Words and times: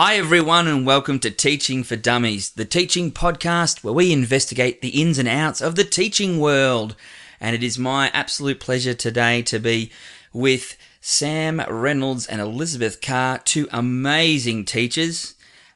Hi, 0.00 0.14
everyone, 0.14 0.68
and 0.68 0.86
welcome 0.86 1.18
to 1.18 1.28
Teaching 1.28 1.82
for 1.82 1.96
Dummies, 1.96 2.50
the 2.50 2.64
teaching 2.64 3.10
podcast 3.10 3.82
where 3.82 3.92
we 3.92 4.12
investigate 4.12 4.80
the 4.80 4.90
ins 4.90 5.18
and 5.18 5.26
outs 5.26 5.60
of 5.60 5.74
the 5.74 5.82
teaching 5.82 6.38
world. 6.38 6.94
And 7.40 7.56
it 7.56 7.64
is 7.64 7.80
my 7.80 8.08
absolute 8.14 8.60
pleasure 8.60 8.94
today 8.94 9.42
to 9.42 9.58
be 9.58 9.90
with 10.32 10.76
Sam 11.00 11.60
Reynolds 11.68 12.28
and 12.28 12.40
Elizabeth 12.40 13.00
Carr, 13.00 13.38
two 13.38 13.66
amazing 13.72 14.66
teachers. 14.66 15.34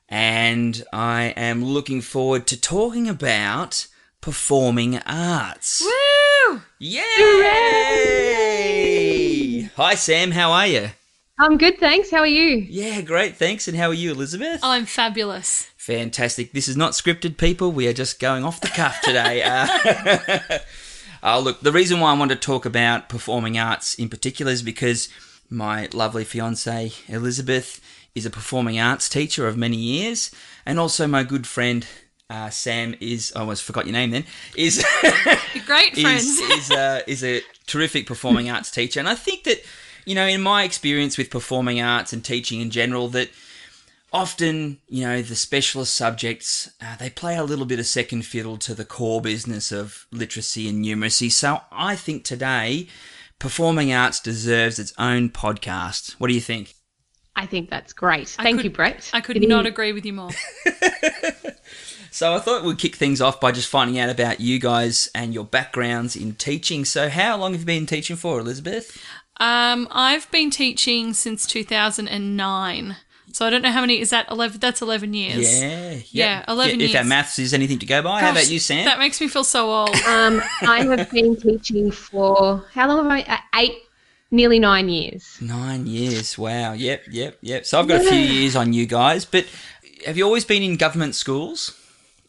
And 0.08 0.84
I 0.92 1.34
am 1.36 1.64
looking 1.64 2.00
forward 2.00 2.46
to 2.46 2.56
talking 2.60 3.08
about 3.08 3.88
performing 4.20 4.98
arts. 4.98 5.82
Woo! 5.84 6.62
Yay! 6.78 7.02
Hi, 9.74 9.96
Sam, 9.96 10.30
how 10.30 10.52
are 10.52 10.68
you? 10.68 10.90
I'm 11.38 11.56
good, 11.56 11.78
thanks. 11.78 12.10
How 12.10 12.18
are 12.18 12.26
you? 12.26 12.66
Yeah, 12.68 13.00
great, 13.00 13.36
thanks. 13.36 13.66
And 13.66 13.76
how 13.76 13.88
are 13.88 13.94
you, 13.94 14.12
Elizabeth? 14.12 14.60
I'm 14.62 14.86
fabulous. 14.86 15.70
Fantastic. 15.76 16.52
This 16.52 16.68
is 16.68 16.76
not 16.76 16.92
scripted, 16.92 17.38
people. 17.38 17.72
We 17.72 17.88
are 17.88 17.92
just 17.92 18.20
going 18.20 18.44
off 18.44 18.60
the 18.60 18.68
cuff 18.68 19.00
today. 19.02 19.42
Uh, 19.44 20.58
uh, 21.22 21.38
look, 21.38 21.60
the 21.60 21.72
reason 21.72 22.00
why 22.00 22.10
I 22.10 22.18
want 22.18 22.30
to 22.30 22.36
talk 22.36 22.64
about 22.64 23.08
performing 23.08 23.58
arts 23.58 23.94
in 23.94 24.08
particular 24.08 24.52
is 24.52 24.62
because 24.62 25.08
my 25.48 25.88
lovely 25.92 26.24
fiance 26.24 26.92
Elizabeth 27.08 27.80
is 28.14 28.26
a 28.26 28.30
performing 28.30 28.78
arts 28.78 29.08
teacher 29.08 29.46
of 29.46 29.56
many 29.56 29.76
years, 29.76 30.30
and 30.66 30.78
also 30.78 31.06
my 31.06 31.22
good 31.22 31.46
friend 31.46 31.86
uh, 32.28 32.50
Sam 32.50 32.94
is. 33.00 33.32
I 33.36 33.40
almost 33.40 33.62
forgot 33.62 33.86
your 33.86 33.92
name. 33.92 34.10
Then 34.10 34.24
is 34.56 34.84
great 35.66 35.96
friends. 35.96 36.24
is 36.24 36.40
is, 36.40 36.70
uh, 36.70 37.00
is 37.06 37.24
a 37.24 37.42
terrific 37.66 38.06
performing 38.06 38.50
arts 38.50 38.70
teacher, 38.70 39.00
and 39.00 39.08
I 39.08 39.14
think 39.14 39.44
that 39.44 39.62
you 40.04 40.14
know, 40.14 40.26
in 40.26 40.40
my 40.42 40.64
experience 40.64 41.16
with 41.18 41.30
performing 41.30 41.80
arts 41.80 42.12
and 42.12 42.24
teaching 42.24 42.60
in 42.60 42.70
general, 42.70 43.08
that 43.08 43.30
often, 44.12 44.78
you 44.88 45.04
know, 45.04 45.22
the 45.22 45.34
specialist 45.36 45.94
subjects, 45.94 46.70
uh, 46.80 46.96
they 46.96 47.10
play 47.10 47.36
a 47.36 47.44
little 47.44 47.64
bit 47.64 47.78
of 47.78 47.86
second 47.86 48.22
fiddle 48.26 48.56
to 48.58 48.74
the 48.74 48.84
core 48.84 49.20
business 49.20 49.72
of 49.72 50.06
literacy 50.10 50.68
and 50.68 50.84
numeracy. 50.84 51.30
So 51.30 51.60
I 51.72 51.96
think 51.96 52.24
today, 52.24 52.88
performing 53.38 53.92
arts 53.92 54.20
deserves 54.20 54.78
its 54.78 54.92
own 54.98 55.30
podcast. 55.30 56.12
What 56.18 56.28
do 56.28 56.34
you 56.34 56.40
think? 56.40 56.74
I 57.34 57.46
think 57.46 57.70
that's 57.70 57.94
great. 57.94 58.36
I 58.38 58.42
Thank 58.42 58.58
could- 58.58 58.64
you, 58.64 58.70
Brett. 58.70 59.10
I 59.14 59.22
could 59.22 59.38
It 59.38 59.48
not 59.48 59.64
is- 59.64 59.70
agree 59.72 59.92
with 59.92 60.04
you 60.04 60.12
more. 60.12 60.30
So 62.14 62.34
I 62.34 62.40
thought 62.40 62.62
we'd 62.62 62.76
kick 62.76 62.96
things 62.96 63.22
off 63.22 63.40
by 63.40 63.52
just 63.52 63.70
finding 63.70 63.98
out 63.98 64.10
about 64.10 64.38
you 64.38 64.58
guys 64.58 65.08
and 65.14 65.32
your 65.32 65.46
backgrounds 65.46 66.14
in 66.14 66.34
teaching. 66.34 66.84
So 66.84 67.08
how 67.08 67.38
long 67.38 67.52
have 67.52 67.62
you 67.62 67.66
been 67.66 67.86
teaching 67.86 68.16
for, 68.16 68.38
Elizabeth? 68.38 69.02
Um, 69.42 69.88
I've 69.90 70.30
been 70.30 70.50
teaching 70.50 71.14
since 71.14 71.46
2009. 71.46 72.96
So 73.32 73.46
I 73.46 73.50
don't 73.50 73.62
know 73.62 73.70
how 73.72 73.80
many 73.80 73.98
is 73.98 74.10
that 74.10 74.30
11 74.30 74.60
that's 74.60 74.82
11 74.82 75.14
years. 75.14 75.62
Yeah, 75.62 75.98
Yeah, 76.10 76.44
11 76.46 76.80
If 76.80 76.94
our 76.94 77.02
maths 77.02 77.38
is 77.38 77.52
anything 77.54 77.78
to 77.80 77.86
go 77.86 78.02
by, 78.02 78.20
how 78.20 78.30
about 78.30 78.48
you, 78.50 78.58
Sam? 78.60 78.84
That 78.84 78.98
makes 78.98 79.20
me 79.20 79.26
feel 79.28 79.42
so 79.44 79.70
old. 79.72 79.96
Um, 80.06 80.42
I 80.62 80.84
have 80.84 81.10
been 81.10 81.34
teaching 81.36 81.90
for 81.90 82.64
how 82.72 82.86
long 82.88 83.08
have 83.08 83.10
I? 83.10 83.22
Uh, 83.22 83.38
eight, 83.58 83.74
nearly 84.30 84.58
nine 84.58 84.88
years. 84.88 85.38
Nine 85.40 85.86
years. 85.86 86.36
Wow. 86.38 86.74
Yep, 86.74 87.04
yep, 87.10 87.38
yep. 87.40 87.64
So 87.66 87.80
I've 87.80 87.88
got 87.88 88.02
a 88.02 88.04
few 88.08 88.18
years 88.18 88.54
on 88.54 88.72
you 88.74 88.86
guys, 88.86 89.24
but 89.24 89.46
have 90.06 90.16
you 90.18 90.24
always 90.24 90.44
been 90.44 90.62
in 90.62 90.76
government 90.76 91.14
schools? 91.14 91.76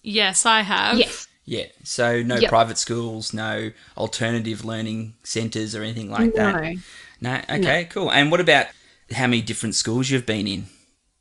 yes, 0.02 0.46
I 0.46 0.62
have. 0.62 0.98
Yes. 0.98 1.28
Yeah. 1.46 1.66
So 1.84 2.24
no 2.24 2.38
Yep. 2.38 2.50
private 2.50 2.78
schools, 2.78 3.34
no 3.34 3.72
alternative 3.98 4.64
learning 4.64 5.16
centres 5.24 5.76
or 5.76 5.84
anything 5.84 6.10
like 6.10 6.34
that. 6.36 6.76
No. 7.24 7.42
No. 7.50 7.56
Okay. 7.56 7.86
Cool. 7.86 8.12
And 8.12 8.30
what 8.30 8.40
about 8.40 8.68
how 9.12 9.28
many 9.28 9.42
different 9.42 9.76
schools 9.76 10.10
you've 10.10 10.26
been 10.26 10.48
in? 10.48 10.66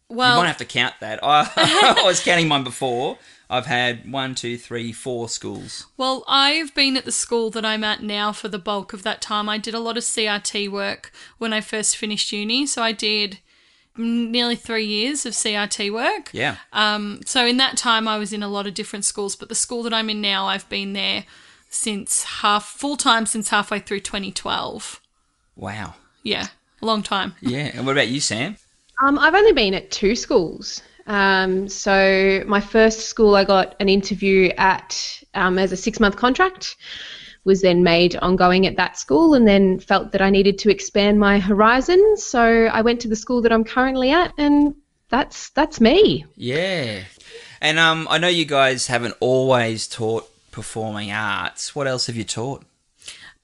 Well, 0.09 0.37
you 0.37 0.43
might 0.43 0.49
have 0.49 0.59
to 0.59 0.65
count 0.65 0.95
that. 1.01 1.21
I, 1.23 1.51
I 1.99 2.03
was 2.05 2.21
counting 2.21 2.49
mine 2.49 2.65
before. 2.65 3.19
I've 3.49 3.67
had 3.67 4.11
one, 4.11 4.35
two, 4.35 4.57
three, 4.57 4.93
four 4.93 5.29
schools. 5.29 5.87
well, 5.99 6.25
I've 6.27 6.75
been 6.75 6.97
at 6.97 7.05
the 7.05 7.13
school 7.13 7.51
that 7.51 7.67
I'm 7.67 7.85
at 7.85 8.03
now 8.03 8.33
for 8.33 8.49
the 8.49 8.59
bulk 8.59 8.95
of 8.95 9.03
that 9.03 9.21
time. 9.21 9.47
I 9.49 9.59
did 9.59 9.75
a 9.75 9.79
lot 9.79 9.99
of 9.99 10.05
CRT 10.05 10.71
work 10.71 11.13
when 11.37 11.53
I 11.53 11.61
first 11.61 11.99
finished 11.99 12.33
uni, 12.33 12.67
so 12.67 12.83
I 12.83 12.93
did 12.93 13.41
nearly 13.95 14.57
3 14.57 14.83
years 14.83 15.27
of 15.27 15.35
CRT 15.35 15.93
work. 15.93 16.31
Yeah. 16.33 16.57
Um, 16.73 17.21
so 17.27 17.45
in 17.45 17.59
that 17.59 17.77
time, 17.77 18.09
I 18.09 18.17
was 18.17 18.33
in 18.33 18.43
a 18.43 18.49
lot 18.49 18.67
of 18.67 18.73
different 18.73 19.05
schools, 19.05 19.37
but 19.37 19.51
the 19.51 19.55
school 19.55 19.83
that 19.83 19.93
I'm 19.93 20.09
in 20.09 20.23
now, 20.23 20.47
I've 20.47 20.69
been 20.71 20.95
there 20.95 21.25
since 21.69 22.23
half 22.25 22.65
full 22.65 22.97
time 22.97 23.27
since 23.27 23.51
halfway 23.51 23.81
through 23.81 24.01
2012. 24.01 25.02
Wow. 25.57 25.95
Yeah, 26.23 26.47
a 26.81 26.87
long 26.87 27.03
time. 27.03 27.35
Yeah. 27.41 27.71
And 27.75 27.87
what 27.87 27.93
about 27.93 28.09
you, 28.09 28.21
Sam? 28.21 28.57
Um, 29.03 29.19
I've 29.19 29.35
only 29.35 29.53
been 29.53 29.75
at 29.75 29.91
two 29.91 30.15
schools. 30.15 30.83
Um, 31.07 31.69
so 31.69 32.45
my 32.47 32.61
first 32.61 33.07
school, 33.07 33.35
I 33.35 33.45
got 33.45 33.75
an 33.81 33.89
interview 33.89 34.51
at 34.57 35.21
um, 35.35 35.59
as 35.59 35.73
a 35.73 35.77
six-month 35.77 36.17
contract. 36.17 36.77
Was 37.45 37.61
then 37.61 37.83
made 37.83 38.15
ongoing 38.17 38.69
at 38.69 38.77
that 38.77 38.97
school, 38.97 39.35
and 39.35 39.49
then 39.49 39.81
felt 39.81 40.13
that 40.13 40.23
I 40.23 40.31
needed 40.31 40.59
to 40.59 40.71
expand 40.71 41.19
my 41.19 41.41
horizons. 41.41 42.25
So 42.25 42.67
I 42.67 42.83
went 42.83 43.01
to 43.01 43.09
the 43.09 43.17
school 43.17 43.43
that 43.43 43.53
I'm 43.53 43.65
currently 43.65 44.13
at, 44.13 44.33
and 44.39 44.77
that's 45.09 45.51
that's 45.51 45.81
me. 45.81 46.25
Yeah. 46.37 47.03
And 47.61 47.81
um, 47.81 48.07
I 48.09 48.19
know 48.19 48.29
you 48.29 48.45
guys 48.45 48.87
haven't 48.87 49.17
always 49.19 49.89
taught 49.89 50.31
performing 50.53 51.11
arts. 51.11 51.75
What 51.75 51.89
else 51.89 52.07
have 52.07 52.17
you 52.17 52.25
taught? 52.25 52.65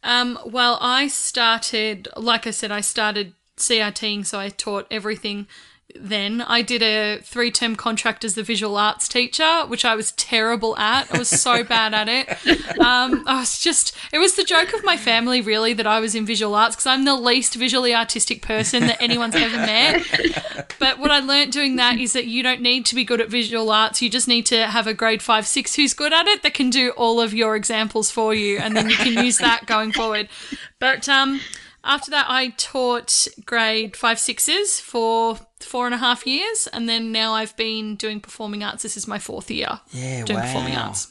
Um, 0.02 0.38
well, 0.44 0.78
I 0.80 1.08
started, 1.08 2.08
like 2.16 2.46
I 2.46 2.50
said, 2.50 2.70
I 2.70 2.80
started 2.80 3.34
CRTing, 3.56 4.24
so 4.24 4.38
I 4.38 4.48
taught 4.48 4.86
everything. 4.90 5.46
Then 5.94 6.42
I 6.42 6.60
did 6.60 6.82
a 6.82 7.18
three-term 7.22 7.74
contract 7.74 8.22
as 8.22 8.34
the 8.34 8.42
visual 8.42 8.76
arts 8.76 9.08
teacher, 9.08 9.62
which 9.66 9.86
I 9.86 9.94
was 9.94 10.12
terrible 10.12 10.76
at. 10.76 11.12
I 11.14 11.18
was 11.18 11.28
so 11.28 11.64
bad 11.64 11.94
at 11.94 12.08
it. 12.08 12.38
Um, 12.78 13.24
I 13.26 13.40
was 13.40 13.58
just, 13.58 13.94
it 14.12 14.18
was 14.18 14.36
the 14.36 14.44
joke 14.44 14.72
of 14.72 14.84
my 14.84 14.96
family, 14.96 15.40
really, 15.40 15.72
that 15.72 15.86
I 15.86 16.00
was 16.00 16.14
in 16.14 16.24
visual 16.24 16.54
arts 16.54 16.76
because 16.76 16.86
I'm 16.86 17.04
the 17.04 17.16
least 17.16 17.54
visually 17.54 17.94
artistic 17.94 18.40
person 18.40 18.86
that 18.86 19.02
anyone's 19.02 19.34
ever 19.34 19.56
met. 19.56 20.74
But 20.78 20.98
what 20.98 21.10
I 21.10 21.18
learnt 21.18 21.52
doing 21.52 21.76
that 21.76 21.98
is 21.98 22.12
that 22.12 22.26
you 22.26 22.42
don't 22.42 22.62
need 22.62 22.86
to 22.86 22.94
be 22.94 23.04
good 23.04 23.20
at 23.20 23.28
visual 23.28 23.70
arts. 23.70 24.00
You 24.00 24.08
just 24.08 24.28
need 24.28 24.46
to 24.46 24.66
have 24.66 24.86
a 24.86 24.94
grade 24.94 25.22
five, 25.22 25.46
six 25.46 25.74
who's 25.74 25.92
good 25.92 26.12
at 26.12 26.26
it 26.28 26.42
that 26.42 26.54
can 26.54 26.70
do 26.70 26.90
all 26.90 27.20
of 27.20 27.34
your 27.34 27.56
examples 27.56 28.10
for 28.10 28.32
you, 28.32 28.58
and 28.58 28.76
then 28.76 28.88
you 28.88 28.96
can 28.96 29.24
use 29.24 29.38
that 29.38 29.66
going 29.66 29.92
forward. 29.92 30.28
But 30.78 31.08
um, 31.08 31.40
after 31.82 32.10
that, 32.12 32.26
I 32.28 32.50
taught 32.56 33.26
grade 33.44 33.96
five, 33.96 34.18
sixes 34.20 34.78
for 34.78 35.38
four 35.64 35.86
and 35.86 35.94
a 35.94 35.98
half 35.98 36.26
years, 36.26 36.68
and 36.72 36.88
then 36.88 37.12
now 37.12 37.32
I've 37.34 37.56
been 37.56 37.96
doing 37.96 38.20
performing 38.20 38.62
arts. 38.64 38.82
This 38.82 38.96
is 38.96 39.06
my 39.08 39.18
fourth 39.18 39.50
year 39.50 39.80
Yeah, 39.90 40.24
doing 40.24 40.38
wow. 40.38 40.44
performing 40.46 40.76
arts. 40.76 41.08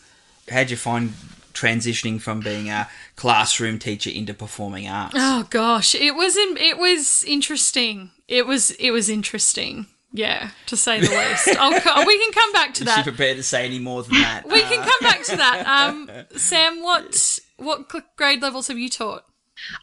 How'd 0.49 0.69
you 0.71 0.77
find 0.77 1.13
transitioning 1.53 2.21
from 2.21 2.39
being 2.39 2.69
a 2.69 2.87
classroom 3.15 3.79
teacher 3.79 4.09
into 4.09 4.33
performing 4.33 4.87
arts? 4.87 5.15
Oh 5.17 5.47
gosh, 5.49 5.95
it 5.95 6.15
was 6.15 6.37
in, 6.37 6.57
it 6.57 6.77
was 6.77 7.23
interesting. 7.25 8.11
It 8.27 8.45
was 8.45 8.71
it 8.71 8.91
was 8.91 9.09
interesting. 9.09 9.87
Yeah, 10.13 10.51
to 10.67 10.77
say 10.77 10.99
the 11.01 11.09
least. 11.09 11.49
I'll, 11.59 12.05
we 12.05 12.17
can 12.17 12.31
come 12.31 12.51
back 12.53 12.73
to 12.75 12.83
Is 12.85 12.89
she 12.89 12.95
that. 12.95 13.03
prepared 13.03 13.37
to 13.37 13.43
say 13.43 13.65
any 13.65 13.77
more 13.79 14.03
than 14.03 14.13
that? 14.13 14.43
We 14.47 14.61
can 14.61 14.81
come 14.81 15.01
back 15.01 15.23
to 15.25 15.35
that. 15.35 15.65
Um, 15.89 16.09
Sam, 16.37 16.81
what 16.81 17.39
what 17.57 17.89
grade 18.15 18.41
levels 18.41 18.67
have 18.69 18.77
you 18.79 18.89
taught? 18.89 19.25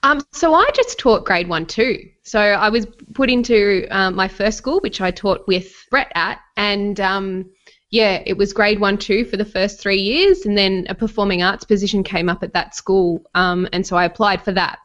Um, 0.03 0.23
so 0.33 0.55
I 0.55 0.69
just 0.75 0.99
taught 0.99 1.25
grade 1.27 1.49
one, 1.49 1.67
two. 1.67 2.09
So 2.25 2.41
I 2.41 2.71
was 2.71 2.87
put 3.13 3.31
into 3.31 3.87
um, 3.91 4.15
my 4.15 4.29
first 4.29 4.59
school, 4.59 4.81
which 4.81 5.01
I 5.01 5.11
taught 5.11 5.47
with 5.47 5.73
Brett 5.91 6.11
at, 6.15 6.41
and 6.57 6.99
um, 6.99 7.51
yeah, 7.91 8.23
it 8.25 8.39
was 8.39 8.53
grade 8.53 8.81
one, 8.81 8.97
two 8.97 9.25
for 9.27 9.37
the 9.37 9.45
first 9.45 9.79
three 9.79 10.01
years, 10.01 10.47
and 10.47 10.57
then 10.57 10.87
a 10.89 10.95
performing 10.95 11.43
arts 11.43 11.65
position 11.65 12.03
came 12.03 12.31
up 12.31 12.43
at 12.43 12.55
that 12.55 12.75
school, 12.75 13.23
um, 13.35 13.69
and 13.73 13.87
so 13.87 13.97
I 13.97 14.07
applied 14.07 14.43
for 14.43 14.53
that. 14.53 14.79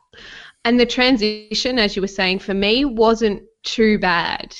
And 0.65 0.79
the 0.79 0.85
transition, 0.85 1.79
as 1.79 1.95
you 1.95 2.01
were 2.01 2.07
saying, 2.07 2.39
for 2.39 2.53
me 2.53 2.83
wasn't 2.83 3.41
too 3.63 3.97
bad. 3.99 4.53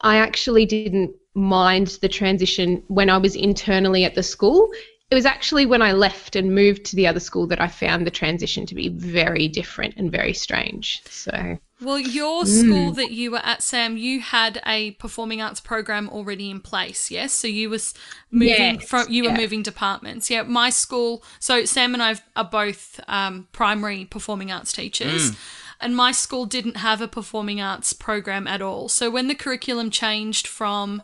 I 0.00 0.18
actually 0.18 0.64
didn't 0.64 1.14
mind 1.34 1.98
the 2.00 2.08
transition 2.08 2.82
when 2.86 3.10
I 3.10 3.18
was 3.18 3.34
internally 3.34 4.04
at 4.04 4.14
the 4.14 4.22
school. 4.22 4.70
It 5.10 5.14
was 5.14 5.26
actually 5.26 5.66
when 5.66 5.82
I 5.82 5.92
left 5.92 6.36
and 6.36 6.54
moved 6.54 6.84
to 6.86 6.96
the 6.96 7.06
other 7.06 7.20
school 7.20 7.46
that 7.48 7.60
I 7.60 7.68
found 7.68 8.06
the 8.06 8.10
transition 8.10 8.66
to 8.66 8.74
be 8.74 8.88
very 8.88 9.48
different 9.48 9.94
and 9.96 10.10
very 10.10 10.32
strange. 10.32 11.02
So, 11.08 11.58
Well, 11.80 11.98
your 11.98 12.46
school 12.46 12.92
that 12.92 13.10
you 13.10 13.32
were 13.32 13.44
at, 13.44 13.62
Sam, 13.62 13.98
you 13.98 14.20
had 14.20 14.62
a 14.64 14.92
performing 14.92 15.42
arts 15.42 15.60
program 15.60 16.08
already 16.08 16.50
in 16.50 16.60
place, 16.60 17.10
yes? 17.10 17.34
So 17.34 17.48
you 17.48 17.68
was 17.68 17.92
moving 18.30 18.76
Yes, 18.76 18.88
from 18.88 19.10
you 19.10 19.24
were 19.24 19.30
yeah. 19.30 19.36
moving 19.36 19.62
departments. 19.62 20.30
Yeah, 20.30 20.42
my 20.42 20.70
school. 20.70 21.22
So 21.38 21.66
Sam 21.66 21.92
and 21.92 22.02
I 22.02 22.16
are 22.34 22.44
both 22.44 22.98
um, 23.08 23.48
primary 23.52 24.06
performing 24.06 24.50
arts 24.50 24.72
teachers. 24.72 25.30
Hmm. 25.30 25.34
And 25.78 25.96
my 25.96 26.12
school 26.12 26.46
didn't 26.46 26.78
have 26.78 27.02
a 27.02 27.08
performing 27.08 27.60
arts 27.60 27.92
program 27.92 28.46
at 28.46 28.62
all. 28.62 28.88
So 28.88 29.10
when 29.10 29.28
the 29.28 29.34
curriculum 29.34 29.90
changed 29.90 30.46
from, 30.46 31.02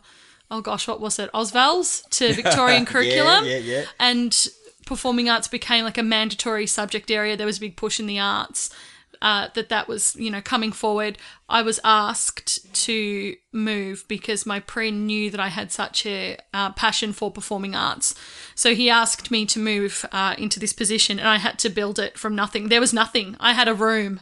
oh 0.49 0.61
gosh, 0.61 0.87
what 0.87 0.99
was 0.99 1.19
it, 1.19 1.29
AusVELS 1.33 2.09
to 2.09 2.33
Victorian 2.41 2.87
curriculum, 2.87 3.45
yeah, 3.45 3.57
yeah. 3.57 3.85
and 3.99 4.47
performing 4.87 5.29
arts 5.29 5.47
became 5.47 5.85
like 5.85 5.99
a 5.99 6.03
mandatory 6.03 6.65
subject 6.65 7.11
area. 7.11 7.37
There 7.37 7.45
was 7.45 7.57
a 7.57 7.61
big 7.61 7.75
push 7.75 7.99
in 7.99 8.07
the 8.07 8.17
arts. 8.17 8.71
Uh, 9.23 9.47
that 9.55 9.69
that 9.69 9.87
was 9.87 10.15
you 10.17 10.29
know 10.29 10.41
coming 10.41 10.73
forward, 10.73 11.17
I 11.47 11.61
was 11.61 11.79
asked 11.83 12.73
to 12.85 13.35
move 13.53 14.03
because 14.07 14.45
my 14.45 14.59
pre 14.59 14.91
knew 14.91 15.31
that 15.31 15.39
I 15.39 15.47
had 15.47 15.71
such 15.71 16.05
a 16.05 16.37
uh, 16.53 16.73
passion 16.73 17.13
for 17.13 17.31
performing 17.31 17.73
arts. 17.73 18.13
So 18.53 18.75
he 18.75 18.89
asked 18.89 19.31
me 19.31 19.45
to 19.47 19.59
move 19.59 20.05
uh, 20.11 20.35
into 20.37 20.59
this 20.59 20.73
position, 20.73 21.19
and 21.19 21.27
I 21.27 21.37
had 21.37 21.57
to 21.59 21.69
build 21.69 21.97
it 21.97 22.19
from 22.19 22.35
nothing. 22.35 22.67
There 22.67 22.81
was 22.81 22.93
nothing. 22.93 23.37
I 23.39 23.53
had 23.53 23.69
a 23.69 23.73
room. 23.73 24.19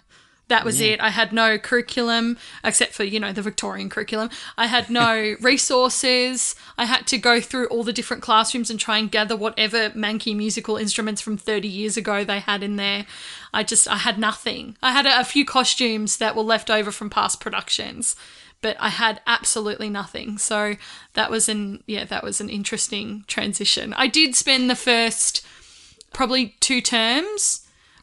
That 0.51 0.65
was 0.65 0.81
it. 0.81 0.99
I 0.99 1.11
had 1.11 1.31
no 1.31 1.57
curriculum 1.57 2.37
except 2.61 2.93
for, 2.93 3.05
you 3.05 3.21
know, 3.21 3.31
the 3.31 3.41
Victorian 3.41 3.89
curriculum. 3.89 4.29
I 4.57 4.65
had 4.65 4.89
no 4.89 5.37
resources. 5.41 6.55
I 6.77 6.83
had 6.83 7.07
to 7.07 7.17
go 7.17 7.39
through 7.39 7.67
all 7.67 7.85
the 7.85 7.93
different 7.93 8.21
classrooms 8.21 8.69
and 8.69 8.77
try 8.77 8.97
and 8.97 9.09
gather 9.09 9.37
whatever 9.37 9.91
manky 9.91 10.35
musical 10.35 10.75
instruments 10.75 11.21
from 11.21 11.37
30 11.37 11.69
years 11.69 11.95
ago 11.95 12.25
they 12.25 12.41
had 12.41 12.63
in 12.63 12.75
there. 12.75 13.05
I 13.53 13.63
just, 13.63 13.87
I 13.87 13.99
had 13.99 14.19
nothing. 14.19 14.75
I 14.83 14.91
had 14.91 15.05
a, 15.05 15.21
a 15.21 15.23
few 15.23 15.45
costumes 15.45 16.17
that 16.17 16.35
were 16.35 16.43
left 16.43 16.69
over 16.69 16.91
from 16.91 17.09
past 17.09 17.39
productions, 17.39 18.17
but 18.59 18.75
I 18.77 18.89
had 18.89 19.21
absolutely 19.25 19.89
nothing. 19.89 20.37
So 20.37 20.75
that 21.13 21.31
was 21.31 21.47
an, 21.47 21.81
yeah, 21.87 22.03
that 22.03 22.25
was 22.25 22.41
an 22.41 22.49
interesting 22.49 23.23
transition. 23.25 23.93
I 23.93 24.07
did 24.07 24.35
spend 24.35 24.69
the 24.69 24.75
first 24.75 25.45
probably 26.11 26.57
two 26.59 26.81
terms 26.81 27.60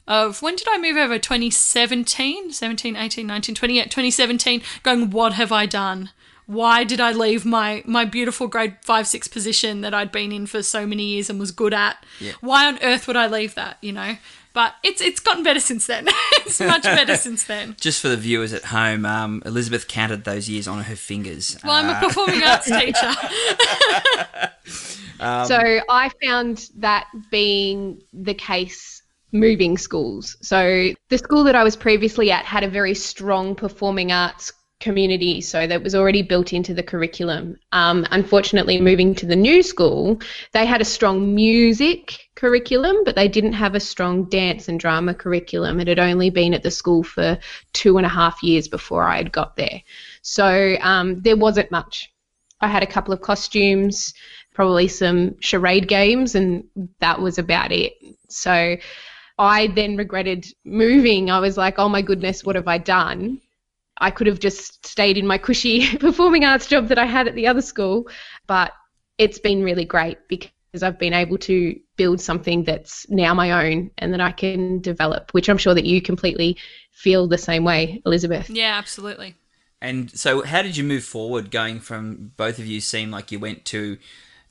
of 0.09 0.43
when 0.43 0.57
did 0.57 0.67
I 0.69 0.79
move 0.79 0.97
over? 0.97 1.19
2017, 1.19 2.51
17, 2.51 2.97
18, 2.97 3.27
19, 3.27 3.55
20, 3.55 3.75
yeah, 3.75 3.85
2017, 3.85 4.63
going, 4.83 5.11
what 5.11 5.35
have 5.35 5.53
I 5.53 5.67
done? 5.67 6.11
Why 6.47 6.83
did 6.83 6.99
I 6.99 7.13
leave 7.13 7.45
my, 7.45 7.83
my 7.85 8.07
beautiful 8.07 8.49
grade 8.49 8.79
5 8.83 9.07
6 9.07 9.29
position 9.29 9.83
that 9.83 9.93
I'd 9.93 10.11
been 10.11 10.33
in 10.33 10.47
for 10.47 10.63
so 10.63 10.87
many 10.87 11.05
years 11.05 11.29
and 11.29 11.39
was 11.39 11.53
good 11.53 11.75
at? 11.75 12.03
Yeah. 12.21 12.33
Why 12.41 12.67
on 12.67 12.83
earth 12.83 13.07
would 13.07 13.17
I 13.17 13.27
leave 13.27 13.55
that, 13.55 13.77
you 13.83 13.93
know? 13.93 14.17
But 14.55 14.75
it's 14.83 15.03
it's 15.03 15.21
gotten 15.21 15.45
better 15.45 15.61
since 15.61 15.87
then. 15.87 16.09
it's 16.39 16.59
much 16.59 16.83
better 16.83 17.17
since 17.19 17.45
then. 17.45 17.77
Just 17.79 18.01
for 18.01 18.09
the 18.09 18.17
viewers 18.17 18.55
at 18.55 18.65
home, 18.65 19.05
um, 19.05 19.43
Elizabeth 19.45 19.87
counted 19.87 20.25
those 20.25 20.49
years 20.49 20.67
on 20.67 20.83
her 20.85 20.97
fingers. 20.97 21.59
Well, 21.63 21.75
I'm 21.75 21.91
a 21.91 22.01
performing 22.01 22.43
arts 22.43 22.67
teacher. 22.71 23.15
so 25.21 25.81
I 25.89 26.11
found 26.25 26.71
that 26.79 27.07
being 27.31 28.03
the 28.13 28.35
case 28.35 28.98
moving 29.33 29.77
schools. 29.77 30.37
So 30.43 30.93
the 31.09 31.19
school 31.19 31.45
that 31.45 31.55
I 31.55 31.65
was 31.65 31.77
previously 31.77 32.31
at 32.31 32.45
had 32.45 32.65
a 32.65 32.69
very 32.69 32.95
strong 32.95 33.55
performing 33.55 34.13
arts 34.13 34.53
community, 34.81 35.41
so 35.41 35.67
that 35.67 35.83
was 35.83 35.95
already 35.95 36.23
built 36.23 36.53
into 36.53 36.73
the 36.73 36.83
curriculum. 36.83 37.57
Um, 37.73 38.07
unfortunately, 38.11 38.81
moving 38.81 39.15
to 39.17 39.27
the 39.27 39.37
new 39.37 39.63
school, 39.63 40.21
they 40.53 40.67
had 40.67 40.81
a 40.81 40.85
strong 40.85 41.35
music 41.35 42.29
curriculum, 42.37 42.97
but 43.05 43.17
they 43.17 43.27
didn't 43.27 43.55
have 43.55 43.75
a 43.75 43.81
strong 43.81 44.29
dance 44.29 44.69
and 44.69 44.79
drama 44.79 45.15
curriculum. 45.15 45.81
It 45.81 45.89
had 45.89 45.99
only 45.99 46.31
been 46.31 46.55
at 46.55 46.63
the 46.63 46.71
school 46.71 47.03
for 47.03 47.39
two 47.73 47.97
and 47.97 48.07
a 48.07 48.11
half 48.11 48.41
years 48.43 48.69
before 48.69 49.03
I 49.03 49.17
had 49.17 49.33
got 49.33 49.57
there. 49.57 49.83
So 50.23 50.77
um, 50.81 51.21
there 51.23 51.37
wasn't 51.37 51.73
much. 51.73 52.13
I 52.61 52.69
had 52.69 52.83
a 52.83 52.87
couple 52.87 53.13
of 53.13 53.21
costumes, 53.21 54.15
probably 54.55 54.89
some 54.89 55.41
charade 55.41 55.89
games, 55.89 56.35
and 56.35 56.65
that 57.01 57.21
was 57.21 57.39
about 57.39 57.73
it. 57.73 57.95
So 58.29 58.77
I 59.38 59.69
then 59.69 59.96
regretted 59.96 60.46
moving. 60.64 61.31
I 61.31 61.38
was 61.40 61.56
like, 61.56 61.79
oh 61.79 61.88
my 61.88 62.02
goodness, 62.02 62.44
what 62.44 62.56
have 62.56 62.69
I 62.69 62.79
done? 62.79 63.40
I 64.00 64.11
could 64.11 64.26
have 64.26 64.40
just 64.40 64.87
stayed 64.87 65.19
in 65.19 65.26
my 65.26 65.38
cushy 65.38 65.96
performing 65.99 66.44
arts 66.44 66.67
job 66.67 66.88
that 66.88 66.99
I 66.99 67.06
had 67.06 67.29
at 67.29 67.35
the 67.35 67.46
other 67.46 67.62
school, 67.62 68.08
but 68.46 68.73
it's 69.19 69.38
been 69.38 69.62
really 69.62 69.85
great 69.85 70.19
because 70.29 70.82
I've 70.82 70.99
been 70.99 71.14
able 71.14 71.38
to 71.38 71.79
build 71.96 72.20
something 72.20 72.62
that's 72.64 73.08
now 73.11 73.35
my 73.35 73.67
own 73.67 73.90
and 73.99 74.12
that 74.12 74.20
I 74.20 74.32
can 74.32 74.81
develop, 74.81 75.32
which 75.32 75.49
I'm 75.49 75.58
sure 75.58 75.75
that 75.75 75.85
you 75.85 76.00
completely 76.00 76.56
feel 76.93 77.26
the 77.26 77.38
same 77.38 77.64
way, 77.64 78.02
Elizabeth. 78.06 78.49
yeah, 78.50 78.76
absolutely. 78.76 79.35
And 79.81 80.11
so, 80.11 80.43
how 80.43 80.62
did 80.62 80.76
you 80.76 80.82
move 80.82 81.05
forward 81.05 81.50
going 81.52 81.79
from 81.79 82.32
both 82.37 82.58
of 82.58 82.67
you 82.67 82.81
seem 82.81 83.12
like 83.12 83.31
you 83.31 83.38
went 83.38 83.64
to 83.67 83.99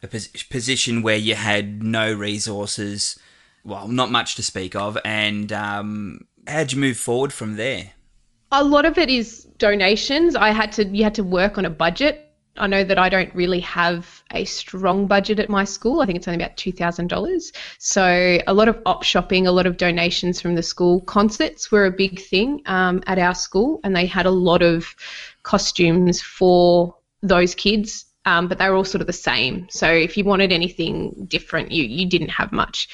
a 0.01 0.07
pos- 0.07 0.43
position 0.43 1.01
where 1.01 1.17
you 1.17 1.35
had 1.35 1.83
no 1.83 2.13
resources, 2.13 3.19
well, 3.67 3.87
not 3.89 4.09
much 4.09 4.35
to 4.35 4.43
speak 4.43 4.75
of, 4.75 4.97
and 5.03 5.51
um, 5.51 6.25
how'd 6.47 6.71
you 6.71 6.79
move 6.79 6.97
forward 6.97 7.33
from 7.33 7.57
there? 7.57 7.91
A 8.51 8.63
lot 8.63 8.85
of 8.85 8.97
it 8.97 9.09
is 9.09 9.43
donations. 9.57 10.35
I 10.35 10.51
had 10.51 10.71
to 10.73 10.85
you 10.85 11.03
had 11.03 11.15
to 11.15 11.23
work 11.23 11.57
on 11.57 11.65
a 11.65 11.69
budget. 11.69 12.23
I 12.55 12.65
know 12.65 12.83
that 12.83 12.97
I 12.97 13.09
don't 13.09 13.33
really 13.35 13.59
have 13.59 14.23
a 14.31 14.45
strong 14.45 15.05
budget 15.05 15.37
at 15.39 15.49
my 15.49 15.63
school. 15.63 16.01
I 16.01 16.05
think 16.05 16.17
it's 16.17 16.27
only 16.27 16.41
about 16.41 16.55
two 16.55 16.71
thousand 16.71 17.07
dollars. 17.07 17.51
So 17.77 18.39
a 18.47 18.53
lot 18.53 18.69
of 18.69 18.81
op 18.85 19.03
shopping, 19.03 19.45
a 19.45 19.51
lot 19.51 19.67
of 19.67 19.75
donations 19.75 20.39
from 20.39 20.55
the 20.55 20.63
school. 20.63 21.01
Concerts 21.01 21.69
were 21.69 21.85
a 21.85 21.91
big 21.91 22.21
thing 22.21 22.61
um, 22.67 23.03
at 23.05 23.19
our 23.19 23.35
school, 23.35 23.81
and 23.83 23.93
they 23.93 24.05
had 24.05 24.25
a 24.25 24.31
lot 24.31 24.61
of 24.61 24.95
costumes 25.43 26.21
for 26.21 26.95
those 27.21 27.53
kids. 27.53 28.05
Um, 28.25 28.47
but 28.47 28.57
they 28.57 28.69
were 28.69 28.75
all 28.75 28.83
sort 28.83 29.01
of 29.01 29.07
the 29.07 29.13
same. 29.13 29.67
So 29.69 29.89
if 29.89 30.17
you 30.17 30.25
wanted 30.25 30.51
anything 30.51 31.27
different, 31.27 31.71
you 31.71 31.83
you 31.83 32.09
didn't 32.09 32.29
have 32.29 32.53
much. 32.53 32.87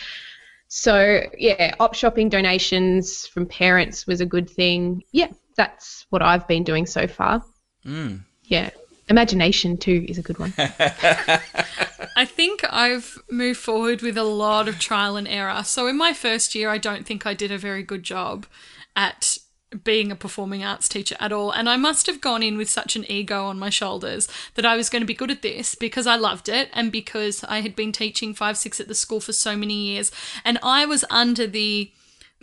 So 0.75 1.21
yeah, 1.37 1.75
op 1.79 1.93
shopping 1.93 2.29
donations 2.29 3.27
from 3.27 3.45
parents 3.45 4.07
was 4.07 4.21
a 4.21 4.25
good 4.25 4.49
thing. 4.49 5.03
Yeah, 5.11 5.27
that's 5.55 6.07
what 6.09 6.23
I've 6.23 6.47
been 6.47 6.63
doing 6.63 6.87
so 6.87 7.05
far. 7.05 7.45
Mm. 7.85 8.21
Yeah. 8.45 8.71
Imagination 9.07 9.77
too 9.77 10.03
is 10.09 10.17
a 10.17 10.23
good 10.23 10.39
one. 10.39 10.51
I 10.57 12.25
think 12.25 12.65
I've 12.71 13.19
moved 13.29 13.59
forward 13.59 14.01
with 14.01 14.17
a 14.17 14.23
lot 14.23 14.67
of 14.67 14.79
trial 14.79 15.15
and 15.15 15.27
error. 15.27 15.63
So 15.63 15.85
in 15.85 15.95
my 15.95 16.11
first 16.11 16.55
year, 16.55 16.71
I 16.71 16.79
don't 16.79 17.05
think 17.05 17.27
I 17.27 17.35
did 17.35 17.51
a 17.51 17.57
very 17.59 17.83
good 17.83 18.01
job 18.01 18.47
at 18.95 19.37
being 19.83 20.11
a 20.11 20.15
performing 20.15 20.63
arts 20.63 20.87
teacher 20.87 21.15
at 21.19 21.31
all. 21.31 21.51
And 21.51 21.69
I 21.69 21.77
must 21.77 22.07
have 22.07 22.21
gone 22.21 22.43
in 22.43 22.57
with 22.57 22.69
such 22.69 22.95
an 22.95 23.09
ego 23.09 23.45
on 23.45 23.59
my 23.59 23.69
shoulders 23.69 24.27
that 24.55 24.65
I 24.65 24.75
was 24.75 24.89
going 24.89 25.01
to 25.01 25.07
be 25.07 25.13
good 25.13 25.31
at 25.31 25.41
this 25.41 25.75
because 25.75 26.07
I 26.07 26.15
loved 26.15 26.49
it 26.49 26.69
and 26.73 26.91
because 26.91 27.43
I 27.43 27.61
had 27.61 27.75
been 27.75 27.91
teaching 27.91 28.33
5 28.33 28.57
6 28.57 28.79
at 28.79 28.87
the 28.87 28.95
school 28.95 29.19
for 29.19 29.33
so 29.33 29.55
many 29.55 29.75
years. 29.75 30.11
And 30.43 30.59
I 30.61 30.85
was 30.85 31.05
under 31.09 31.47
the 31.47 31.91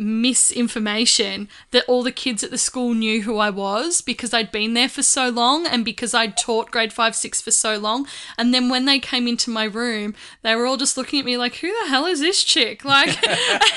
misinformation 0.01 1.49
that 1.71 1.85
all 1.87 2.03
the 2.03 2.11
kids 2.13 2.43
at 2.43 2.51
the 2.51 2.59
school 2.59 2.95
knew 2.95 3.23
who 3.23 3.37
I 3.39 3.51
was 3.51 4.01
because 4.01 4.33
I'd 4.35 4.51
been 4.51 4.75
there 4.75 4.89
for 4.89 5.03
so 5.03 5.29
long 5.29 5.67
and 5.67 5.85
because 5.85 6.15
I'd 6.15 6.37
taught 6.37 6.71
grade 6.71 6.93
5 6.93 7.15
6 7.15 7.41
for 7.41 7.51
so 7.51 7.79
long. 7.79 8.07
And 8.39 8.53
then 8.55 8.69
when 8.69 8.87
they 8.87 8.99
came 8.99 9.29
into 9.29 9.51
my 9.51 9.65
room 9.65 10.15
they 10.43 10.57
were 10.57 10.67
all 10.67 10.77
just 10.77 10.97
looking 10.97 11.21
at 11.21 11.27
me 11.27 11.37
like 11.37 11.57
who 11.57 11.69
the 11.83 11.89
hell 11.91 12.07
is 12.07 12.21
this 12.21 12.43
chick? 12.43 12.83
Like 12.91 13.25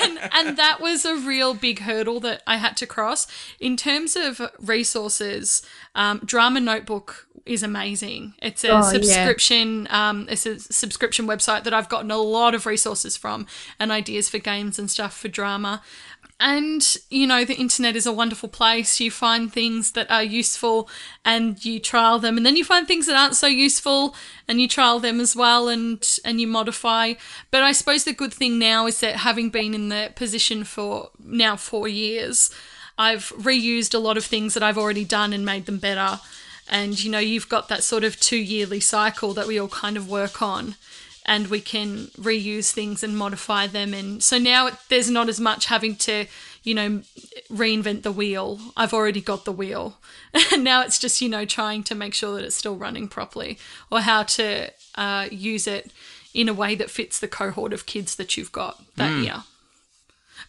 and, 0.02 0.18
and 0.32 0.56
that 0.58 0.80
was 0.80 1.04
a 1.04 1.14
real 1.16 1.54
big 1.54 1.80
hurdle 1.80 2.18
that 2.20 2.42
I 2.48 2.56
had 2.56 2.76
to 2.78 2.86
cross. 2.86 3.28
In 3.60 3.76
terms 3.76 4.16
of 4.16 4.40
resources 4.58 5.62
um, 5.94 6.20
drama 6.24 6.58
notebook 6.60 7.28
is 7.46 7.62
amazing. 7.62 8.34
It's 8.42 8.64
a 8.64 8.70
Oh, 8.70 8.76
yeah. 8.78 8.82
subscription 8.90 9.86
um, 9.90 10.26
it's 10.28 10.46
a 10.46 10.58
subscription 10.58 11.26
website 11.26 11.62
that 11.64 11.72
I've 11.74 11.88
gotten 11.88 12.10
a 12.10 12.16
lot 12.18 12.54
of 12.54 12.66
resources 12.66 13.16
from 13.16 13.46
and 13.78 13.92
ideas 13.92 14.28
for 14.28 14.38
games 14.38 14.78
and 14.78 14.90
stuff 14.90 15.16
for 15.16 15.28
drama 15.28 15.82
and, 16.40 16.96
you 17.10 17.26
know, 17.26 17.44
the 17.44 17.54
internet 17.54 17.94
is 17.94 18.06
a 18.06 18.12
wonderful 18.12 18.48
place. 18.48 18.98
You 18.98 19.10
find 19.10 19.52
things 19.52 19.92
that 19.92 20.10
are 20.10 20.22
useful 20.22 20.88
and 21.24 21.64
you 21.64 21.78
trial 21.78 22.18
them. 22.18 22.36
And 22.36 22.44
then 22.44 22.56
you 22.56 22.64
find 22.64 22.86
things 22.86 23.06
that 23.06 23.16
aren't 23.16 23.36
so 23.36 23.46
useful 23.46 24.16
and 24.48 24.60
you 24.60 24.66
trial 24.66 24.98
them 24.98 25.20
as 25.20 25.36
well 25.36 25.68
and, 25.68 26.04
and 26.24 26.40
you 26.40 26.48
modify. 26.48 27.14
But 27.52 27.62
I 27.62 27.70
suppose 27.72 28.04
the 28.04 28.12
good 28.12 28.34
thing 28.34 28.58
now 28.58 28.86
is 28.86 28.98
that 29.00 29.16
having 29.16 29.48
been 29.48 29.74
in 29.74 29.90
the 29.90 30.12
position 30.16 30.64
for 30.64 31.10
now 31.18 31.54
four 31.54 31.86
years, 31.86 32.50
I've 32.98 33.32
reused 33.36 33.94
a 33.94 33.98
lot 33.98 34.16
of 34.16 34.24
things 34.24 34.54
that 34.54 34.62
I've 34.62 34.78
already 34.78 35.04
done 35.04 35.32
and 35.32 35.44
made 35.44 35.66
them 35.66 35.78
better. 35.78 36.20
And, 36.68 37.02
you 37.02 37.10
know, 37.12 37.20
you've 37.20 37.48
got 37.48 37.68
that 37.68 37.84
sort 37.84 38.02
of 38.02 38.18
two 38.18 38.38
yearly 38.38 38.80
cycle 38.80 39.34
that 39.34 39.46
we 39.46 39.58
all 39.58 39.68
kind 39.68 39.96
of 39.96 40.10
work 40.10 40.42
on 40.42 40.74
and 41.26 41.48
we 41.48 41.60
can 41.60 42.06
reuse 42.18 42.70
things 42.72 43.02
and 43.02 43.16
modify 43.16 43.66
them. 43.66 43.94
And 43.94 44.22
so 44.22 44.38
now 44.38 44.66
it, 44.66 44.74
there's 44.88 45.10
not 45.10 45.28
as 45.28 45.40
much 45.40 45.66
having 45.66 45.96
to 45.96 46.26
you 46.62 46.74
know 46.74 47.02
reinvent 47.50 48.02
the 48.02 48.12
wheel. 48.12 48.58
I've 48.76 48.94
already 48.94 49.20
got 49.20 49.44
the 49.44 49.52
wheel. 49.52 49.98
And 50.52 50.64
now 50.70 50.82
it's 50.82 50.98
just 50.98 51.20
you 51.20 51.28
know 51.28 51.44
trying 51.44 51.82
to 51.84 51.94
make 51.94 52.14
sure 52.14 52.34
that 52.36 52.44
it's 52.44 52.56
still 52.56 52.76
running 52.76 53.08
properly 53.08 53.58
or 53.90 54.00
how 54.00 54.22
to 54.24 54.70
uh, 54.96 55.28
use 55.30 55.66
it 55.66 55.90
in 56.32 56.48
a 56.48 56.54
way 56.54 56.74
that 56.74 56.90
fits 56.90 57.20
the 57.20 57.28
cohort 57.28 57.72
of 57.72 57.86
kids 57.86 58.16
that 58.16 58.36
you've 58.36 58.52
got 58.52 58.82
that 58.96 59.22
year. 59.22 59.44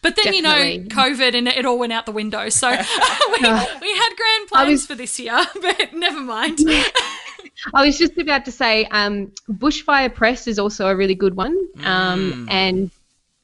But 0.02 0.16
then 0.16 0.34
you 0.34 0.42
know 0.42 0.50
covid 0.88 1.34
and 1.34 1.48
it 1.48 1.64
all 1.64 1.78
went 1.78 1.92
out 1.92 2.06
the 2.06 2.12
window. 2.12 2.48
So 2.48 2.70
we, 2.70 2.76
we 3.38 3.46
had 3.46 4.10
grand 4.16 4.48
plans 4.48 4.68
was- 4.68 4.86
for 4.86 4.94
this 4.94 5.18
year 5.18 5.44
but 5.60 5.92
never 5.94 6.20
mind 6.20 6.58
I 7.74 7.84
was 7.84 7.98
just 7.98 8.16
about 8.18 8.44
to 8.44 8.52
say, 8.52 8.84
um, 8.86 9.32
Bushfire 9.50 10.14
Press 10.14 10.46
is 10.46 10.58
also 10.58 10.88
a 10.88 10.96
really 10.96 11.14
good 11.14 11.34
one, 11.36 11.56
um, 11.84 12.46
and 12.50 12.90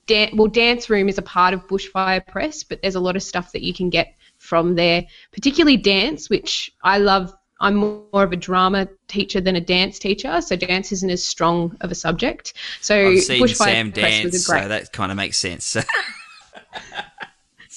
dan- 0.07 0.37
well, 0.37 0.49
Dance 0.49 0.91
Room 0.91 1.09
is 1.09 1.19
a 1.19 1.23
part 1.23 1.55
of 1.55 1.67
Bushfire 1.67 2.27
Press, 2.27 2.63
but 2.63 2.83
there's 2.83 2.95
a 2.95 3.01
lot 3.01 3.17
of 3.17 3.23
stuff 3.23 3.53
that 3.53 3.63
you 3.63 3.73
can 3.73 3.91
get 3.91 4.15
from 4.39 4.75
there, 4.75 5.05
particularly 5.33 5.77
dance, 5.77 6.29
which 6.29 6.73
I 6.83 6.99
love. 6.99 7.33
I'm 7.61 7.77
more 7.77 8.25
of 8.25 8.33
a 8.33 8.37
drama 8.37 8.89
teacher 9.07 9.41
than 9.41 9.55
a 9.55 9.61
dance 9.61 10.01
teacher, 10.01 10.41
so 10.41 10.57
dance 10.57 10.91
isn't 10.91 11.11
as 11.11 11.23
strong 11.23 11.77
of 11.81 11.93
a 11.93 11.95
subject. 11.95 12.55
So 12.81 13.11
I've 13.11 13.21
seen 13.21 13.41
Bushfire 13.41 13.57
Sam 13.57 13.93
Press 13.93 14.23
dance, 14.23 14.47
great. 14.49 14.63
so 14.63 14.69
that 14.69 14.93
kind 14.93 15.13
of 15.13 15.17
makes 15.17 15.39
sense. 15.39 15.77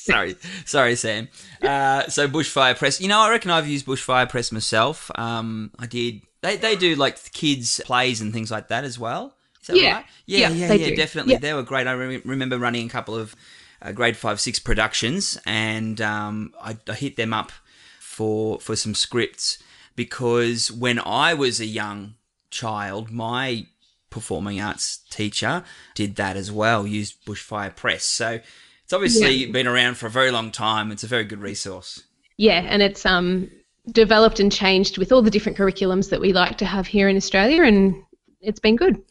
sorry, 0.11 0.35
sorry, 0.65 0.95
Sam. 0.95 1.27
Uh, 1.61 2.07
so 2.09 2.27
Bushfire 2.27 2.77
Press. 2.77 3.01
You 3.01 3.07
know, 3.07 3.19
I 3.21 3.29
reckon 3.29 3.51
I've 3.51 3.67
used 3.67 3.85
Bushfire 3.85 4.29
Press 4.29 4.51
myself. 4.51 5.09
Um, 5.15 5.71
I 5.79 5.85
did. 5.87 6.21
They 6.41 6.57
they 6.57 6.75
do 6.75 6.95
like 6.95 7.31
kids 7.33 7.81
plays 7.85 8.21
and 8.21 8.31
things 8.33 8.51
like 8.51 8.67
that 8.67 8.83
as 8.83 8.99
well. 8.99 9.33
Is 9.61 9.67
that 9.67 9.77
Yeah. 9.77 9.93
right? 9.95 10.05
Yeah, 10.27 10.49
Yeah, 10.49 10.67
yeah, 10.67 10.73
yeah, 10.73 10.89
do. 10.89 10.95
definitely. 10.95 11.33
Yeah. 11.33 11.39
They 11.39 11.53
were 11.53 11.63
great. 11.63 11.87
I 11.87 11.93
re- 11.93 12.21
remember 12.23 12.59
running 12.59 12.85
a 12.85 12.89
couple 12.89 13.15
of 13.15 13.35
uh, 13.81 13.91
grade 13.91 14.15
five, 14.15 14.39
six 14.39 14.59
productions, 14.59 15.37
and 15.45 15.99
um, 16.01 16.53
I, 16.61 16.77
I 16.87 16.93
hit 16.93 17.15
them 17.15 17.33
up 17.33 17.51
for 17.99 18.59
for 18.59 18.75
some 18.75 18.93
scripts 18.95 19.57
because 19.95 20.71
when 20.71 20.99
I 20.99 21.33
was 21.33 21.59
a 21.59 21.65
young 21.65 22.15
child, 22.51 23.09
my 23.11 23.65
performing 24.09 24.61
arts 24.61 24.99
teacher 25.09 25.63
did 25.93 26.15
that 26.15 26.37
as 26.37 26.51
well, 26.51 26.85
used 26.87 27.25
Bushfire 27.25 27.75
Press. 27.75 28.03
So 28.05 28.39
it's 28.85 28.93
obviously 28.93 29.47
been 29.47 29.65
around 29.65 29.97
for 29.97 30.05
a 30.05 30.11
very 30.11 30.29
long 30.29 30.51
time. 30.51 30.91
It's 30.91 31.03
a 31.03 31.07
very 31.07 31.23
good 31.23 31.41
resource. 31.41 32.03
Yeah, 32.37 32.59
and 32.69 32.83
it's 32.83 33.03
um 33.03 33.49
developed 33.91 34.39
and 34.39 34.51
changed 34.51 34.99
with 34.99 35.11
all 35.11 35.23
the 35.23 35.31
different 35.31 35.57
curriculums 35.57 36.11
that 36.11 36.21
we 36.21 36.33
like 36.33 36.59
to 36.59 36.65
have 36.65 36.85
here 36.85 37.09
in 37.09 37.17
Australia, 37.17 37.63
and 37.63 37.95
it's 38.41 38.59
been 38.59 38.75
good. 38.75 39.01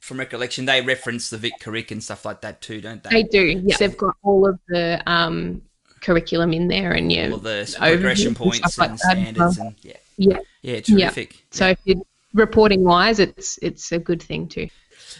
From 0.00 0.18
recollection, 0.18 0.64
they 0.64 0.80
reference 0.80 1.28
the 1.28 1.36
Vic 1.36 1.52
Curric 1.60 1.90
and 1.90 2.02
stuff 2.02 2.24
like 2.24 2.40
that 2.40 2.62
too, 2.62 2.80
don't 2.80 3.02
they? 3.02 3.10
They 3.10 3.22
do. 3.24 3.62
Yeah, 3.62 3.76
they've 3.76 3.96
got 3.96 4.16
all 4.22 4.48
of 4.48 4.58
the 4.68 5.02
um 5.06 5.60
curriculum 6.00 6.54
in 6.54 6.68
there, 6.68 6.92
and 6.92 7.12
yeah, 7.12 7.28
All 7.30 7.36
the 7.36 7.76
progression 7.78 8.34
points 8.34 8.78
like 8.78 8.88
and 8.88 8.98
that 8.98 9.10
standards 9.10 9.58
and 9.58 9.74
yeah, 9.82 9.96
yeah. 10.16 10.38
yeah, 10.62 10.80
terrific. 10.80 11.44
So 11.50 11.68
if 11.68 11.78
you're 11.84 12.00
reporting 12.32 12.84
wise, 12.84 13.18
it's 13.18 13.58
it's 13.60 13.92
a 13.92 13.98
good 13.98 14.22
thing 14.22 14.48
too. 14.48 14.70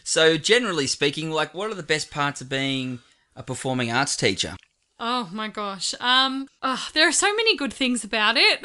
So 0.05 0.39
generally 0.39 0.87
speaking, 0.87 1.31
like, 1.31 1.53
what 1.53 1.71
are 1.71 1.75
the 1.75 1.83
best 1.83 2.11
parts 2.11 2.41
of 2.41 2.49
being 2.49 3.01
a 3.37 3.43
performing 3.43 3.91
arts 3.91 4.17
teacher? 4.17 4.57
Oh 4.99 5.31
my 5.33 5.49
gosh. 5.49 5.95
Um 6.01 6.47
oh, 6.63 6.89
there 6.93 7.09
are 7.09 7.13
so 7.13 7.35
many 7.35 7.57
good 7.57 7.73
things 7.73 8.05
about 8.05 8.37
it. 8.37 8.61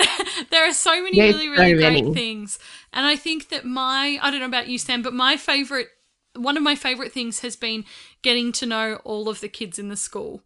there 0.52 0.68
are 0.68 0.74
so 0.74 1.02
many 1.02 1.18
There's 1.18 1.34
really 1.36 1.48
really 1.50 1.76
so 1.76 1.80
great 1.90 2.04
many. 2.04 2.14
things. 2.14 2.60
And 2.92 3.06
I 3.06 3.16
think 3.16 3.50
that 3.50 3.66
my 3.66 4.20
I 4.22 4.32
don't 4.32 4.42
know 4.42 4.46
about 4.46 4.68
you 4.68 4.78
Sam, 4.78 5.02
but 5.02 5.14
my 5.14 5.38
favorite 5.38 5.88
one 6.36 6.58
of 6.58 6.64
my 6.64 6.76
favorite 6.76 7.14
things 7.14 7.40
has 7.40 7.56
been 7.56 7.86
getting 8.22 8.52
to 8.54 8.66
know 8.66 8.96
all 9.06 9.30
of 9.30 9.40
the 9.40 9.48
kids 9.48 9.80
in 9.80 9.88
the 9.90 9.96
school. 9.96 10.44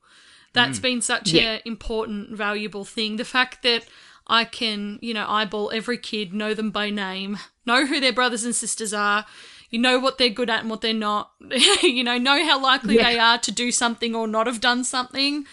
That's 0.54 0.80
been 0.80 1.02
such 1.02 1.34
Yeah. 1.34 1.58
a 1.58 1.62
important 1.68 2.36
valuable 2.36 2.84
thing. 2.86 3.16
The 3.18 3.26
fact 3.26 3.64
that 3.64 3.86
I 4.28 4.46
can, 4.46 5.00
you 5.02 5.14
know, 5.14 5.26
eyeball 5.28 5.72
every 5.74 5.98
kid, 5.98 6.34
know 6.34 6.54
them 6.54 6.70
by 6.72 6.90
name, 6.92 7.40
know 7.66 7.86
who 7.86 8.00
their 8.00 8.14
brothers 8.14 8.44
and 8.44 8.54
sisters 8.56 8.94
are, 8.94 9.26
you 9.70 9.80
know 9.80 10.00
what 10.00 10.18
they're 10.18 10.30
good 10.30 10.50
at 10.50 10.62
and 10.62 10.70
what 10.70 10.82
they're 10.82 10.94
not, 10.94 11.32
you 11.84 12.04
know, 12.04 12.18
know 12.18 12.44
how 12.46 12.62
likely 12.62 12.96
Yeah. 12.96 13.04
they 13.12 13.20
are 13.20 13.38
to 13.40 13.52
do 13.52 13.72
something 13.72 14.16
or 14.16 14.28
not 14.28 14.48
have 14.48 14.62
done 14.62 14.84
something 14.84 15.46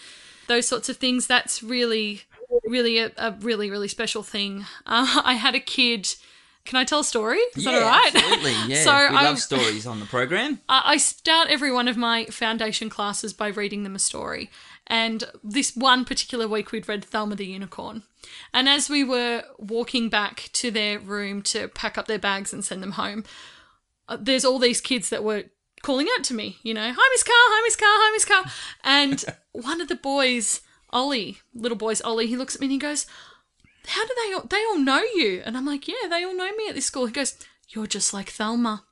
those 0.47 0.67
sorts 0.67 0.89
of 0.89 0.97
things. 0.97 1.27
That's 1.27 1.61
really, 1.61 2.21
really 2.65 2.99
a, 2.99 3.11
a 3.17 3.31
really, 3.41 3.69
really 3.69 3.87
special 3.89 4.23
thing. 4.23 4.65
Uh, 4.85 5.21
I 5.25 5.33
had 5.33 5.55
a 5.55 5.59
kid. 5.59 6.07
Can 6.65 6.77
I 6.77 6.83
tell 6.83 6.99
a 6.99 7.03
story? 7.03 7.37
Is 7.55 7.63
that 7.63 7.75
all 7.75 7.81
right? 7.81 8.11
absolutely. 8.13 8.53
Yeah, 8.67 8.83
so 8.83 8.91
we 9.11 9.17
I, 9.17 9.23
love 9.23 9.39
stories 9.39 9.85
on 9.87 9.99
the 9.99 10.05
program. 10.05 10.59
I 10.67 10.81
I 10.93 10.97
start 10.97 11.49
every 11.49 11.71
one 11.71 11.87
of 11.87 11.95
my 11.95 12.25
foundation 12.25 12.89
classes 12.89 13.31
by 13.33 13.47
reading 13.47 13.83
them 13.83 13.95
a 13.95 13.99
story. 13.99 14.49
And 14.85 15.25
this 15.43 15.75
one 15.75 16.05
particular 16.05 16.47
week, 16.47 16.71
we'd 16.71 16.87
read 16.87 17.03
Thelma 17.03 17.35
the 17.35 17.45
Unicorn. 17.45 18.03
And 18.53 18.67
as 18.69 18.89
we 18.89 19.03
were 19.03 19.43
walking 19.57 20.07
back 20.09 20.49
to 20.53 20.71
their 20.71 20.97
room 20.99 21.41
to 21.43 21.67
pack 21.67 21.97
up 21.97 22.07
their 22.07 22.19
bags 22.19 22.53
and 22.53 22.63
send 22.63 22.81
them 22.83 22.93
home, 22.93 23.23
uh, 24.07 24.17
there's 24.19 24.45
all 24.45 24.59
these 24.59 24.81
kids 24.81 25.09
that 25.09 25.23
were 25.23 25.45
calling 25.83 26.07
out 26.17 26.23
to 26.25 26.33
me, 26.33 26.57
you 26.63 26.73
know, 26.73 26.93
hi, 26.95 27.09
Miss 27.13 27.23
Carr, 27.23 27.33
hi, 27.35 27.61
Miss 27.63 27.75
Carr, 27.75 27.87
hi, 27.89 28.11
Miss 28.11 28.25
Carr. 28.25 28.45
And 28.83 29.25
one 29.51 29.81
of 29.81 29.87
the 29.87 29.95
boys, 29.95 30.61
Ollie, 30.91 31.37
little 31.53 31.77
boy's 31.77 32.01
Ollie, 32.01 32.27
he 32.27 32.37
looks 32.37 32.55
at 32.55 32.61
me 32.61 32.65
and 32.65 32.71
he 32.71 32.77
goes, 32.77 33.05
how 33.87 34.05
do 34.05 34.13
they 34.15 34.33
all, 34.33 34.41
they 34.41 34.63
all 34.65 34.79
know 34.79 35.01
you? 35.15 35.41
And 35.45 35.57
I'm 35.57 35.65
like, 35.65 35.87
yeah, 35.87 36.09
they 36.09 36.23
all 36.23 36.35
know 36.35 36.51
me 36.55 36.67
at 36.67 36.75
this 36.75 36.85
school. 36.85 37.05
He 37.05 37.13
goes, 37.13 37.37
you're 37.69 37.87
just 37.87 38.13
like 38.13 38.29
Thelma. 38.29 38.83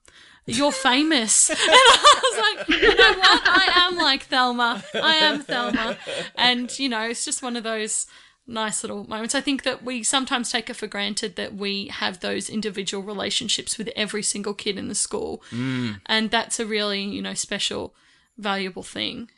You're 0.45 0.71
famous. 0.71 1.49
And 1.49 1.57
I 1.59 2.21
was 2.23 2.67
like, 2.67 2.81
you 2.81 2.95
know 2.95 3.13
what? 3.13 3.41
I 3.45 3.87
am 3.87 3.97
like 3.97 4.23
Thelma. 4.23 4.83
I 4.93 5.15
am 5.15 5.41
Thelma. 5.41 5.97
And, 6.35 6.77
you 6.77 6.87
know, 6.87 7.01
it's 7.01 7.25
just 7.25 7.41
one 7.41 7.55
of 7.55 7.63
those 7.63 8.05
nice 8.47 8.83
little 8.83 9.07
moments. 9.07 9.35
I 9.35 9.41
think 9.41 9.63
that 9.63 9.83
we 9.83 10.03
sometimes 10.03 10.51
take 10.51 10.69
it 10.69 10.75
for 10.75 10.87
granted 10.87 11.35
that 11.35 11.55
we 11.55 11.87
have 11.87 12.19
those 12.19 12.49
individual 12.49 13.03
relationships 13.03 13.77
with 13.77 13.89
every 13.95 14.23
single 14.23 14.53
kid 14.53 14.77
in 14.77 14.87
the 14.87 14.95
school. 14.95 15.41
Mm. 15.51 15.99
And 16.05 16.31
that's 16.31 16.59
a 16.59 16.65
really, 16.65 17.01
you 17.01 17.21
know, 17.21 17.33
special, 17.33 17.93
valuable 18.37 18.83
thing. 18.83 19.29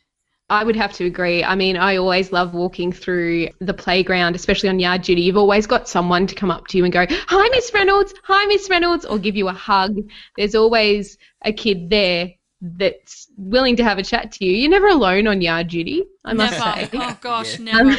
I 0.49 0.63
would 0.63 0.77
have 0.77 0.93
to 0.93 1.05
agree. 1.05 1.43
I 1.43 1.55
mean, 1.55 1.75
I 1.75 1.97
always 1.97 2.31
love 2.31 2.53
walking 2.53 2.93
through 2.93 3.49
the 3.59 3.73
playground, 3.73 4.33
especially 4.35 4.69
on 4.69 4.79
yard 4.79 5.01
duty. 5.01 5.21
You've 5.23 5.35
always 5.35 5.67
got 5.67 5.89
someone 5.89 6.25
to 6.25 6.35
come 6.35 6.51
up 6.51 6.67
to 6.67 6.77
you 6.77 6.85
and 6.85 6.93
go, 6.93 7.05
Hi, 7.09 7.49
Miss 7.49 7.73
Reynolds. 7.73 8.13
Hi, 8.23 8.45
Miss 8.45 8.69
Reynolds, 8.69 9.03
or 9.03 9.19
give 9.19 9.35
you 9.35 9.49
a 9.49 9.53
hug. 9.53 9.97
There's 10.37 10.55
always 10.55 11.17
a 11.43 11.51
kid 11.51 11.89
there 11.89 12.31
that's 12.61 13.27
willing 13.37 13.75
to 13.75 13.83
have 13.83 13.97
a 13.97 14.03
chat 14.03 14.31
to 14.31 14.45
you. 14.45 14.53
You're 14.53 14.71
never 14.71 14.87
alone 14.87 15.27
on 15.27 15.41
yard 15.41 15.67
duty, 15.67 16.05
I 16.23 16.31
must 16.33 16.57
never. 16.57 16.79
say. 16.85 16.89
Oh, 16.93 17.17
gosh, 17.19 17.59
Yeah. 17.59 17.73
never. 17.73 17.97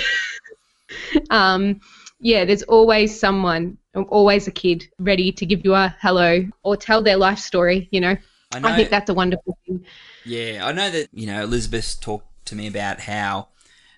Um, 1.31 1.81
yeah, 2.21 2.45
there's 2.45 2.63
always 2.65 3.19
someone, 3.19 3.79
always 3.95 4.49
a 4.49 4.51
kid 4.51 4.89
ready 4.99 5.31
to 5.33 5.47
give 5.47 5.65
you 5.65 5.75
a 5.75 5.95
hello 6.01 6.47
or 6.63 6.77
tell 6.77 7.03
their 7.03 7.17
life 7.17 7.39
story, 7.39 7.89
you 7.93 8.01
know. 8.01 8.17
I 8.53 8.59
know. 8.61 8.69
I 8.69 8.77
think 8.77 8.91
that's 8.91 9.11
a 9.11 9.15
wonderful 9.15 9.57
thing. 9.67 9.85
Yeah, 10.25 10.67
I 10.67 10.73
know 10.73 10.91
that, 10.91 11.09
you 11.13 11.27
know, 11.27 11.43
Elizabeth 11.43 12.01
talked 12.01 12.47
to 12.47 12.57
me 12.57 12.67
about 12.67 13.01
how 13.01 13.49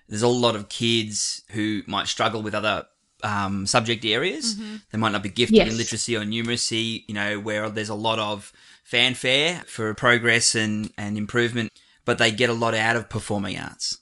there's 0.07 0.21
a 0.21 0.27
lot 0.27 0.55
of 0.55 0.69
kids 0.69 1.43
who 1.51 1.81
might 1.87 2.07
struggle 2.07 2.41
with 2.41 2.53
other 2.53 2.85
um, 3.23 3.65
subject 3.65 4.03
areas. 4.05 4.57
They 4.91 4.97
might 4.97 5.13
not 5.13 5.23
be 5.23 5.29
gifted 5.29 5.67
in 5.67 5.77
literacy 5.77 6.15
or 6.15 6.21
numeracy, 6.21 7.03
you 7.07 7.15
know, 7.15 7.39
where 7.39 7.69
there's 7.69 7.89
a 7.89 7.95
lot 7.95 8.19
of 8.19 8.51
fanfare 8.83 9.63
for 9.67 9.93
progress 9.93 10.53
and, 10.53 10.91
and 10.97 11.17
improvement, 11.17 11.71
but 12.03 12.17
they 12.17 12.31
get 12.31 12.49
a 12.49 12.53
lot 12.53 12.73
out 12.73 12.97
of 12.97 13.09
performing 13.09 13.57
arts. 13.57 13.97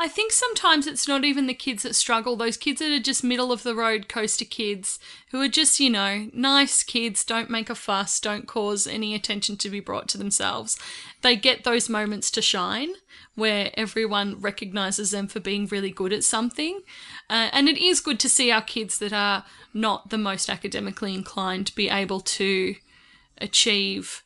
I 0.00 0.06
think 0.06 0.30
sometimes 0.30 0.86
it's 0.86 1.08
not 1.08 1.24
even 1.24 1.48
the 1.48 1.54
kids 1.54 1.82
that 1.82 1.96
struggle, 1.96 2.36
those 2.36 2.56
kids 2.56 2.78
that 2.78 2.92
are 2.92 3.02
just 3.02 3.24
middle 3.24 3.50
of 3.50 3.64
the 3.64 3.74
road 3.74 4.08
coaster 4.08 4.44
kids 4.44 5.00
who 5.32 5.40
are 5.42 5.48
just, 5.48 5.80
you 5.80 5.90
know, 5.90 6.30
nice 6.32 6.84
kids, 6.84 7.24
don't 7.24 7.50
make 7.50 7.68
a 7.68 7.74
fuss, 7.74 8.20
don't 8.20 8.46
cause 8.46 8.86
any 8.86 9.12
attention 9.12 9.56
to 9.56 9.68
be 9.68 9.80
brought 9.80 10.06
to 10.08 10.16
themselves. 10.18 10.78
They 11.22 11.34
get 11.34 11.64
those 11.64 11.88
moments 11.88 12.30
to 12.30 12.42
shine 12.42 12.90
where 13.34 13.72
everyone 13.74 14.40
recognizes 14.40 15.10
them 15.10 15.26
for 15.26 15.40
being 15.40 15.66
really 15.66 15.90
good 15.90 16.12
at 16.12 16.22
something. 16.22 16.82
Uh, 17.28 17.50
and 17.52 17.68
it 17.68 17.76
is 17.76 18.00
good 18.00 18.20
to 18.20 18.28
see 18.28 18.52
our 18.52 18.62
kids 18.62 18.98
that 18.98 19.12
are 19.12 19.44
not 19.74 20.10
the 20.10 20.18
most 20.18 20.48
academically 20.48 21.12
inclined 21.12 21.74
be 21.74 21.88
able 21.88 22.20
to 22.20 22.76
achieve 23.40 24.22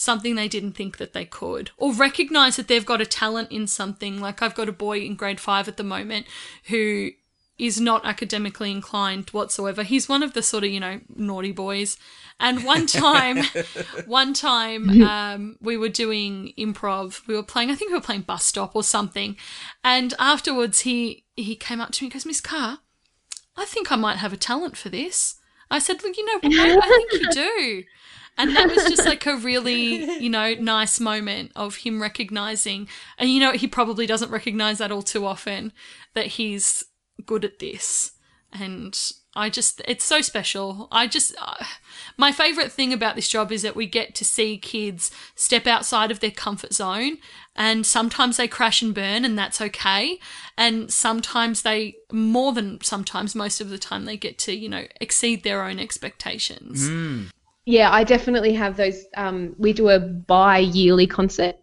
something 0.00 0.34
they 0.34 0.48
didn't 0.48 0.72
think 0.72 0.96
that 0.96 1.12
they 1.12 1.26
could 1.26 1.70
or 1.76 1.92
recognize 1.92 2.56
that 2.56 2.68
they've 2.68 2.86
got 2.86 3.02
a 3.02 3.06
talent 3.06 3.52
in 3.52 3.66
something. 3.66 4.18
Like 4.18 4.40
i've 4.40 4.54
got 4.54 4.68
a 4.68 4.72
boy 4.72 5.00
in 5.00 5.14
grade 5.14 5.38
5 5.38 5.68
at 5.68 5.76
the 5.76 5.84
moment 5.84 6.26
who 6.64 7.10
is 7.58 7.78
not 7.78 8.06
academically 8.06 8.70
inclined 8.70 9.28
whatsoever. 9.30 9.82
He's 9.82 10.08
one 10.08 10.22
of 10.22 10.32
the 10.32 10.42
sort 10.42 10.64
of 10.64 10.70
you 10.70 10.80
know 10.80 11.00
naughty 11.14 11.52
boys. 11.52 11.98
And 12.42 12.64
one 12.64 12.86
time 12.86 13.44
one 14.06 14.32
time 14.32 15.02
um, 15.02 15.58
we 15.60 15.76
were 15.76 15.90
doing 15.90 16.54
improv. 16.56 17.26
We 17.26 17.36
were 17.36 17.42
playing 17.42 17.70
i 17.70 17.74
think 17.74 17.90
we 17.90 17.98
were 17.98 18.08
playing 18.10 18.22
bus 18.22 18.46
stop 18.46 18.74
or 18.74 18.82
something. 18.82 19.36
And 19.84 20.14
afterwards 20.18 20.80
he 20.80 21.24
he 21.36 21.56
came 21.56 21.80
up 21.82 21.92
to 21.92 22.04
me 22.04 22.06
and 22.06 22.14
goes 22.14 22.24
miss 22.24 22.40
carr 22.40 22.78
i 23.56 23.66
think 23.66 23.92
i 23.92 23.96
might 23.96 24.16
have 24.16 24.32
a 24.32 24.38
talent 24.38 24.78
for 24.78 24.88
this. 24.88 25.36
I 25.70 25.78
said 25.78 26.02
look 26.02 26.16
you 26.16 26.24
know 26.24 26.38
what 26.42 26.84
i 26.84 26.88
think 26.88 27.12
you 27.12 27.30
do 27.44 27.84
and 28.38 28.56
that 28.56 28.68
was 28.68 28.84
just 28.84 29.06
like 29.06 29.26
a 29.26 29.36
really, 29.50 30.20
you 30.20 30.30
know, 30.30 30.54
nice 30.54 31.00
moment 31.00 31.52
of 31.56 31.76
him 31.76 32.00
recognizing, 32.00 32.88
and 33.18 33.30
you 33.30 33.40
know, 33.40 33.52
he 33.52 33.66
probably 33.66 34.06
doesn't 34.06 34.30
recognize 34.30 34.78
that 34.78 34.92
all 34.92 35.02
too 35.02 35.26
often 35.26 35.72
that 36.14 36.26
he's 36.26 36.84
good 37.26 37.44
at 37.44 37.58
this. 37.58 38.12
And 38.52 38.98
I 39.36 39.48
just, 39.48 39.80
it's 39.86 40.04
so 40.04 40.20
special. 40.22 40.88
I 40.90 41.06
just, 41.06 41.34
uh, 41.40 41.64
my 42.16 42.32
favorite 42.32 42.72
thing 42.72 42.92
about 42.92 43.14
this 43.14 43.28
job 43.28 43.52
is 43.52 43.62
that 43.62 43.76
we 43.76 43.86
get 43.86 44.14
to 44.16 44.24
see 44.24 44.58
kids 44.58 45.12
step 45.36 45.68
outside 45.68 46.10
of 46.10 46.18
their 46.18 46.32
comfort 46.32 46.72
zone. 46.72 47.18
And 47.54 47.86
sometimes 47.86 48.38
they 48.38 48.48
crash 48.48 48.82
and 48.82 48.94
burn, 48.94 49.24
and 49.24 49.38
that's 49.38 49.60
okay. 49.60 50.18
And 50.56 50.92
sometimes 50.92 51.62
they, 51.62 51.96
more 52.10 52.52
than 52.52 52.80
sometimes, 52.82 53.34
most 53.34 53.60
of 53.60 53.70
the 53.70 53.78
time, 53.78 54.04
they 54.04 54.16
get 54.16 54.38
to, 54.38 54.52
you 54.52 54.68
know, 54.68 54.86
exceed 55.00 55.44
their 55.44 55.62
own 55.62 55.78
expectations. 55.78 56.88
Yeah, 57.70 57.92
I 57.92 58.02
definitely 58.02 58.52
have 58.54 58.76
those. 58.76 59.04
Um, 59.16 59.54
we 59.56 59.72
do 59.72 59.90
a 59.90 60.00
bi 60.00 60.58
yearly 60.58 61.06
concert, 61.06 61.54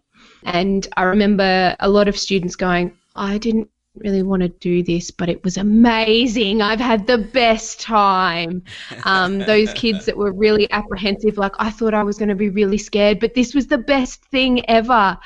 and 0.45 0.87
I 0.95 1.03
remember 1.03 1.75
a 1.81 1.89
lot 1.89 2.07
of 2.07 2.17
students 2.17 2.55
going, 2.55 2.93
I 3.17 3.37
didn't 3.37 3.69
really 3.95 4.23
want 4.23 4.41
to 4.41 4.47
do 4.47 4.83
this, 4.83 5.11
but 5.11 5.27
it 5.27 5.43
was 5.43 5.57
amazing. 5.57 6.61
I've 6.61 6.79
had 6.79 7.07
the 7.07 7.17
best 7.17 7.81
time. 7.81 8.63
Um, 9.03 9.39
those 9.51 9.73
kids 9.73 10.05
that 10.05 10.15
were 10.15 10.31
really 10.31 10.71
apprehensive, 10.71 11.37
like, 11.37 11.53
I 11.59 11.69
thought 11.69 11.93
I 11.93 12.03
was 12.03 12.17
going 12.17 12.29
to 12.29 12.35
be 12.35 12.49
really 12.49 12.77
scared, 12.77 13.19
but 13.19 13.33
this 13.33 13.53
was 13.53 13.67
the 13.67 13.77
best 13.77 14.23
thing 14.25 14.67
ever. 14.69 15.17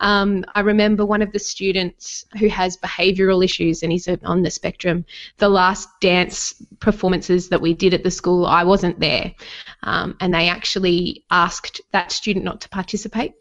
Um, 0.00 0.44
I 0.54 0.60
remember 0.60 1.04
one 1.04 1.22
of 1.22 1.32
the 1.32 1.38
students 1.38 2.24
who 2.38 2.48
has 2.48 2.76
behavioural 2.76 3.44
issues 3.44 3.82
and 3.82 3.90
he's 3.90 4.08
on 4.08 4.42
the 4.42 4.50
spectrum. 4.50 5.04
The 5.38 5.48
last 5.48 5.88
dance 6.00 6.54
performances 6.80 7.48
that 7.48 7.60
we 7.60 7.74
did 7.74 7.94
at 7.94 8.04
the 8.04 8.10
school, 8.10 8.46
I 8.46 8.64
wasn't 8.64 9.00
there. 9.00 9.34
Um, 9.82 10.16
and 10.20 10.32
they 10.32 10.48
actually 10.48 11.24
asked 11.30 11.80
that 11.92 12.12
student 12.12 12.44
not 12.44 12.60
to 12.62 12.68
participate 12.68 13.34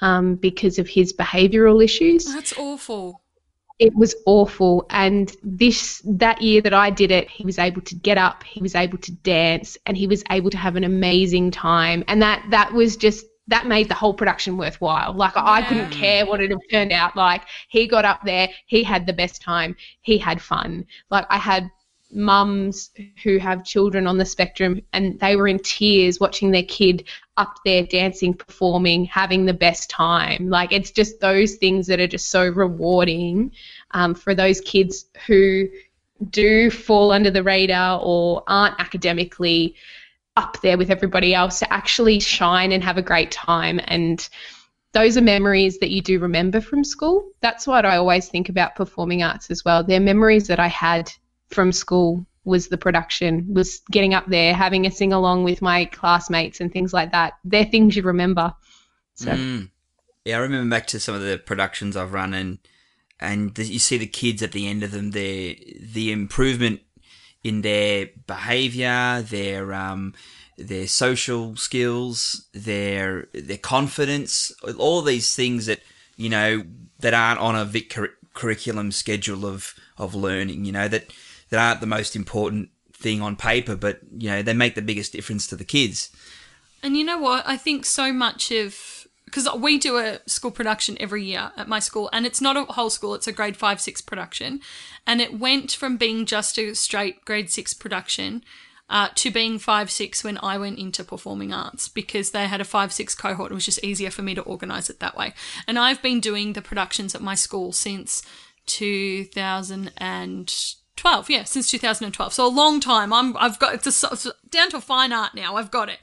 um, 0.00 0.36
because 0.36 0.78
of 0.78 0.88
his 0.88 1.12
behavioural 1.12 1.82
issues. 1.82 2.26
That's 2.26 2.56
awful 2.58 3.22
it 3.82 3.96
was 3.96 4.14
awful 4.26 4.86
and 4.90 5.34
this 5.42 6.02
that 6.04 6.40
year 6.40 6.60
that 6.60 6.72
I 6.72 6.90
did 6.90 7.10
it 7.10 7.28
he 7.28 7.44
was 7.44 7.58
able 7.58 7.80
to 7.82 7.96
get 7.96 8.16
up 8.16 8.44
he 8.44 8.62
was 8.62 8.76
able 8.76 8.98
to 8.98 9.10
dance 9.10 9.76
and 9.86 9.96
he 9.96 10.06
was 10.06 10.22
able 10.30 10.50
to 10.50 10.56
have 10.56 10.76
an 10.76 10.84
amazing 10.84 11.50
time 11.50 12.04
and 12.06 12.22
that 12.22 12.44
that 12.50 12.72
was 12.72 12.96
just 12.96 13.26
that 13.48 13.66
made 13.66 13.88
the 13.88 13.94
whole 13.94 14.14
production 14.14 14.56
worthwhile 14.56 15.12
like 15.14 15.34
yeah. 15.34 15.42
I 15.44 15.62
couldn't 15.62 15.90
care 15.90 16.26
what 16.26 16.40
it 16.40 16.50
had 16.50 16.60
turned 16.70 16.92
out 16.92 17.16
like 17.16 17.42
he 17.68 17.86
got 17.86 18.04
up 18.04 18.20
there 18.24 18.48
he 18.66 18.82
had 18.82 19.06
the 19.06 19.12
best 19.12 19.42
time 19.42 19.76
he 20.00 20.18
had 20.18 20.40
fun 20.40 20.86
like 21.10 21.26
I 21.28 21.38
had 21.38 21.70
mums 22.12 22.90
who 23.22 23.38
have 23.38 23.64
children 23.64 24.06
on 24.06 24.18
the 24.18 24.24
spectrum 24.24 24.80
and 24.92 25.18
they 25.20 25.36
were 25.36 25.48
in 25.48 25.58
tears 25.58 26.20
watching 26.20 26.50
their 26.50 26.62
kid 26.64 27.04
up 27.36 27.56
there 27.64 27.84
dancing, 27.86 28.34
performing, 28.34 29.04
having 29.06 29.46
the 29.46 29.54
best 29.54 29.88
time. 29.88 30.48
Like 30.48 30.72
it's 30.72 30.90
just 30.90 31.20
those 31.20 31.56
things 31.56 31.86
that 31.86 32.00
are 32.00 32.06
just 32.06 32.30
so 32.30 32.46
rewarding 32.48 33.52
um, 33.92 34.14
for 34.14 34.34
those 34.34 34.60
kids 34.60 35.06
who 35.26 35.68
do 36.30 36.70
fall 36.70 37.10
under 37.10 37.30
the 37.30 37.42
radar 37.42 38.00
or 38.02 38.44
aren't 38.46 38.78
academically 38.78 39.74
up 40.36 40.60
there 40.62 40.78
with 40.78 40.90
everybody 40.90 41.34
else 41.34 41.58
to 41.58 41.72
actually 41.72 42.18
shine 42.20 42.72
and 42.72 42.82
have 42.82 42.96
a 42.96 43.02
great 43.02 43.30
time 43.30 43.80
and 43.84 44.28
those 44.92 45.16
are 45.16 45.22
memories 45.22 45.78
that 45.78 45.90
you 45.90 46.02
do 46.02 46.18
remember 46.18 46.60
from 46.60 46.84
school. 46.84 47.30
That's 47.40 47.66
what 47.66 47.86
I 47.86 47.96
always 47.96 48.28
think 48.28 48.48
about 48.48 48.76
performing 48.76 49.22
arts 49.22 49.50
as 49.50 49.64
well. 49.64 49.82
They're 49.82 50.00
memories 50.00 50.48
that 50.48 50.60
I 50.60 50.68
had 50.68 51.10
from 51.48 51.72
school 51.72 52.26
was 52.44 52.68
the 52.68 52.78
production, 52.78 53.46
was 53.54 53.80
getting 53.90 54.14
up 54.14 54.26
there, 54.26 54.54
having 54.54 54.86
a 54.86 54.90
sing 54.90 55.12
along 55.12 55.44
with 55.44 55.62
my 55.62 55.86
classmates 55.86 56.60
and 56.60 56.72
things 56.72 56.92
like 56.92 57.12
that. 57.12 57.34
They're 57.44 57.64
things 57.64 57.96
you 57.96 58.02
remember. 58.02 58.52
So. 59.14 59.30
Mm. 59.30 59.70
Yeah, 60.24 60.36
I 60.36 60.40
remember 60.40 60.74
back 60.74 60.86
to 60.88 61.00
some 61.00 61.14
of 61.14 61.22
the 61.22 61.38
productions 61.38 61.96
I've 61.96 62.12
run 62.12 62.34
and 62.34 62.58
and 63.18 63.54
the, 63.54 63.64
you 63.64 63.78
see 63.78 63.98
the 63.98 64.06
kids 64.06 64.42
at 64.42 64.52
the 64.52 64.66
end 64.66 64.82
of 64.82 64.90
them, 64.90 65.12
their 65.12 65.54
the 65.80 66.12
improvement 66.12 66.80
in 67.44 67.62
their 67.62 68.08
behaviour, 68.26 69.22
their 69.22 69.72
um, 69.74 70.14
their 70.56 70.86
social 70.86 71.56
skills, 71.56 72.46
their 72.52 73.28
their 73.32 73.58
confidence, 73.58 74.52
all 74.78 75.02
these 75.02 75.34
things 75.34 75.66
that 75.66 75.80
you 76.16 76.28
know 76.28 76.64
that 77.00 77.14
aren't 77.14 77.40
on 77.40 77.56
a 77.56 77.64
Vic 77.64 77.90
cur- 77.90 78.14
curriculum 78.34 78.92
schedule 78.92 79.46
of 79.46 79.74
of 79.98 80.14
learning. 80.14 80.64
You 80.64 80.72
know 80.72 80.88
that 80.88 81.12
that 81.50 81.58
aren't 81.58 81.80
the 81.80 81.86
most 81.86 82.14
important 82.16 82.70
thing 82.92 83.20
on 83.20 83.36
paper, 83.36 83.76
but 83.76 84.00
you 84.16 84.28
know 84.28 84.42
they 84.42 84.54
make 84.54 84.74
the 84.74 84.82
biggest 84.82 85.12
difference 85.12 85.46
to 85.48 85.56
the 85.56 85.64
kids. 85.64 86.10
And 86.82 86.96
you 86.96 87.04
know 87.04 87.18
what? 87.18 87.44
I 87.46 87.56
think 87.56 87.84
so 87.84 88.12
much 88.12 88.50
of 88.50 88.91
because 89.32 89.48
we 89.58 89.78
do 89.78 89.96
a 89.96 90.20
school 90.26 90.50
production 90.50 90.98
every 91.00 91.24
year 91.24 91.52
at 91.56 91.66
my 91.66 91.78
school, 91.78 92.10
and 92.12 92.26
it's 92.26 92.42
not 92.42 92.56
a 92.56 92.64
whole 92.72 92.90
school; 92.90 93.14
it's 93.14 93.26
a 93.26 93.32
grade 93.32 93.56
five 93.56 93.80
six 93.80 94.02
production, 94.02 94.60
and 95.06 95.22
it 95.22 95.38
went 95.38 95.72
from 95.72 95.96
being 95.96 96.26
just 96.26 96.58
a 96.58 96.74
straight 96.74 97.24
grade 97.24 97.50
six 97.50 97.72
production. 97.74 98.44
Uh, 98.90 99.08
to 99.14 99.30
being 99.30 99.58
five 99.58 99.90
six 99.90 100.22
when 100.22 100.38
I 100.42 100.58
went 100.58 100.78
into 100.78 101.02
performing 101.02 101.50
arts 101.50 101.88
because 101.88 102.32
they 102.32 102.46
had 102.46 102.60
a 102.60 102.64
five 102.64 102.92
six 102.92 103.14
cohort. 103.14 103.50
It 103.50 103.54
was 103.54 103.64
just 103.64 103.82
easier 103.82 104.10
for 104.10 104.20
me 104.20 104.34
to 104.34 104.42
organise 104.42 104.90
it 104.90 105.00
that 105.00 105.16
way. 105.16 105.32
And 105.66 105.78
I've 105.78 106.02
been 106.02 106.20
doing 106.20 106.52
the 106.52 106.60
productions 106.60 107.14
at 107.14 107.22
my 107.22 107.34
school 107.34 107.72
since 107.72 108.22
2012. 108.66 111.30
yeah 111.30 111.44
since 111.44 111.70
2012 111.70 112.32
so 112.32 112.46
a 112.46 112.48
long 112.48 112.78
time 112.78 113.12
i'm 113.12 113.36
i've 113.38 113.58
got 113.58 113.74
it's, 113.74 114.04
a, 114.04 114.32
down 114.50 114.70
to 114.70 114.80
fine 114.80 115.12
art 115.12 115.34
now 115.34 115.56
i've 115.56 115.72
got 115.72 115.88
it 115.88 115.98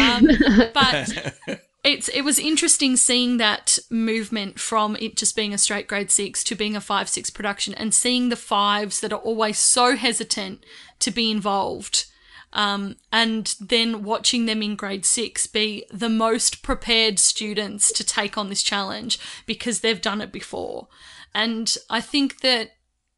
um, 0.00 0.26
but 0.74 1.36
it's 1.82 2.08
it 2.08 2.22
was 2.22 2.38
interesting 2.38 2.96
seeing 2.96 3.38
that 3.38 3.78
movement 3.88 4.58
from 4.58 4.96
it 4.96 5.16
just 5.16 5.34
being 5.34 5.54
a 5.54 5.58
straight 5.58 5.88
grade 5.88 6.10
six 6.10 6.44
to 6.44 6.54
being 6.54 6.76
a 6.76 6.80
five 6.80 7.08
six 7.08 7.30
production 7.30 7.74
and 7.74 7.94
seeing 7.94 8.28
the 8.28 8.36
fives 8.36 9.00
that 9.00 9.12
are 9.12 9.20
always 9.20 9.58
so 9.58 9.96
hesitant 9.96 10.64
to 10.98 11.10
be 11.10 11.30
involved 11.30 12.06
um, 12.52 12.96
and 13.12 13.54
then 13.60 14.02
watching 14.02 14.46
them 14.46 14.62
in 14.62 14.74
grade 14.76 15.06
six 15.06 15.46
be 15.46 15.84
the 15.90 16.08
most 16.08 16.62
prepared 16.62 17.18
students 17.18 17.92
to 17.92 18.04
take 18.04 18.36
on 18.36 18.48
this 18.48 18.62
challenge 18.62 19.18
because 19.46 19.80
they've 19.80 20.00
done 20.00 20.20
it 20.20 20.32
before. 20.32 20.88
And 21.34 21.76
i 21.88 22.00
think 22.00 22.40
that 22.40 22.72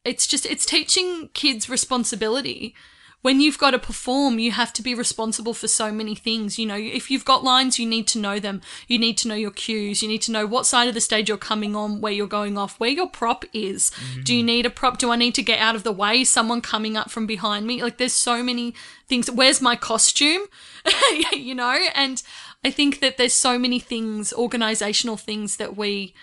it's 0.05 0.27
just 0.27 0.47
it's 0.47 0.67
teaching 0.67 1.31
kids 1.33 1.69
responsibility 1.69 2.75
when 3.23 3.41
you've 3.41 3.59
got 3.59 3.71
to 3.71 3.79
perform, 3.79 4.39
you 4.39 4.51
have 4.51 4.73
to 4.75 4.83
be 4.83 4.95
responsible 4.95 5.55
for 5.55 5.69
so 5.69 5.91
many 5.93 6.15
things. 6.15 6.59
You 6.59 6.67
know, 6.67 6.77
if 6.77 7.11
you've 7.11 7.25
got 7.25 7.45
lines, 7.45 7.79
you 7.79 7.87
need 7.87 8.07
to 8.09 8.19
know 8.19 8.39
them. 8.39 8.61
You 8.89 8.99
need 8.99 9.17
to 9.19 9.29
know 9.29 9.37
your 9.37 9.53
cues. 9.53 10.03
You 10.03 10.09
need 10.09 10.23
to 10.23 10.33
know 10.33 10.45
what 10.45 10.67
side 10.67 10.89
of 10.89 10.95
the 10.95 11.01
stage 11.01 11.29
you're 11.29 11.39
coming 11.39 11.75
on, 11.75 12.01
where 12.01 12.13
you're 12.13 12.27
going 12.27 12.59
off, 12.59 12.79
where 12.81 12.91
your 12.91 13.09
prop 13.09 13.45
is. 13.53 13.91
Mm-hmm. 13.91 14.23
Do 14.25 14.35
you 14.35 14.43
need 14.43 14.67
a 14.67 14.71
prop? 14.71 14.99
Do 14.99 15.11
I 15.11 15.17
need 15.17 15.35
to 15.37 15.43
get 15.43 15.61
out 15.61 15.77
of 15.77 15.85
the 15.85 15.93
way? 15.93 16.25
Someone 16.25 16.61
coming 16.61 16.97
up 16.97 17.11
from 17.11 17.27
behind 17.27 17.67
me? 17.67 17.83
Like, 17.83 17.99
there's 17.99 18.13
so 18.13 18.43
many 18.43 18.75
things. 19.07 19.31
Where's 19.31 19.63
my 19.63 19.77
costume? 19.77 20.43
you 21.33 21.55
know, 21.55 21.79
and 21.95 22.23
I 22.65 22.71
think 22.71 23.01
that 23.01 23.19
there's 23.19 23.35
so 23.35 23.59
many 23.59 23.79
things, 23.79 24.33
organizational 24.33 25.17
things 25.17 25.57
that 25.57 25.77
we, 25.77 26.15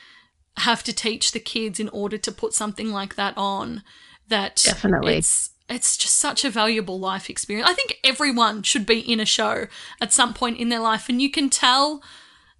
have 0.57 0.83
to 0.83 0.93
teach 0.93 1.31
the 1.31 1.39
kids 1.39 1.79
in 1.79 1.89
order 1.89 2.17
to 2.17 2.31
put 2.31 2.53
something 2.53 2.91
like 2.91 3.15
that 3.15 3.33
on 3.37 3.83
that 4.27 4.61
definitely 4.65 5.17
it's 5.17 5.51
it's 5.69 5.97
just 5.97 6.15
such 6.15 6.43
a 6.43 6.49
valuable 6.49 6.99
life 6.99 7.29
experience. 7.29 7.69
I 7.69 7.73
think 7.73 7.99
everyone 8.03 8.63
should 8.63 8.85
be 8.85 8.99
in 8.99 9.19
a 9.19 9.25
show 9.25 9.67
at 10.01 10.13
some 10.13 10.33
point 10.33 10.57
in 10.57 10.69
their 10.69 10.79
life 10.79 11.09
and 11.09 11.21
you 11.21 11.29
can 11.29 11.49
tell 11.49 12.01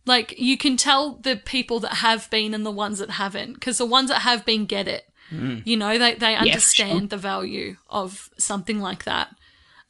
like 0.05 0.37
you 0.39 0.57
can 0.57 0.77
tell 0.77 1.15
the 1.15 1.35
people 1.35 1.79
that 1.81 1.95
have 1.95 2.29
been 2.29 2.53
and 2.53 2.65
the 2.65 2.71
ones 2.71 2.99
that 2.99 3.11
haven't 3.11 3.53
because 3.53 3.77
the 3.77 3.85
ones 3.85 4.09
that 4.09 4.21
have 4.21 4.45
been 4.45 4.65
get 4.65 4.87
it. 4.87 5.05
Mm. 5.31 5.65
You 5.65 5.77
know, 5.77 5.97
they 5.97 6.15
they 6.15 6.35
understand 6.35 6.89
yes, 6.89 6.99
sure. 7.01 7.07
the 7.07 7.17
value 7.17 7.77
of 7.89 8.29
something 8.37 8.79
like 8.79 9.03
that 9.03 9.35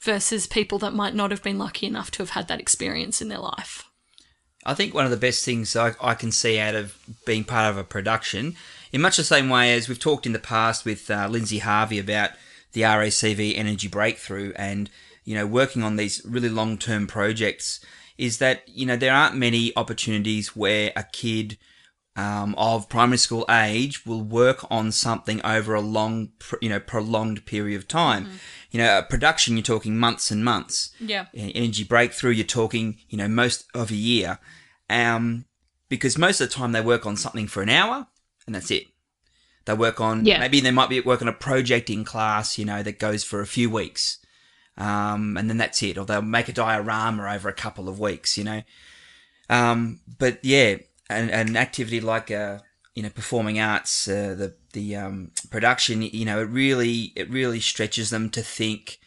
versus 0.02 0.48
people 0.48 0.80
that 0.80 0.94
might 0.94 1.16
not 1.16 1.32
have 1.32 1.44
been 1.44 1.58
lucky 1.58 1.86
enough 1.86 2.12
to 2.12 2.20
have 2.20 2.32
had 2.32 2.48
that 2.48 2.60
experience 2.60 3.22
in 3.22 3.28
their 3.28 3.40
life. 3.40 3.86
I 4.66 4.74
think 4.74 4.94
one 4.94 5.06
of 5.06 5.12
the 5.12 5.18
best 5.18 5.46
things 5.46 5.76
I, 5.76 5.94
I, 6.02 6.16
can 6.16 6.32
see 6.32 6.60
out 6.60 6.76
of 6.76 6.98
being 7.26 7.46
part 7.46 7.70
of 7.70 7.78
a 7.78 7.84
production, 7.84 8.56
in 8.92 9.02
much 9.02 9.18
the 9.18 9.24
same 9.24 9.50
way 9.50 9.74
as 9.74 9.88
we've 9.88 10.00
talked 10.00 10.26
in 10.26 10.34
the 10.34 10.40
past 10.40 10.84
with 10.84 11.10
uh, 11.10 11.28
Lindsay 11.30 11.60
Harvey 11.60 11.98
about 11.98 12.32
the 12.74 12.82
RACV 12.82 13.58
Energy 13.58 13.88
Breakthrough 13.88 14.54
and 14.56 14.90
you 15.24 15.36
know 15.36 15.46
working 15.46 15.84
on 15.84 15.96
these 15.96 16.22
really 16.26 16.50
long 16.50 16.78
term 16.78 17.08
projects, 17.08 17.80
is 18.18 18.38
that 18.40 18.68
you 18.68 18.86
know 18.86 18.96
there 18.96 19.14
aren't 19.14 19.36
many 19.36 19.72
opportunities 19.76 20.56
where 20.56 20.92
a 20.96 21.04
kid 21.04 21.58
um, 22.20 22.54
of 22.58 22.90
primary 22.90 23.18
school 23.18 23.46
age 23.50 24.06
will 24.06 24.22
work 24.22 24.70
on 24.70 24.92
something 24.92 25.40
over 25.46 25.74
a 25.74 25.82
long, 25.82 26.32
you 26.62 26.68
know, 26.68 26.80
prolonged 26.80 27.46
period 27.46 27.78
of 27.78 27.88
time. 27.88 28.26
Mm-hmm. 28.26 28.36
You 28.72 28.80
know, 28.80 29.02
production, 29.10 29.56
you're 29.56 29.64
talking 29.64 29.98
months 29.98 30.30
and 30.30 30.44
months. 30.44 30.92
Yeah. 31.00 31.26
Energy 31.34 31.86
breakthrough, 31.86 32.32
you're 32.32 32.46
talking, 32.46 32.98
you 33.08 33.18
know, 33.18 33.30
most 33.30 33.66
of 33.74 33.90
a 33.90 33.96
year. 33.96 34.40
Um, 34.90 35.46
because 35.88 36.18
most 36.18 36.42
of 36.42 36.50
the 36.50 36.56
time 36.56 36.74
they 36.74 36.82
work 36.82 37.06
on 37.06 37.16
something 37.16 37.48
for 37.48 37.64
an 37.64 37.70
hour 37.70 38.08
and 38.46 38.54
that's 38.54 38.70
it. 38.70 38.88
They 39.70 39.76
work 39.76 40.02
on, 40.02 40.26
yeah. 40.26 40.40
maybe 40.40 40.62
they 40.62 40.72
might 40.72 40.90
be 40.90 41.00
work 41.00 41.22
on 41.22 41.28
a 41.28 41.34
project 41.34 41.92
in 41.92 42.04
class, 42.04 42.58
you 42.58 42.66
know, 42.66 42.82
that 42.82 42.98
goes 42.98 43.24
for 43.24 43.40
a 43.40 43.46
few 43.46 43.70
weeks. 43.70 44.18
Um, 44.80 45.38
and 45.38 45.48
then 45.48 45.58
that's 45.58 45.84
it. 45.84 45.96
Or 45.96 46.06
they'll 46.06 46.24
make 46.24 46.50
a 46.50 46.54
diorama 46.54 47.32
over 47.32 47.48
a 47.50 47.54
couple 47.54 47.88
of 47.88 48.00
weeks, 48.00 48.36
you 48.36 48.44
know. 48.44 48.64
Um, 49.48 50.00
but 50.18 50.44
yeah, 50.44 50.78
an, 51.08 51.30
an 51.30 51.56
activity 51.56 52.02
like 52.02 52.32
uh, 52.32 52.60
you 52.96 53.04
know 53.04 53.10
performing 53.10 53.60
arts, 53.60 54.08
uh, 54.08 54.34
the 54.36 54.56
the 54.74 54.96
um, 54.96 55.34
production, 55.52 56.02
you 56.02 56.26
know, 56.26 56.40
it 56.40 56.50
really 56.50 57.14
it 57.16 57.30
really 57.30 57.60
stretches 57.60 58.10
them 58.10 58.32
to 58.32 58.42
think 58.42 58.98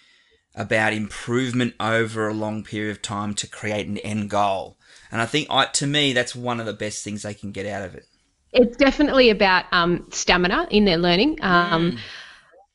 about 0.55 0.93
improvement 0.93 1.75
over 1.81 2.29
a 2.29 2.35
long 2.35 2.63
period 2.63 2.93
of 2.93 3.03
time 3.03 3.35
to 3.35 3.49
create 3.49 3.89
an 3.89 3.99
end 3.99 4.31
goal. 4.31 4.77
And 5.11 5.21
I 5.21 5.27
think, 5.27 5.49
I, 5.51 5.65
to 5.65 5.89
me, 5.89 6.13
that's 6.13 6.37
one 6.37 6.61
of 6.61 6.67
the 6.67 6.73
best 6.73 7.03
things 7.03 7.23
they 7.25 7.35
can 7.35 7.51
get 7.51 7.67
out 7.67 7.83
of 7.83 7.97
it. 7.97 8.07
It's 8.53 8.77
definitely 8.77 9.31
about 9.31 9.65
um, 9.73 10.07
stamina 10.11 10.69
in 10.71 10.85
their 10.85 10.99
learning. 10.99 11.39
Um, 11.43 11.93
mm. 11.93 11.99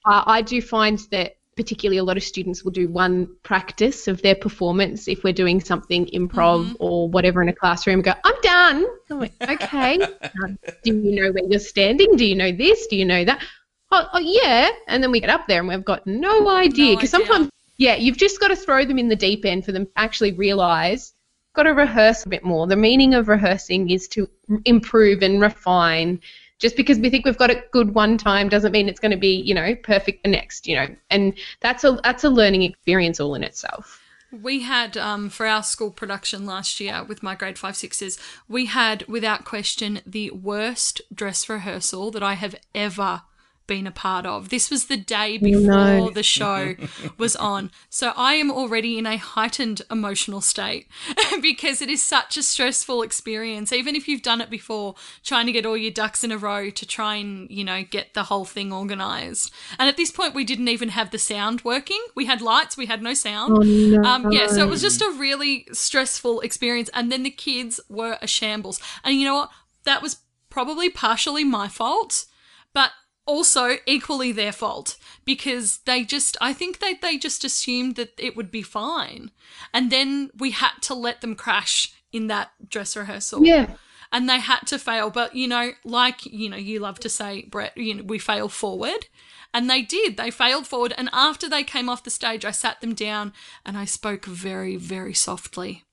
I, 0.06 0.24
I 0.38 0.42
do 0.42 0.62
find 0.62 1.00
that 1.12 1.38
particularly 1.58 1.98
a 1.98 2.04
lot 2.04 2.16
of 2.16 2.24
students 2.24 2.64
will 2.64 2.72
do 2.72 2.88
one 2.88 3.36
practice 3.44 4.08
of 4.08 4.22
their 4.22 4.36
performance 4.36 5.08
if 5.08 5.24
we're 5.24 5.34
doing 5.34 5.60
something 5.60 6.06
improv 6.14 6.66
mm-hmm. 6.66 6.76
or 6.80 7.10
whatever 7.10 7.42
in 7.42 7.50
a 7.50 7.54
classroom 7.54 8.02
go 8.02 8.14
i'm 8.24 8.42
done 8.44 8.86
I'm 9.10 9.20
like, 9.20 9.34
okay 9.42 10.00
um, 10.44 10.58
do 10.84 10.96
you 10.96 11.20
know 11.20 11.32
where 11.32 11.44
you're 11.50 11.60
standing 11.60 12.16
do 12.16 12.26
you 12.26 12.36
know 12.36 12.52
this 12.52 12.86
do 12.88 12.96
you 12.96 13.06
know 13.06 13.26
that 13.26 13.44
oh, 13.92 14.08
oh 14.14 14.20
yeah 14.20 14.70
and 14.88 15.04
then 15.04 15.12
we 15.12 15.20
get 15.20 15.32
up 15.32 15.48
there 15.48 15.60
and 15.60 15.68
we've 15.68 15.84
got 15.84 16.06
no 16.06 16.48
idea 16.48 16.96
because 16.96 17.12
no 17.12 17.20
sometimes 17.20 17.50
yeah 17.78 17.96
you've 17.96 18.18
just 18.18 18.40
got 18.40 18.50
to 18.50 18.56
throw 18.56 18.86
them 18.86 19.00
in 19.00 19.10
the 19.10 19.16
deep 19.16 19.44
end 19.44 19.66
for 19.66 19.72
them 19.72 19.88
to 19.88 19.92
actually 19.98 20.34
realize 20.34 21.14
got 21.58 21.64
to 21.64 21.74
rehearse 21.74 22.26
a 22.26 22.30
bit 22.30 22.46
more. 22.46 22.68
The 22.68 22.78
meaning 22.78 23.16
of 23.16 23.28
rehearsing 23.28 23.90
is 23.90 24.08
to 24.10 24.30
improve 24.64 25.22
and 25.22 25.42
refine. 25.42 26.22
Just 26.60 26.78
because 26.78 27.00
we 27.00 27.10
think 27.10 27.26
we've 27.26 27.38
got 27.38 27.50
it 27.50 27.70
good 27.72 27.94
one 27.94 28.18
time 28.18 28.48
doesn't 28.48 28.72
mean 28.72 28.88
it's 28.88 29.00
going 29.00 29.12
to 29.12 29.18
be, 29.18 29.42
you 29.42 29.54
know, 29.54 29.76
perfect 29.84 30.24
the 30.24 30.30
next, 30.30 30.68
you 30.68 30.76
know. 30.76 30.88
And 31.10 31.38
that's 31.60 31.84
a 31.84 32.00
that's 32.04 32.24
a 32.24 32.30
learning 32.30 32.62
experience 32.62 33.20
all 33.20 33.36
in 33.36 33.44
itself. 33.44 34.02
We 34.32 34.62
had 34.62 34.98
um, 34.98 35.30
for 35.30 35.46
our 35.46 35.64
school 35.64 35.92
production 35.92 36.46
last 36.46 36.80
year 36.80 37.04
with 37.04 37.24
my 37.24 37.34
grade 37.34 37.58
five 37.58 37.76
sixes, 37.76 38.20
we 38.48 38.66
had 38.66 39.04
without 39.08 39.46
question 39.46 40.02
the 40.06 40.32
worst 40.32 41.02
dress 41.14 41.50
rehearsal 41.50 42.12
that 42.12 42.24
I 42.24 42.34
have 42.34 42.56
ever 42.76 43.22
been 43.68 43.86
a 43.86 43.92
part 43.92 44.26
of. 44.26 44.50
This 44.50 44.70
was 44.70 44.86
the 44.86 44.98
day 44.98 45.38
before 45.38 45.62
No. 45.62 46.10
the 46.10 46.24
show 46.24 46.76
was 47.18 47.36
on. 47.36 47.72
So 47.90 48.14
I 48.16 48.34
am 48.36 48.50
already 48.50 48.98
in 48.98 49.06
a 49.06 49.18
heightened 49.18 49.82
emotional 49.92 50.42
state 50.42 50.88
because 51.42 51.82
it 51.82 51.90
is 51.90 52.02
such 52.02 52.38
a 52.38 52.44
stressful 52.44 53.02
experience. 53.02 53.72
Even 53.72 53.96
if 53.96 54.08
you've 54.08 54.22
done 54.22 54.42
it 54.42 54.50
before, 54.50 54.96
trying 55.24 55.46
to 55.46 55.52
get 55.52 55.66
all 55.66 55.78
your 55.78 55.92
ducks 55.92 56.24
in 56.24 56.32
a 56.32 56.38
row 56.38 56.70
to 56.70 56.86
try 56.86 57.16
and, 57.16 57.50
you 57.52 57.64
know, 57.64 57.84
get 57.84 58.14
the 58.14 58.24
whole 58.24 58.46
thing 58.46 58.72
organized. 58.72 59.52
And 59.78 59.90
at 59.90 59.98
this 59.98 60.12
point, 60.12 60.34
we 60.34 60.44
didn't 60.44 60.70
even 60.70 60.90
have 60.90 61.12
the 61.12 61.20
sound 61.20 61.62
working. 61.64 62.02
We 62.16 62.26
had 62.26 62.42
lights, 62.42 62.78
we 62.78 62.86
had 62.86 63.02
no 63.02 63.14
sound. 63.14 63.58
Oh, 63.58 63.62
no. 63.62 64.04
Um, 64.04 64.32
yeah, 64.32 64.48
so 64.48 64.64
it 64.64 64.70
was 64.70 64.82
just 64.82 65.02
a 65.02 65.12
really 65.12 65.68
stressful 65.74 66.40
experience. 66.42 66.90
And 66.94 67.12
then 67.12 67.24
the 67.24 67.30
kids 67.30 67.80
were 67.90 68.18
a 68.22 68.28
shambles. 68.28 68.80
And 69.04 69.16
you 69.16 69.26
know 69.26 69.36
what? 69.36 69.50
That 69.84 70.02
was 70.02 70.18
probably 70.50 70.90
partially 70.90 71.44
my 71.44 71.68
fault, 71.68 72.26
but 72.74 72.92
also 73.28 73.78
equally 73.86 74.32
their 74.32 74.52
fault 74.52 74.98
because 75.26 75.80
they 75.86 76.04
just, 76.04 76.36
I 76.42 76.54
think 76.54 76.80
they, 76.80 76.96
they 76.96 77.18
just 77.18 77.44
assumed 77.44 77.96
that 77.98 78.14
it 78.18 78.36
would 78.36 78.50
be 78.50 78.64
fine. 78.64 79.30
And 79.74 79.92
then 79.92 80.32
we 80.38 80.52
had 80.52 80.82
to 80.84 80.94
let 80.96 81.22
them 81.22 81.36
crash 81.36 81.94
in 82.12 82.28
that 82.28 82.52
dress 82.68 82.96
rehearsal 82.96 83.46
Yeah. 83.46 83.76
and 84.12 84.28
they 84.30 84.40
had 84.40 84.62
to 84.68 84.80
fail. 84.80 85.10
But 85.10 85.36
you 85.36 85.48
know, 85.48 85.72
like 85.84 86.26
you 86.26 86.50
know, 86.50 86.58
you 86.58 86.80
love 86.80 87.00
to 87.02 87.10
say, 87.10 87.44
Brett, 87.44 87.78
you 87.78 87.94
know, 87.96 88.04
we 88.04 88.18
fail 88.18 88.50
forward. 88.50 89.08
And 89.54 89.70
they 89.70 89.82
did. 89.82 90.18
They 90.18 90.30
failed 90.30 90.68
forward. 90.68 90.94
And 90.98 91.10
after 91.14 91.50
they 91.50 91.64
came 91.64 91.90
off 91.90 92.04
the 92.04 92.10
stage, 92.10 92.44
I 92.46 92.52
sat 92.52 92.82
them 92.82 92.94
down 92.94 93.34
and 93.66 93.78
I 93.78 93.86
spoke 93.86 94.26
very, 94.26 94.76
very 94.76 95.14
softly. 95.14 95.84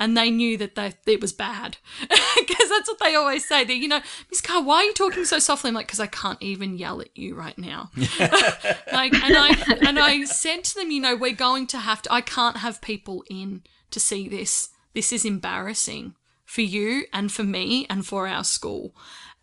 And 0.00 0.16
they 0.16 0.30
knew 0.30 0.56
that 0.58 0.74
they, 0.74 0.94
it 1.06 1.20
was 1.20 1.32
bad. 1.32 1.76
Because 2.34 2.70
that's 2.70 2.88
what 2.88 2.98
they 2.98 3.14
always 3.14 3.46
say. 3.46 3.62
They, 3.62 3.74
you 3.74 3.86
know, 3.86 4.00
Miss 4.28 4.40
Carr, 4.40 4.62
why 4.62 4.78
are 4.78 4.84
you 4.84 4.94
talking 4.94 5.24
so 5.24 5.38
softly? 5.38 5.68
I'm 5.68 5.74
like, 5.74 5.86
because 5.86 6.00
I 6.00 6.06
can't 6.06 6.42
even 6.42 6.76
yell 6.76 7.00
at 7.00 7.16
you 7.16 7.36
right 7.36 7.56
now. 7.56 7.90
like, 8.18 9.14
and 9.14 9.36
I, 9.36 9.76
and 9.86 9.98
I 9.98 10.24
said 10.24 10.64
to 10.64 10.74
them, 10.74 10.90
you 10.90 11.00
know, 11.00 11.14
we're 11.14 11.34
going 11.34 11.68
to 11.68 11.78
have 11.78 12.02
to, 12.02 12.12
I 12.12 12.20
can't 12.20 12.56
have 12.56 12.80
people 12.80 13.24
in 13.30 13.62
to 13.92 14.00
see 14.00 14.28
this. 14.28 14.70
This 14.92 15.12
is 15.12 15.24
embarrassing 15.24 16.14
for 16.44 16.62
you 16.62 17.04
and 17.12 17.30
for 17.32 17.44
me 17.44 17.86
and 17.88 18.06
for 18.06 18.26
our 18.26 18.44
school. 18.44 18.94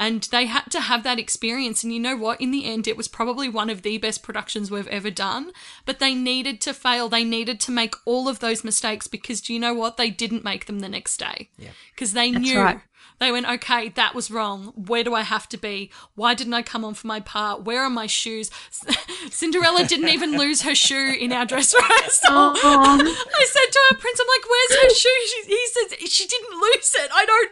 And 0.01 0.23
they 0.31 0.45
had 0.45 0.63
to 0.69 0.79
have 0.79 1.03
that 1.03 1.19
experience. 1.19 1.83
And 1.83 1.93
you 1.93 1.99
know 1.99 2.15
what? 2.15 2.39
In 2.39 2.51
the 2.51 2.63
end, 2.65 2.87
it 2.87 2.95
was 2.95 3.09
probably 3.09 3.49
one 3.49 3.69
of 3.69 3.81
the 3.81 3.97
best 3.97 4.23
productions 4.23 4.71
we've 4.71 4.87
ever 4.87 5.11
done. 5.11 5.51
But 5.85 5.99
they 5.99 6.15
needed 6.15 6.61
to 6.61 6.73
fail. 6.73 7.09
They 7.09 7.25
needed 7.25 7.59
to 7.61 7.71
make 7.71 7.95
all 8.05 8.29
of 8.29 8.39
those 8.39 8.63
mistakes 8.63 9.07
because 9.07 9.41
do 9.41 9.53
you 9.53 9.59
know 9.59 9.73
what? 9.73 9.97
They 9.97 10.09
didn't 10.09 10.45
make 10.45 10.67
them 10.67 10.79
the 10.79 10.87
next 10.87 11.17
day. 11.17 11.49
Yeah. 11.57 11.71
Because 11.93 12.13
they 12.13 12.31
knew. 12.31 12.59
right. 12.59 12.79
They 13.19 13.31
went, 13.31 13.47
okay, 13.49 13.89
that 13.89 14.15
was 14.15 14.31
wrong. 14.31 14.73
Where 14.75 15.03
do 15.03 15.13
I 15.13 15.21
have 15.23 15.47
to 15.49 15.57
be? 15.57 15.91
Why 16.15 16.33
didn't 16.33 16.53
I 16.53 16.61
come 16.61 16.85
on 16.85 16.93
for 16.93 17.07
my 17.07 17.19
part? 17.19 17.63
Where 17.63 17.81
are 17.83 17.89
my 17.89 18.07
shoes? 18.07 18.49
Cinderella 19.29 19.83
didn't 19.85 20.09
even 20.09 20.31
lose 20.37 20.61
her 20.61 20.73
shoe 20.75 21.15
in 21.19 21.31
our 21.33 21.45
dress 21.45 21.73
rehearsal. 21.73 22.29
Oh, 22.31 22.53
I 23.35 23.45
said 23.45 23.71
to 23.71 23.79
her 23.89 23.95
prince, 23.97 24.19
I'm 24.19 24.27
like, 24.27 24.49
where's 24.49 24.81
her 24.83 24.89
shoe? 24.95 25.09
She, 25.27 25.43
he 25.47 25.67
says 25.67 26.11
she 26.11 26.27
didn't 26.27 26.51
lose 26.61 26.95
it. 26.95 27.09
I 27.13 27.25
don't 27.25 27.51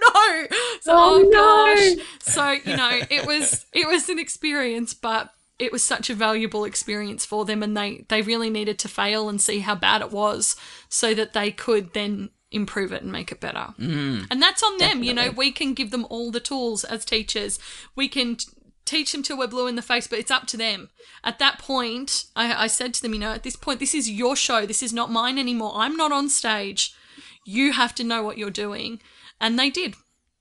know. 0.51 0.57
So 0.81 0.91
Oh, 0.95 1.15
oh, 1.15 1.29
no. 1.29 1.75
gosh. 1.75 2.05
So 2.21 2.51
you 2.71 2.77
know, 2.77 3.01
it 3.09 3.25
was 3.25 3.65
it 3.73 3.87
was 3.87 4.09
an 4.09 4.19
experience, 4.19 4.93
but 4.93 5.31
it 5.59 5.71
was 5.71 5.83
such 5.83 6.09
a 6.09 6.13
valuable 6.15 6.65
experience 6.65 7.25
for 7.25 7.43
them, 7.45 7.61
and 7.63 7.75
they 7.75 8.05
they 8.09 8.21
really 8.21 8.49
needed 8.49 8.79
to 8.79 8.87
fail 8.87 9.27
and 9.27 9.41
see 9.41 9.59
how 9.59 9.75
bad 9.75 10.01
it 10.01 10.11
was, 10.11 10.55
so 10.87 11.13
that 11.13 11.33
they 11.33 11.51
could 11.51 11.93
then 11.93 12.29
improve 12.57 12.91
it 12.91 13.01
and 13.01 13.11
make 13.11 13.31
it 13.31 13.39
better. 13.39 13.73
Mm, 13.79 14.27
and 14.29 14.41
that's 14.41 14.61
on 14.61 14.77
them. 14.77 15.03
You 15.03 15.13
know, 15.13 15.31
we 15.31 15.51
can 15.53 15.73
give 15.73 15.91
them 15.91 16.05
all 16.09 16.31
the 16.31 16.41
tools 16.41 16.83
as 16.83 17.05
teachers. 17.05 17.59
We 17.95 18.09
can. 18.09 18.35
T- 18.35 18.47
Teach 18.85 19.11
them 19.11 19.21
till 19.21 19.37
we're 19.37 19.47
blue 19.47 19.67
in 19.67 19.75
the 19.75 19.81
face, 19.81 20.07
but 20.07 20.17
it's 20.17 20.31
up 20.31 20.47
to 20.47 20.55
them. 20.55 20.87
At 21.21 21.39
that 21.39 21.59
point, 21.59 22.23
I, 22.37 22.63
I 22.63 22.67
said 22.67 22.93
to 22.93 23.01
them, 23.01 23.13
you 23.13 23.19
know, 23.19 23.33
at 23.33 23.43
this 23.43 23.57
point, 23.57 23.81
this 23.81 23.93
is 23.93 24.09
your 24.09 24.33
show. 24.37 24.65
This 24.65 24.81
is 24.81 24.93
not 24.93 25.11
mine 25.11 25.37
anymore. 25.37 25.73
I'm 25.75 25.97
not 25.97 26.13
on 26.13 26.29
stage. 26.29 26.95
You 27.43 27.73
have 27.73 27.93
to 27.95 28.05
know 28.05 28.23
what 28.23 28.37
you're 28.37 28.49
doing. 28.49 29.01
And 29.41 29.59
they 29.59 29.69
did. 29.69 29.95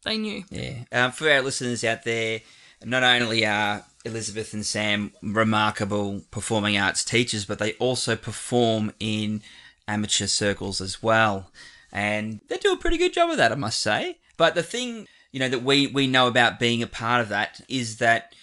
They 0.05 0.17
knew. 0.17 0.45
Yeah. 0.49 0.85
Um, 0.93 1.11
for 1.11 1.29
our 1.29 1.43
listeners 1.43 1.83
out 1.83 2.05
there, 2.05 2.41
not 2.85 3.03
only 3.03 3.45
are 3.45 3.85
Elizabeth 4.05 4.55
and 4.55 4.65
Sam 4.65 5.11
remarkable 5.23 6.23
performing 6.31 6.79
arts 6.79 7.05
teachers, 7.05 7.45
but 7.45 7.59
they 7.59 7.73
also 7.73 8.15
perform 8.15 8.93
in 9.01 9.43
amateur 9.89 10.29
circles 10.29 10.81
as 10.81 11.03
well. 11.03 11.51
And 11.93 12.41
they 12.49 12.59
do 12.59 12.73
a 12.73 12.77
pretty 12.77 12.99
good 12.99 13.13
job 13.13 13.31
of 13.31 13.37
that, 13.37 13.53
I 13.53 13.57
must 13.57 13.81
say. 13.81 14.19
But 14.37 14.55
the 14.55 14.63
thing, 14.63 15.07
you 15.33 15.41
know, 15.41 15.49
that 15.49 15.63
we, 15.63 15.87
we 15.87 16.07
know 16.07 16.29
about 16.29 16.59
being 16.59 16.83
a 16.83 16.87
part 16.87 17.21
of 17.21 17.29
that 17.31 17.61
is 17.69 17.99
that 17.99 18.35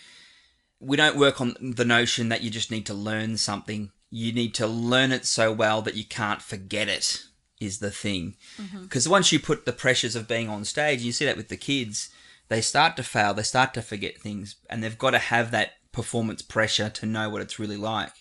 we 0.79 0.97
don't 0.97 1.17
work 1.17 1.39
on 1.39 1.55
the 1.59 1.85
notion 1.85 2.29
that 2.29 2.41
you 2.41 2.49
just 2.49 2.71
need 2.71 2.85
to 2.87 2.93
learn 2.93 3.37
something. 3.37 3.91
You 4.09 4.31
need 4.31 4.53
to 4.55 4.67
learn 4.67 5.11
it 5.11 5.25
so 5.25 5.51
well 5.51 5.81
that 5.83 5.95
you 5.95 6.05
can't 6.05 6.41
forget 6.41 6.87
it, 6.87 7.23
is 7.59 7.79
the 7.79 7.91
thing. 7.91 8.35
Mm-hmm. 8.57 8.83
Because 8.83 9.07
once 9.07 9.31
you 9.31 9.39
put 9.39 9.65
the 9.65 9.73
pressures 9.73 10.15
of 10.15 10.27
being 10.27 10.49
on 10.49 10.65
stage, 10.65 11.01
you 11.01 11.11
see 11.11 11.25
that 11.25 11.37
with 11.37 11.49
the 11.49 11.57
kids, 11.57 12.09
they 12.49 12.61
start 12.61 12.95
to 12.97 13.03
fail, 13.03 13.33
they 13.33 13.43
start 13.43 13.73
to 13.75 13.81
forget 13.81 14.17
things, 14.17 14.55
and 14.69 14.83
they've 14.83 14.97
got 14.97 15.11
to 15.11 15.19
have 15.19 15.51
that 15.51 15.71
performance 15.91 16.41
pressure 16.41 16.89
to 16.89 17.05
know 17.05 17.29
what 17.29 17.41
it's 17.41 17.59
really 17.59 17.77
like. 17.77 18.11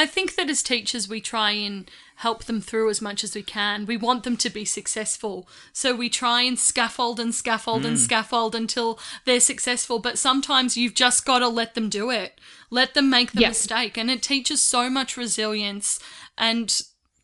I 0.00 0.06
think 0.06 0.36
that 0.36 0.48
as 0.48 0.62
teachers, 0.62 1.10
we 1.10 1.20
try 1.20 1.50
and 1.50 1.90
help 2.16 2.44
them 2.44 2.62
through 2.62 2.88
as 2.88 3.02
much 3.02 3.22
as 3.22 3.34
we 3.34 3.42
can. 3.42 3.84
We 3.84 3.98
want 3.98 4.24
them 4.24 4.38
to 4.38 4.48
be 4.48 4.64
successful. 4.64 5.46
So 5.74 5.94
we 5.94 6.08
try 6.08 6.40
and 6.40 6.58
scaffold 6.58 7.20
and 7.20 7.34
scaffold 7.34 7.84
and 7.84 7.98
mm. 7.98 8.00
scaffold 8.00 8.54
until 8.54 8.98
they're 9.26 9.40
successful. 9.40 9.98
But 9.98 10.16
sometimes 10.16 10.74
you've 10.74 10.94
just 10.94 11.26
got 11.26 11.40
to 11.40 11.48
let 11.48 11.74
them 11.74 11.90
do 11.90 12.08
it. 12.08 12.40
Let 12.70 12.94
them 12.94 13.10
make 13.10 13.32
the 13.32 13.42
Yeah. 13.42 13.48
mistake. 13.48 13.98
And 13.98 14.10
it 14.10 14.22
teaches 14.22 14.62
so 14.62 14.88
much 14.88 15.18
resilience. 15.18 16.00
And 16.38 16.80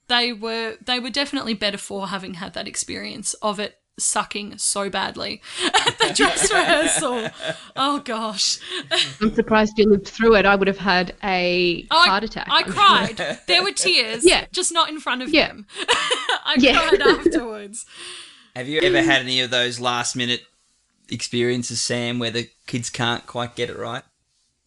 they 0.09 0.35
were 0.35 0.77
they 0.85 1.01
were 1.01 1.09
definitely 1.09 1.55
better 1.55 1.79
for 1.79 2.09
having 2.09 2.35
had 2.35 2.53
that 2.53 2.69
experience 2.69 3.33
of 3.41 3.59
it 3.59 3.81
sucking 3.99 4.59
so 4.59 4.91
badly 4.91 5.41
at 5.65 5.99
the 5.99 6.13
dress 6.15 6.53
rehearsal. 6.53 7.29
Oh 7.75 8.01
gosh. 8.01 8.59
I'm 9.21 9.35
surprised 9.35 9.79
you 9.79 9.89
lived 9.89 10.09
through 10.09 10.37
it. 10.37 10.45
I 10.47 10.55
would 10.55 10.69
have 10.69 10.79
had 10.79 11.15
a 11.25 11.87
Oh, 11.91 12.03
heart 12.03 12.25
attack. 12.25 12.47
I 12.51 12.59
I'm 12.59 12.71
cried. 12.71 13.39
There 13.47 13.63
were 13.63 13.73
tears. 13.73 14.25
Yeah. 14.25 14.47
Just 14.53 14.73
not 14.73 14.89
in 14.89 15.01
front 15.01 15.23
of 15.23 15.31
Yeah. 15.31 15.47
him. 15.49 15.67
I 15.89 16.57
Yeah. 16.59 16.89
cried 16.89 17.01
afterwards. 17.03 17.87
Have 18.55 18.69
you 18.69 18.81
ever 18.83 19.03
had 19.03 19.21
any 19.23 19.41
of 19.41 19.51
those 19.51 19.81
last 19.81 20.15
minute 20.17 20.43
experiences, 21.11 21.81
Sam, 21.81 22.19
where 22.19 22.31
the 22.31 22.49
kids 22.67 22.91
can't 22.91 23.27
quite 23.27 23.55
get 23.57 23.71
it 23.71 23.79
right? 23.79 24.03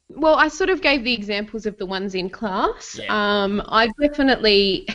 Well, 0.10 0.36
I 0.36 0.48
sort 0.48 0.70
of 0.72 0.82
gave 0.82 1.04
the 1.04 1.14
examples 1.14 1.66
of 1.68 1.78
the 1.78 1.86
ones 1.86 2.16
in 2.16 2.30
class. 2.30 2.98
Yeah. 3.00 3.44
Um, 3.44 3.62
I 3.68 3.90
definitely, 4.02 4.88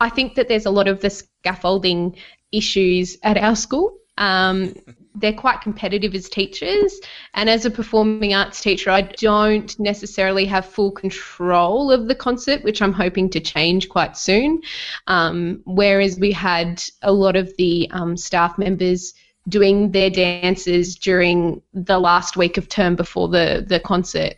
I 0.00 0.10
think 0.10 0.34
that 0.34 0.48
there's 0.48 0.66
a 0.66 0.70
lot 0.70 0.88
of 0.88 1.00
the 1.00 1.08
scaffolding 1.08 2.16
issues 2.52 3.16
at 3.22 3.36
our 3.36 3.56
school. 3.56 3.96
Um, 4.18 4.74
they're 5.18 5.32
quite 5.32 5.62
competitive 5.62 6.14
as 6.14 6.28
teachers, 6.28 7.00
and 7.32 7.48
as 7.48 7.64
a 7.64 7.70
performing 7.70 8.34
arts 8.34 8.60
teacher, 8.60 8.90
I 8.90 9.00
don't 9.00 9.78
necessarily 9.80 10.44
have 10.44 10.66
full 10.66 10.90
control 10.90 11.90
of 11.90 12.06
the 12.06 12.14
concert, 12.14 12.62
which 12.62 12.82
I'm 12.82 12.92
hoping 12.92 13.30
to 13.30 13.40
change 13.40 13.88
quite 13.88 14.16
soon. 14.16 14.60
Um, 15.06 15.62
whereas 15.64 16.18
we 16.18 16.32
had 16.32 16.82
a 17.02 17.12
lot 17.12 17.34
of 17.34 17.56
the 17.56 17.88
um, 17.92 18.16
staff 18.16 18.58
members 18.58 19.14
doing 19.48 19.92
their 19.92 20.10
dances 20.10 20.96
during 20.96 21.62
the 21.72 21.98
last 21.98 22.36
week 22.36 22.58
of 22.58 22.68
term 22.68 22.96
before 22.96 23.28
the, 23.28 23.64
the 23.66 23.80
concert, 23.80 24.34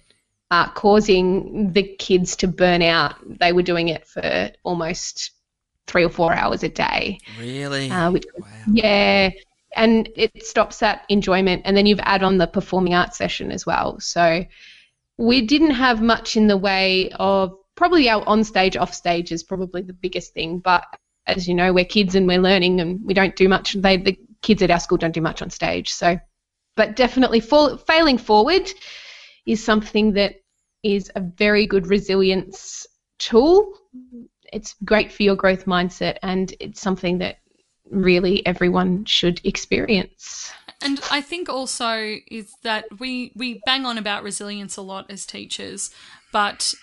uh, 0.50 0.68
causing 0.70 1.72
the 1.72 1.82
kids 1.82 2.36
to 2.36 2.46
burn 2.46 2.82
out. 2.82 3.16
They 3.26 3.52
were 3.52 3.62
doing 3.62 3.88
it 3.88 4.06
for 4.06 4.50
almost 4.62 5.32
three 5.88 6.04
or 6.04 6.10
four 6.10 6.32
hours 6.32 6.62
a 6.62 6.68
day. 6.68 7.18
Really? 7.40 7.90
Uh, 7.90 8.12
which, 8.12 8.26
wow. 8.38 8.46
yeah, 8.72 9.30
and 9.74 10.08
it 10.14 10.46
stops 10.46 10.78
that 10.78 11.04
enjoyment. 11.08 11.62
And 11.64 11.76
then 11.76 11.86
you've 11.86 12.00
add 12.02 12.22
on 12.22 12.38
the 12.38 12.46
performing 12.46 12.94
arts 12.94 13.18
session 13.18 13.50
as 13.50 13.66
well. 13.66 13.98
So 13.98 14.44
we 15.16 15.44
didn't 15.44 15.72
have 15.72 16.00
much 16.00 16.36
in 16.36 16.46
the 16.46 16.56
way 16.56 17.10
of 17.18 17.56
probably 17.74 18.08
our 18.08 18.26
on 18.28 18.44
stage, 18.44 18.76
off 18.76 18.94
stage 18.94 19.32
is 19.32 19.42
probably 19.42 19.82
the 19.82 19.92
biggest 19.92 20.34
thing. 20.34 20.60
But 20.60 20.84
as 21.26 21.48
you 21.48 21.54
know, 21.54 21.72
we're 21.72 21.84
kids 21.84 22.14
and 22.14 22.26
we're 22.26 22.40
learning, 22.40 22.80
and 22.80 23.04
we 23.04 23.14
don't 23.14 23.36
do 23.36 23.48
much. 23.48 23.74
They 23.74 23.96
the 23.96 24.18
kids 24.42 24.62
at 24.62 24.70
our 24.70 24.80
school 24.80 24.98
don't 24.98 25.14
do 25.14 25.20
much 25.20 25.42
on 25.42 25.50
stage. 25.50 25.90
So, 25.90 26.18
but 26.76 26.96
definitely 26.96 27.40
fall, 27.40 27.76
failing 27.76 28.18
forward 28.18 28.70
is 29.46 29.62
something 29.62 30.12
that 30.12 30.36
is 30.82 31.10
a 31.16 31.20
very 31.20 31.66
good 31.66 31.86
resilience 31.88 32.86
tool. 33.18 33.74
It's 34.52 34.74
great 34.84 35.12
for 35.12 35.22
your 35.22 35.36
growth 35.36 35.66
mindset, 35.66 36.18
and 36.22 36.54
it's 36.60 36.80
something 36.80 37.18
that 37.18 37.38
really 37.90 38.44
everyone 38.46 39.04
should 39.04 39.40
experience. 39.44 40.52
And 40.82 41.00
I 41.10 41.20
think 41.20 41.48
also 41.48 42.16
is 42.30 42.54
that 42.62 42.84
we 43.00 43.32
we 43.34 43.60
bang 43.66 43.84
on 43.84 43.98
about 43.98 44.22
resilience 44.22 44.76
a 44.76 44.82
lot 44.82 45.10
as 45.10 45.26
teachers, 45.26 45.90
but 46.32 46.74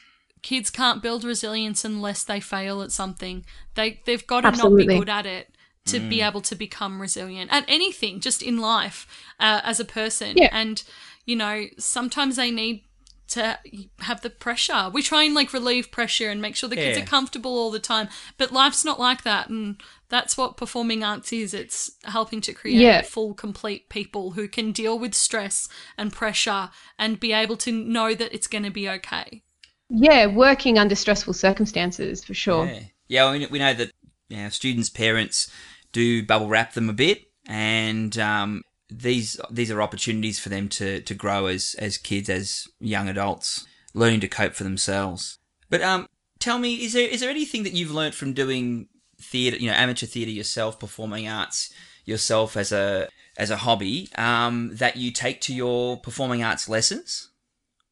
kids 0.41 0.69
can't 0.69 1.01
build 1.01 1.23
resilience 1.23 1.85
unless 1.85 2.23
they 2.23 2.39
fail 2.39 2.81
at 2.81 2.91
something. 2.91 3.45
They 3.75 4.01
they've 4.05 4.25
got 4.25 4.41
to 4.41 4.47
Absolutely. 4.47 4.85
not 4.85 4.91
be 4.91 4.99
good 4.99 5.09
at 5.09 5.25
it 5.25 5.49
to 5.85 5.99
be 5.99 6.19
able 6.21 6.41
to 6.41 6.55
become 6.55 6.99
resilient 6.99 7.53
at 7.53 7.63
anything, 7.67 8.19
just 8.19 8.41
in 8.41 8.57
life 8.57 9.07
uh, 9.39 9.61
as 9.63 9.79
a 9.79 9.85
person. 9.85 10.35
Yeah. 10.35 10.49
And 10.51 10.83
you 11.25 11.35
know, 11.35 11.65
sometimes 11.77 12.35
they 12.35 12.51
need 12.51 12.83
to 13.27 13.57
have 13.99 14.21
the 14.21 14.29
pressure. 14.29 14.89
We 14.93 15.01
try 15.01 15.23
and 15.23 15.33
like 15.33 15.51
relieve 15.53 15.91
pressure 15.91 16.29
and 16.29 16.41
make 16.41 16.55
sure 16.55 16.69
the 16.69 16.75
kids 16.75 16.97
Yeah. 16.97 17.03
are 17.03 17.07
comfortable 17.07 17.57
all 17.57 17.71
the 17.71 17.79
time, 17.79 18.07
but 18.37 18.51
life's 18.51 18.85
not 18.85 18.99
like 18.99 19.23
that, 19.23 19.49
and 19.49 19.81
that's 20.09 20.37
what 20.37 20.57
performing 20.57 21.03
arts 21.03 21.33
is. 21.33 21.53
It's 21.53 21.91
helping 22.03 22.41
to 22.41 22.53
create 22.53 22.79
Yeah. 22.81 23.01
full, 23.01 23.33
complete 23.33 23.89
people 23.89 24.31
who 24.31 24.47
can 24.47 24.71
deal 24.71 24.97
with 24.99 25.15
stress 25.15 25.67
and 25.97 26.13
pressure 26.13 26.69
and 26.99 27.19
be 27.19 27.33
able 27.33 27.57
to 27.57 27.71
know 27.71 28.13
that 28.13 28.33
it's 28.33 28.47
going 28.47 28.63
to 28.63 28.69
be 28.71 28.87
okay. 28.89 29.41
Yeah, 29.89 30.27
working 30.27 30.77
under 30.77 30.95
stressful 30.95 31.33
circumstances 31.33 32.23
for 32.23 32.33
sure. 32.33 32.65
Yeah, 32.67 32.79
yeah. 33.07 33.31
We, 33.31 33.45
we 33.47 33.59
know 33.59 33.73
that 33.73 33.91
you 34.29 34.37
know, 34.37 34.49
students' 34.49 34.89
parents 34.89 35.51
do 35.91 36.23
bubble 36.25 36.47
wrap 36.47 36.73
them 36.73 36.89
a 36.89 36.93
bit, 36.93 37.23
and 37.47 38.17
um, 38.17 38.63
these 38.89 39.39
these 39.49 39.71
are 39.71 39.81
opportunities 39.81 40.39
for 40.39 40.49
them 40.49 40.69
to, 40.69 41.01
to 41.01 41.13
grow 41.13 41.47
as 41.47 41.75
as 41.79 41.97
kids, 41.97 42.29
as 42.29 42.67
young 42.79 43.09
adults, 43.09 43.65
learning 43.93 44.19
to 44.21 44.27
cope 44.27 44.53
for 44.53 44.63
themselves. 44.63 45.39
But 45.69 45.81
um, 45.81 46.07
tell 46.39 46.59
me, 46.59 46.75
is 46.75 46.93
there 46.93 47.07
is 47.07 47.21
there 47.21 47.29
anything 47.29 47.63
that 47.63 47.73
you've 47.73 47.91
learnt 47.93 48.15
from 48.15 48.33
doing 48.33 48.87
theatre, 49.19 49.57
you 49.57 49.67
know, 49.67 49.75
amateur 49.75 50.05
theatre 50.05 50.31
yourself, 50.31 50.79
performing 50.79 51.27
arts 51.27 51.73
yourself 52.05 52.55
as 52.55 52.71
a 52.71 53.09
as 53.37 53.49
a 53.49 53.57
hobby, 53.57 54.09
um, 54.17 54.71
that 54.75 54.97
you 54.97 55.11
take 55.11 55.41
to 55.41 55.53
your 55.53 55.97
performing 55.97 56.43
arts 56.43 56.69
lessons? 56.69 57.29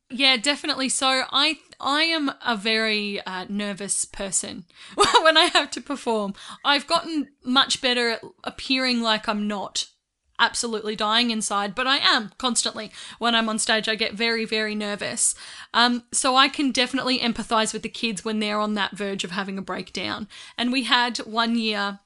Yeah, 0.10 0.38
definitely. 0.38 0.90
So 0.90 1.24
I 1.32 1.58
I 1.80 2.04
am 2.04 2.32
a 2.46 2.56
very 2.56 3.20
uh, 3.22 3.46
nervous 3.50 4.06
person 4.06 4.66
when 4.96 5.38
I 5.38 5.46
have 5.46 5.72
to 5.72 5.82
perform. 5.82 6.36
I've 6.64 6.86
gotten 6.86 7.30
much 7.44 7.82
better 7.82 8.12
at 8.12 8.22
appearing 8.44 9.02
like 9.02 9.28
I'm 9.28 9.48
not 9.48 9.88
absolutely 10.44 10.96
dying 10.96 11.32
inside, 11.32 11.74
but 11.74 11.88
I 11.88 11.98
am 11.98 12.32
constantly. 12.38 12.92
When 13.18 13.34
I'm 13.34 13.48
on 13.48 13.60
stage, 13.60 13.88
I 13.88 13.96
get 13.96 14.14
very, 14.14 14.44
very 14.46 14.76
nervous. 14.76 15.36
Um, 15.74 16.04
so 16.12 16.36
I 16.36 16.50
can 16.50 16.72
definitely 16.72 17.20
empathize 17.20 17.72
with 17.74 17.82
the 17.82 17.90
kids 17.90 18.26
when 18.26 18.40
they're 18.40 18.60
on 18.60 18.74
that 18.74 18.98
verge 18.98 19.24
of 19.24 19.32
having 19.32 19.58
a 19.58 19.62
breakdown. 19.62 20.28
And 20.58 20.72
we 20.72 20.84
had 20.84 21.18
one 21.20 21.58
year 21.58 22.00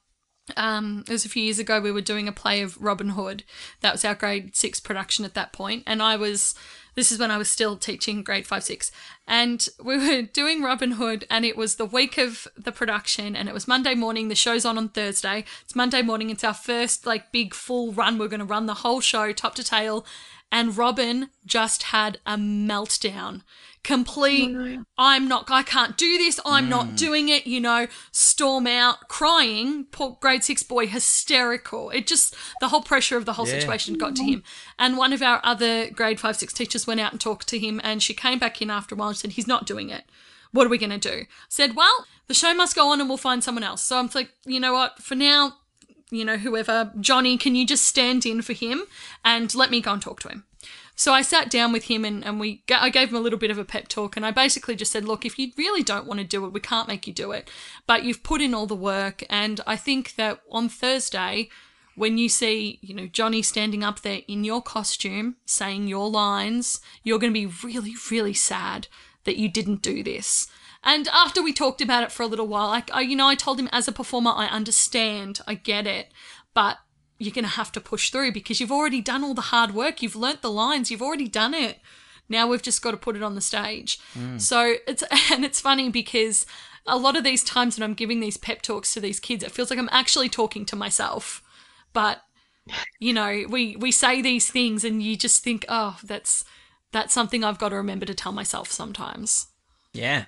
um, 0.56 1.04
it 1.06 1.12
was 1.12 1.24
a 1.24 1.28
few 1.28 1.42
years 1.42 1.58
ago. 1.58 1.80
We 1.80 1.92
were 1.92 2.00
doing 2.00 2.28
a 2.28 2.32
play 2.32 2.62
of 2.62 2.80
Robin 2.80 3.10
Hood. 3.10 3.44
That 3.80 3.92
was 3.92 4.04
our 4.04 4.14
grade 4.14 4.56
six 4.56 4.80
production 4.80 5.26
at 5.26 5.34
that 5.34 5.52
point, 5.52 5.82
and 5.86 6.02
I 6.02 6.16
was. 6.16 6.54
This 6.94 7.12
is 7.12 7.18
when 7.18 7.30
I 7.30 7.38
was 7.38 7.48
still 7.48 7.76
teaching 7.76 8.22
grade 8.22 8.46
five, 8.46 8.64
six, 8.64 8.90
and 9.26 9.68
we 9.82 9.96
were 9.96 10.22
doing 10.32 10.62
Robin 10.62 10.92
Hood, 10.92 11.26
and 11.30 11.44
it 11.44 11.56
was 11.56 11.76
the 11.76 11.84
week 11.84 12.18
of 12.18 12.48
the 12.56 12.72
production, 12.72 13.36
and 13.36 13.48
it 13.48 13.54
was 13.54 13.68
Monday 13.68 13.94
morning. 13.94 14.28
The 14.28 14.34
show's 14.34 14.64
on 14.64 14.78
on 14.78 14.88
Thursday. 14.88 15.44
It's 15.62 15.76
Monday 15.76 16.02
morning. 16.02 16.30
It's 16.30 16.44
our 16.44 16.54
first 16.54 17.06
like 17.06 17.32
big 17.32 17.54
full 17.54 17.92
run. 17.92 18.18
We're 18.18 18.28
going 18.28 18.40
to 18.40 18.46
run 18.46 18.66
the 18.66 18.74
whole 18.74 19.00
show 19.00 19.32
top 19.32 19.54
to 19.56 19.64
tail, 19.64 20.04
and 20.50 20.76
Robin 20.76 21.30
just 21.46 21.84
had 21.84 22.18
a 22.26 22.36
meltdown. 22.36 23.42
Complete. 23.84 24.54
Oh, 24.54 24.84
I'm 24.98 25.28
not. 25.28 25.50
I 25.50 25.62
can't 25.62 25.96
do 25.96 26.18
this. 26.18 26.40
I'm 26.44 26.68
not 26.68 26.88
mm. 26.88 26.96
doing 26.96 27.28
it. 27.28 27.46
You 27.46 27.60
know, 27.60 27.86
storm 28.12 28.66
out, 28.66 29.08
crying. 29.08 29.86
Poor 29.90 30.18
grade 30.20 30.44
six 30.44 30.62
boy, 30.62 30.86
hysterical. 30.88 31.88
It 31.90 32.06
just 32.06 32.34
the 32.60 32.68
whole 32.68 32.82
pressure 32.82 33.16
of 33.16 33.24
the 33.24 33.34
whole 33.34 33.46
Yeah. 33.48 33.60
situation 33.60 33.96
got 33.96 34.16
to 34.16 34.24
him. 34.24 34.42
And 34.78 34.98
one 34.98 35.12
of 35.12 35.22
our 35.22 35.40
other 35.42 35.88
grade 35.90 36.20
five 36.20 36.36
six 36.36 36.52
teachers 36.52 36.86
went 36.86 37.00
out 37.00 37.12
and 37.12 37.20
talked 37.20 37.48
to 37.48 37.58
him, 37.58 37.80
and 37.84 38.02
she 38.02 38.14
came 38.14 38.38
back 38.38 38.60
in 38.60 38.70
after 38.70 38.94
a 38.94 38.98
while 38.98 39.08
and 39.08 39.16
said, 39.16 39.32
"He's 39.32 39.46
not 39.46 39.64
doing 39.64 39.90
it. 39.90 40.04
What 40.50 40.66
are 40.66 40.70
we 40.70 40.78
going 40.78 40.90
to 40.90 40.98
do?" 40.98 41.20
I 41.20 41.26
said, 41.48 41.76
"Well, 41.76 42.06
the 42.26 42.34
show 42.34 42.52
must 42.52 42.76
go 42.76 42.90
on, 42.90 43.00
and 43.00 43.08
we'll 43.08 43.16
find 43.16 43.42
someone 43.42 43.64
else." 43.64 43.82
So 43.82 43.98
I'm 43.98 44.10
like, 44.14 44.32
you 44.44 44.60
know 44.60 44.72
what? 44.74 44.98
For 44.98 45.14
now, 45.14 45.56
you 46.10 46.24
know, 46.24 46.36
whoever 46.36 46.92
Johnny, 47.00 47.36
can 47.36 47.54
you 47.54 47.66
just 47.66 47.84
stand 47.84 48.24
in 48.24 48.42
for 48.42 48.52
him 48.52 48.84
and 49.24 49.54
let 49.54 49.70
me 49.70 49.80
go 49.80 49.92
and 49.92 50.02
talk 50.02 50.20
to 50.20 50.28
him? 50.28 50.44
So 50.96 51.12
I 51.12 51.22
sat 51.22 51.48
down 51.48 51.72
with 51.72 51.84
him 51.84 52.04
and, 52.04 52.24
and 52.24 52.40
we 52.40 52.62
I 52.68 52.90
gave 52.90 53.10
him 53.10 53.16
a 53.16 53.20
little 53.20 53.38
bit 53.38 53.52
of 53.52 53.58
a 53.58 53.64
pep 53.64 53.86
talk 53.86 54.16
and 54.16 54.26
I 54.26 54.32
basically 54.32 54.74
just 54.74 54.90
said, 54.90 55.04
look, 55.04 55.24
if 55.24 55.38
you 55.38 55.52
really 55.56 55.82
don't 55.84 56.06
want 56.06 56.18
to 56.18 56.26
do 56.26 56.44
it, 56.44 56.52
we 56.52 56.58
can't 56.58 56.88
make 56.88 57.06
you 57.06 57.12
do 57.12 57.30
it. 57.30 57.48
But 57.86 58.02
you've 58.02 58.24
put 58.24 58.40
in 58.40 58.52
all 58.52 58.66
the 58.66 58.74
work 58.74 59.22
and 59.30 59.60
I 59.66 59.76
think 59.76 60.16
that 60.16 60.40
on 60.50 60.68
Thursday, 60.68 61.50
when 61.94 62.18
you 62.18 62.28
see, 62.28 62.78
you 62.82 62.94
know, 62.94 63.06
Johnny 63.06 63.42
standing 63.42 63.84
up 63.84 64.00
there 64.00 64.22
in 64.26 64.44
your 64.44 64.62
costume 64.62 65.36
saying 65.46 65.86
your 65.86 66.10
lines, 66.10 66.80
you're 67.04 67.18
going 67.18 67.32
to 67.32 67.46
be 67.46 67.54
really, 67.64 67.94
really 68.10 68.34
sad 68.34 68.88
that 69.24 69.36
you 69.36 69.48
didn't 69.48 69.82
do 69.82 70.02
this. 70.02 70.48
And 70.88 71.06
after 71.08 71.42
we 71.42 71.52
talked 71.52 71.82
about 71.82 72.02
it 72.02 72.10
for 72.10 72.22
a 72.22 72.26
little 72.26 72.46
while, 72.46 72.70
I, 72.70 72.82
I 72.94 73.02
you 73.02 73.14
know, 73.14 73.28
I 73.28 73.34
told 73.34 73.60
him 73.60 73.68
as 73.72 73.88
a 73.88 73.92
performer, 73.92 74.30
I 74.34 74.46
understand, 74.46 75.38
I 75.46 75.52
get 75.52 75.86
it, 75.86 76.10
but 76.54 76.78
you're 77.18 77.34
going 77.34 77.44
to 77.44 77.50
have 77.50 77.70
to 77.72 77.80
push 77.80 78.10
through 78.10 78.32
because 78.32 78.58
you've 78.58 78.72
already 78.72 79.02
done 79.02 79.22
all 79.22 79.34
the 79.34 79.42
hard 79.42 79.74
work. 79.74 80.00
You've 80.00 80.16
learnt 80.16 80.40
the 80.40 80.50
lines. 80.50 80.90
You've 80.90 81.02
already 81.02 81.28
done 81.28 81.52
it. 81.52 81.80
Now 82.30 82.46
we've 82.46 82.62
just 82.62 82.80
got 82.80 82.92
to 82.92 82.96
put 82.96 83.16
it 83.16 83.22
on 83.22 83.34
the 83.34 83.42
stage. 83.42 84.00
Mm. 84.18 84.40
So 84.40 84.76
it's, 84.86 85.04
and 85.30 85.44
it's 85.44 85.60
funny 85.60 85.90
because 85.90 86.46
a 86.86 86.96
lot 86.96 87.16
of 87.16 87.24
these 87.24 87.44
times 87.44 87.76
when 87.76 87.84
I'm 87.84 87.94
giving 87.94 88.20
these 88.20 88.38
pep 88.38 88.62
talks 88.62 88.94
to 88.94 89.00
these 89.00 89.20
kids, 89.20 89.44
it 89.44 89.52
feels 89.52 89.68
like 89.68 89.78
I'm 89.78 89.90
actually 89.92 90.30
talking 90.30 90.64
to 90.64 90.76
myself. 90.76 91.42
But, 91.92 92.22
you 92.98 93.12
know, 93.12 93.44
we, 93.46 93.76
we 93.76 93.92
say 93.92 94.22
these 94.22 94.50
things 94.50 94.84
and 94.84 95.02
you 95.02 95.18
just 95.18 95.44
think, 95.44 95.66
oh, 95.68 95.98
that's, 96.02 96.46
that's 96.92 97.12
something 97.12 97.44
I've 97.44 97.58
got 97.58 97.70
to 97.70 97.76
remember 97.76 98.06
to 98.06 98.14
tell 98.14 98.32
myself 98.32 98.72
sometimes. 98.72 99.48
Yeah. 99.92 100.24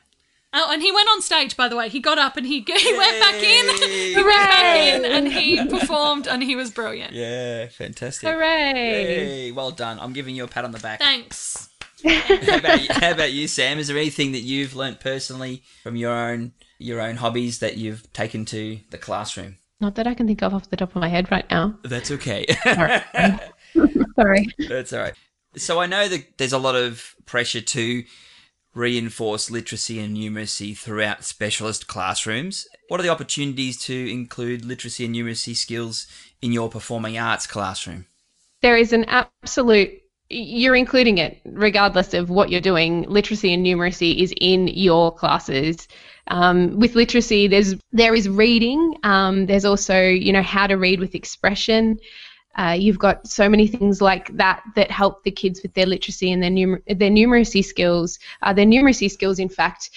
Oh, 0.53 0.73
and 0.73 0.83
he 0.83 0.91
went 0.91 1.09
on 1.09 1.23
stage, 1.23 1.57
by 1.57 1.69
the 1.69 1.77
way. 1.77 1.89
He 1.89 2.01
got 2.01 2.19
up 2.19 2.37
and 2.37 2.45
he, 2.45 2.61
he 2.67 2.97
went 2.97 3.21
back 3.21 3.35
in. 3.35 3.67
Yay! 3.89 4.15
He 4.15 4.17
went 4.17 4.27
back 4.27 4.77
in 4.77 5.05
and 5.05 5.29
he 5.29 5.65
performed 5.67 6.27
and 6.27 6.43
he 6.43 6.57
was 6.57 6.71
brilliant. 6.71 7.13
Yeah, 7.13 7.69
fantastic. 7.69 8.29
Hooray! 8.29 8.73
Hey, 8.73 9.53
well 9.53 9.71
done. 9.71 9.99
I'm 10.01 10.13
giving 10.13 10.35
you 10.35 10.45
a 10.45 10.49
pat 10.49 10.65
on 10.65 10.73
the 10.73 10.81
back. 10.81 10.99
Thanks. 10.99 11.69
how, 12.05 12.57
about 12.57 12.83
you, 12.83 12.89
how 12.91 13.11
about 13.13 13.33
you, 13.33 13.47
Sam? 13.47 13.79
Is 13.79 13.89
there 13.89 13.97
anything 13.97 14.33
that 14.33 14.41
you've 14.41 14.75
learnt 14.75 15.01
personally 15.01 15.63
from 15.83 15.97
your 15.97 16.13
own 16.13 16.53
your 16.79 17.01
own 17.01 17.17
hobbies 17.17 17.59
that 17.59 17.77
you've 17.77 18.11
taken 18.13 18.45
to 18.47 18.81
the 18.91 18.99
classroom? 18.99 19.59
Not 19.81 19.95
that 19.95 20.07
I 20.07 20.15
can 20.15 20.27
think 20.27 20.43
of 20.43 20.55
off 20.55 20.71
the 20.71 20.77
top 20.77 20.91
of 20.91 21.01
my 21.01 21.09
head 21.09 21.31
right 21.31 21.49
now. 21.51 21.79
That's 21.85 22.11
okay. 22.11 22.47
Sorry. 24.17 24.49
That's 24.69 24.93
all 24.93 25.01
right. 25.01 25.15
So 25.57 25.81
I 25.81 25.87
know 25.87 26.09
that 26.09 26.39
there's 26.39 26.53
a 26.53 26.59
lot 26.59 26.77
of 26.77 27.15
pressure 27.27 27.61
to 27.61 28.05
reinforce 28.75 29.51
literacy 29.51 29.99
and 29.99 30.17
numeracy 30.17 30.77
throughout 30.77 31.25
specialist 31.25 31.87
classrooms. 31.87 32.67
What 32.89 33.01
are 33.01 33.03
the 33.03 33.09
opportunities 33.09 33.77
to 33.85 34.11
include 34.11 34.65
literacy 34.65 35.05
and 35.05 35.15
numeracy 35.15 35.57
skills 35.57 36.07
in 36.41 36.53
your 36.53 36.69
performing 36.69 37.19
arts 37.19 37.47
classroom? 37.47 38.07
There 38.63 38.77
is 38.77 38.93
an 38.93 39.05
absolute 39.05 40.01
you're 40.33 40.77
including 40.77 41.19
it 41.19 41.41
regardless 41.45 42.15
of 42.15 42.31
what 42.31 42.51
you're 42.51 42.61
doing. 42.61 43.03
Literacy 43.09 43.53
and 43.53 43.67
numeracy 43.67 44.23
is 44.23 44.33
in 44.41 44.69
your 44.69 45.13
classes. 45.13 45.89
Um, 46.29 46.79
with 46.79 46.95
literacy, 46.95 47.49
there's 47.49 47.75
there 47.93 48.15
is 48.15 48.29
reading. 48.29 48.95
Um, 49.03 49.47
there's 49.47 49.65
also 49.65 50.01
you 50.01 50.33
know 50.33 50.43
how 50.43 50.69
to 50.69 50.77
read 50.77 51.01
with 51.01 51.17
expression. 51.17 51.99
Uh, 52.57 52.77
you've 52.79 52.99
got 52.99 53.27
so 53.27 53.49
many 53.49 53.67
things 53.67 54.01
like 54.01 54.37
that 54.37 54.63
that 54.75 54.91
help 54.91 55.23
the 55.23 55.31
kids 55.31 55.63
with 55.63 55.73
their 55.75 55.87
literacy 55.87 56.33
and 56.33 56.43
their 56.43 56.51
numer- 56.51 56.83
their 56.99 57.11
numeracy 57.11 57.65
skills. 57.65 58.19
Uh, 58.43 58.53
their 58.53 58.67
numeracy 58.67 59.11
skills, 59.11 59.39
in 59.39 59.49
fact, 59.49 59.91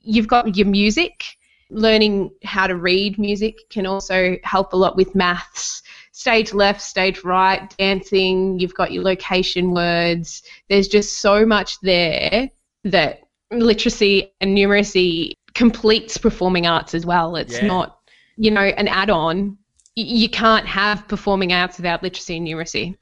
you've 0.00 0.28
got 0.28 0.56
your 0.56 0.66
music. 0.66 1.24
Learning 1.70 2.30
how 2.44 2.66
to 2.66 2.76
read 2.76 3.18
music 3.18 3.68
can 3.68 3.84
also 3.84 4.36
help 4.42 4.72
a 4.72 4.76
lot 4.76 4.96
with 4.96 5.14
maths 5.14 5.82
stage 6.18 6.52
left, 6.52 6.80
stage 6.80 7.22
right, 7.22 7.72
dancing, 7.78 8.58
you've 8.58 8.74
got 8.74 8.90
your 8.90 9.04
location 9.04 9.72
words. 9.72 10.42
There's 10.68 10.88
just 10.88 11.20
so 11.20 11.46
much 11.46 11.78
there 11.80 12.50
that 12.82 13.20
literacy 13.52 14.32
and 14.40 14.56
numeracy 14.56 15.34
completes 15.54 16.18
performing 16.18 16.66
arts 16.66 16.92
as 16.92 17.06
well. 17.06 17.36
It's 17.36 17.60
Yeah. 17.60 17.68
not, 17.68 18.00
you 18.36 18.50
know, 18.50 18.62
an 18.62 18.88
add 18.88 19.10
on. 19.10 19.58
You 20.02 20.28
can't 20.28 20.66
have 20.66 21.06
performing 21.08 21.52
arts 21.52 21.76
without 21.78 22.02
literacy 22.02 22.36
and 22.36 22.46
numeracy. 22.46 22.96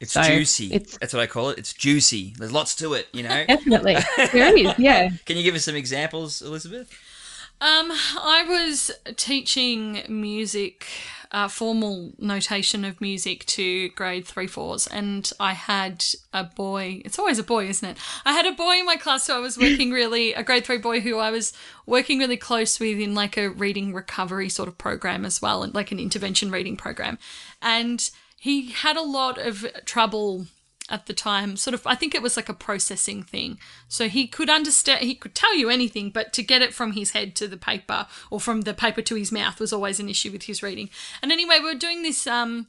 It's 0.00 0.12
So, 0.14 0.22
juicy. 0.22 0.72
it's- 0.72 0.96
That's 0.98 1.12
what 1.12 1.22
I 1.22 1.26
call 1.26 1.50
it. 1.50 1.58
It's 1.58 1.74
juicy. 1.74 2.34
There's 2.38 2.52
lots 2.52 2.74
to 2.76 2.94
it, 2.94 3.08
you 3.12 3.22
know. 3.22 3.44
Definitely. 3.46 3.96
there 4.32 4.56
is, 4.56 4.72
yeah. 4.78 5.10
Can 5.26 5.36
you 5.36 5.42
give 5.42 5.54
us 5.54 5.64
some 5.64 5.76
examples, 5.76 6.40
Elizabeth? 6.40 6.90
Um, 7.62 7.92
I 7.92 8.44
was 8.48 8.90
teaching 9.16 10.02
music 10.08 10.86
uh, 11.32 11.46
formal 11.46 12.12
notation 12.18 12.84
of 12.84 13.00
music 13.00 13.44
to 13.46 13.90
grade 13.90 14.26
three 14.26 14.46
fours, 14.46 14.86
and 14.86 15.30
I 15.38 15.52
had 15.52 16.04
a 16.32 16.44
boy. 16.44 17.02
It's 17.04 17.18
always 17.18 17.38
a 17.38 17.44
boy, 17.44 17.68
isn't 17.68 17.88
it? 17.88 17.98
I 18.24 18.32
had 18.32 18.46
a 18.46 18.52
boy 18.52 18.78
in 18.78 18.86
my 18.86 18.96
class 18.96 19.26
who 19.26 19.34
I 19.34 19.38
was 19.38 19.58
working 19.58 19.90
really 19.92 20.32
a 20.32 20.42
grade 20.42 20.64
three 20.64 20.78
boy 20.78 21.00
who 21.00 21.18
I 21.18 21.30
was 21.30 21.52
working 21.86 22.18
really 22.18 22.38
close 22.38 22.80
with 22.80 22.98
in 22.98 23.14
like 23.14 23.36
a 23.36 23.50
reading 23.50 23.92
recovery 23.92 24.48
sort 24.48 24.68
of 24.68 24.78
program 24.78 25.24
as 25.24 25.42
well, 25.42 25.62
and 25.62 25.74
like 25.74 25.92
an 25.92 26.00
intervention 26.00 26.50
reading 26.50 26.76
program, 26.76 27.18
and 27.60 28.10
he 28.38 28.70
had 28.70 28.96
a 28.96 29.02
lot 29.02 29.36
of 29.38 29.66
trouble 29.84 30.46
at 30.90 31.06
the 31.06 31.14
time 31.14 31.56
sort 31.56 31.74
of 31.74 31.86
i 31.86 31.94
think 31.94 32.14
it 32.14 32.22
was 32.22 32.36
like 32.36 32.48
a 32.48 32.54
processing 32.54 33.22
thing. 33.22 33.58
So 33.88 34.08
he 34.08 34.26
could 34.26 34.50
understand 34.50 35.04
he 35.04 35.14
could 35.14 35.34
tell 35.34 35.56
you 35.56 35.70
anything 35.70 36.10
but 36.10 36.32
to 36.34 36.42
get 36.42 36.62
it 36.62 36.74
from 36.74 36.92
his 36.92 37.10
head 37.10 37.34
to 37.36 37.48
the 37.48 37.56
paper 37.56 38.06
or 38.30 38.40
from 38.40 38.62
the 38.62 38.74
paper 38.74 39.02
to 39.02 39.14
his 39.14 39.32
mouth 39.32 39.58
was 39.58 39.72
always 39.72 40.00
an 40.00 40.08
issue 40.08 40.30
with 40.30 40.44
his 40.44 40.62
reading. 40.62 40.90
And 41.22 41.32
anyway 41.32 41.58
we 41.58 41.72
were 41.72 41.74
doing 41.74 42.02
this 42.02 42.26
um 42.26 42.66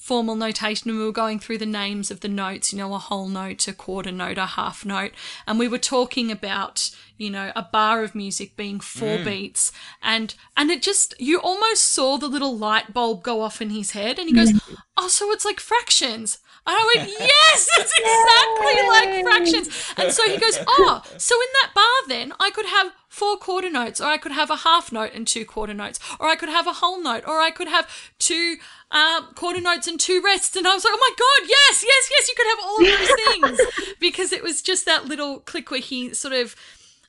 formal 0.00 0.36
notation 0.36 0.88
and 0.88 0.98
we 0.98 1.04
were 1.04 1.12
going 1.12 1.38
through 1.38 1.58
the 1.58 1.66
names 1.66 2.10
of 2.10 2.20
the 2.20 2.28
notes 2.28 2.72
you 2.72 2.78
know 2.78 2.94
a 2.94 2.98
whole 2.98 3.28
note 3.28 3.68
a 3.68 3.74
quarter 3.74 4.10
note 4.10 4.38
a 4.38 4.46
half 4.46 4.84
note. 4.84 5.12
And 5.46 5.58
we 5.58 5.68
were 5.68 5.78
talking 5.78 6.30
about 6.30 6.90
you 7.18 7.30
know 7.30 7.52
a 7.54 7.62
bar 7.62 8.02
of 8.02 8.14
music 8.14 8.56
being 8.56 8.80
four 8.80 9.18
beats. 9.24 9.72
And 10.02 10.34
and 10.56 10.70
it 10.70 10.82
just 10.82 11.14
you 11.20 11.38
almost 11.40 11.82
saw 11.82 12.16
the 12.16 12.28
little 12.28 12.56
light 12.56 12.94
bulb 12.94 13.22
go 13.22 13.42
off 13.42 13.60
in 13.60 13.70
his 13.70 13.90
head 13.90 14.18
and 14.18 14.28
he 14.28 14.34
goes 14.34 14.52
oh 14.96 15.08
so 15.08 15.30
it's 15.30 15.44
like 15.44 15.60
fractions 15.60 16.38
I 16.74 16.92
went, 16.94 17.08
yes, 17.10 17.68
it's 17.78 17.92
exactly 17.96 18.88
like 18.88 19.24
fractions. 19.24 19.94
And 19.96 20.12
so 20.12 20.28
he 20.28 20.36
goes, 20.36 20.58
oh, 20.66 21.02
so 21.16 21.34
in 21.34 21.48
that 21.62 21.72
bar 21.74 21.84
then 22.08 22.32
I 22.40 22.50
could 22.50 22.66
have 22.66 22.92
four 23.08 23.36
quarter 23.36 23.70
notes, 23.70 24.00
or 24.00 24.06
I 24.08 24.18
could 24.18 24.32
have 24.32 24.50
a 24.50 24.56
half 24.56 24.92
note 24.92 25.12
and 25.14 25.26
two 25.26 25.44
quarter 25.44 25.72
notes, 25.72 25.98
or 26.20 26.28
I 26.28 26.36
could 26.36 26.48
have 26.48 26.66
a 26.66 26.74
whole 26.74 27.02
note, 27.02 27.24
or 27.26 27.40
I 27.40 27.50
could 27.50 27.68
have 27.68 27.88
two 28.18 28.56
um, 28.90 29.28
quarter 29.34 29.60
notes 29.60 29.86
and 29.86 29.98
two 29.98 30.20
rests. 30.22 30.56
And 30.56 30.66
I 30.66 30.74
was 30.74 30.84
like, 30.84 30.92
oh 30.94 30.98
my 31.00 31.14
God, 31.16 31.48
yes, 31.48 31.84
yes, 31.86 32.10
yes, 32.10 32.28
you 32.28 32.34
could 32.36 32.46
have 32.46 32.58
all 32.62 32.80
of 32.80 32.98
those 32.98 33.56
things. 33.56 33.94
because 34.00 34.32
it 34.32 34.42
was 34.42 34.60
just 34.60 34.84
that 34.84 35.06
little 35.06 35.40
click 35.40 35.70
where 35.70 35.80
he 35.80 36.12
sort 36.14 36.34
of 36.34 36.54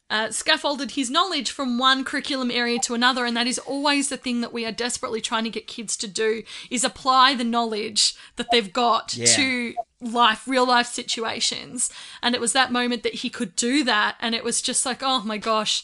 uh, 0.10 0.32
scaffolded 0.32 0.92
his 0.92 1.10
knowledge 1.10 1.52
from 1.52 1.78
one 1.78 2.04
curriculum 2.06 2.50
area 2.50 2.80
to 2.80 2.94
another 2.94 3.26
and 3.26 3.36
that 3.36 3.48
is 3.48 3.60
always 3.60 4.08
the 4.10 4.16
thing 4.18 4.40
that 4.42 4.54
we 4.54 4.66
are 4.66 4.72
desperately 4.72 5.20
trying 5.20 5.44
to 5.44 5.50
get 5.50 5.68
kids 5.68 5.98
to 5.98 6.08
do 6.08 6.44
is 6.72 6.84
apply 6.86 7.36
the 7.36 7.44
knowledge 7.44 8.16
that 8.38 8.48
they've 8.52 8.72
got 8.72 9.14
Yeah. 9.16 9.26
to 9.36 9.74
life 10.00 10.48
real 10.48 10.66
life 10.66 10.88
situations 10.88 11.90
and 12.22 12.36
it 12.36 12.42
was 12.42 12.54
that 12.54 12.72
moment 12.72 13.04
that 13.04 13.16
he 13.16 13.30
could 13.30 13.56
do 13.56 13.84
that 13.84 14.16
and 14.22 14.34
it 14.34 14.44
was 14.44 14.62
just 14.62 14.86
like 14.86 15.02
oh 15.02 15.22
my 15.24 15.38
gosh 15.38 15.84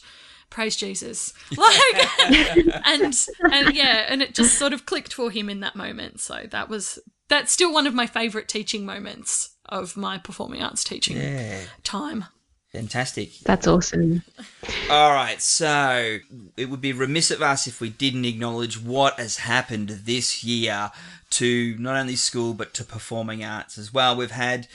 praise 0.50 0.76
jesus 0.76 1.34
like 1.56 2.86
and 2.86 3.14
and 3.52 3.74
yeah 3.74 4.06
and 4.08 4.22
it 4.22 4.34
just 4.34 4.56
sort 4.58 4.72
of 4.72 4.86
clicked 4.86 5.12
for 5.12 5.30
him 5.30 5.50
in 5.50 5.60
that 5.60 5.74
moment 5.76 6.20
so 6.20 6.44
that 6.50 6.68
was 6.68 6.98
that's 7.28 7.50
still 7.52 7.72
one 7.72 7.86
of 7.86 7.94
my 7.94 8.06
favorite 8.06 8.48
teaching 8.48 8.86
moments 8.86 9.56
of 9.68 9.96
my 9.96 10.16
performing 10.16 10.62
arts 10.62 10.84
teaching 10.84 11.16
Yeah. 11.16 11.62
time 11.82 12.26
Fantastic. 12.74 13.38
That's 13.44 13.68
awesome. 13.68 14.24
All 14.90 15.12
right, 15.12 15.40
so 15.40 16.18
it 16.56 16.68
would 16.68 16.80
be 16.80 16.92
remiss 16.92 17.30
of 17.30 17.40
us 17.40 17.68
if 17.68 17.80
we 17.80 17.88
didn't 17.88 18.24
acknowledge 18.24 18.82
what 18.82 19.20
has 19.20 19.38
happened 19.38 19.90
this 19.90 20.42
year 20.42 20.90
to 21.30 21.76
not 21.78 21.96
only 21.96 22.16
school 22.16 22.52
but 22.52 22.74
to 22.74 22.84
performing 22.84 23.44
arts 23.44 23.78
as 23.78 23.94
well. 23.94 24.16
We've 24.16 24.32
had 24.32 24.66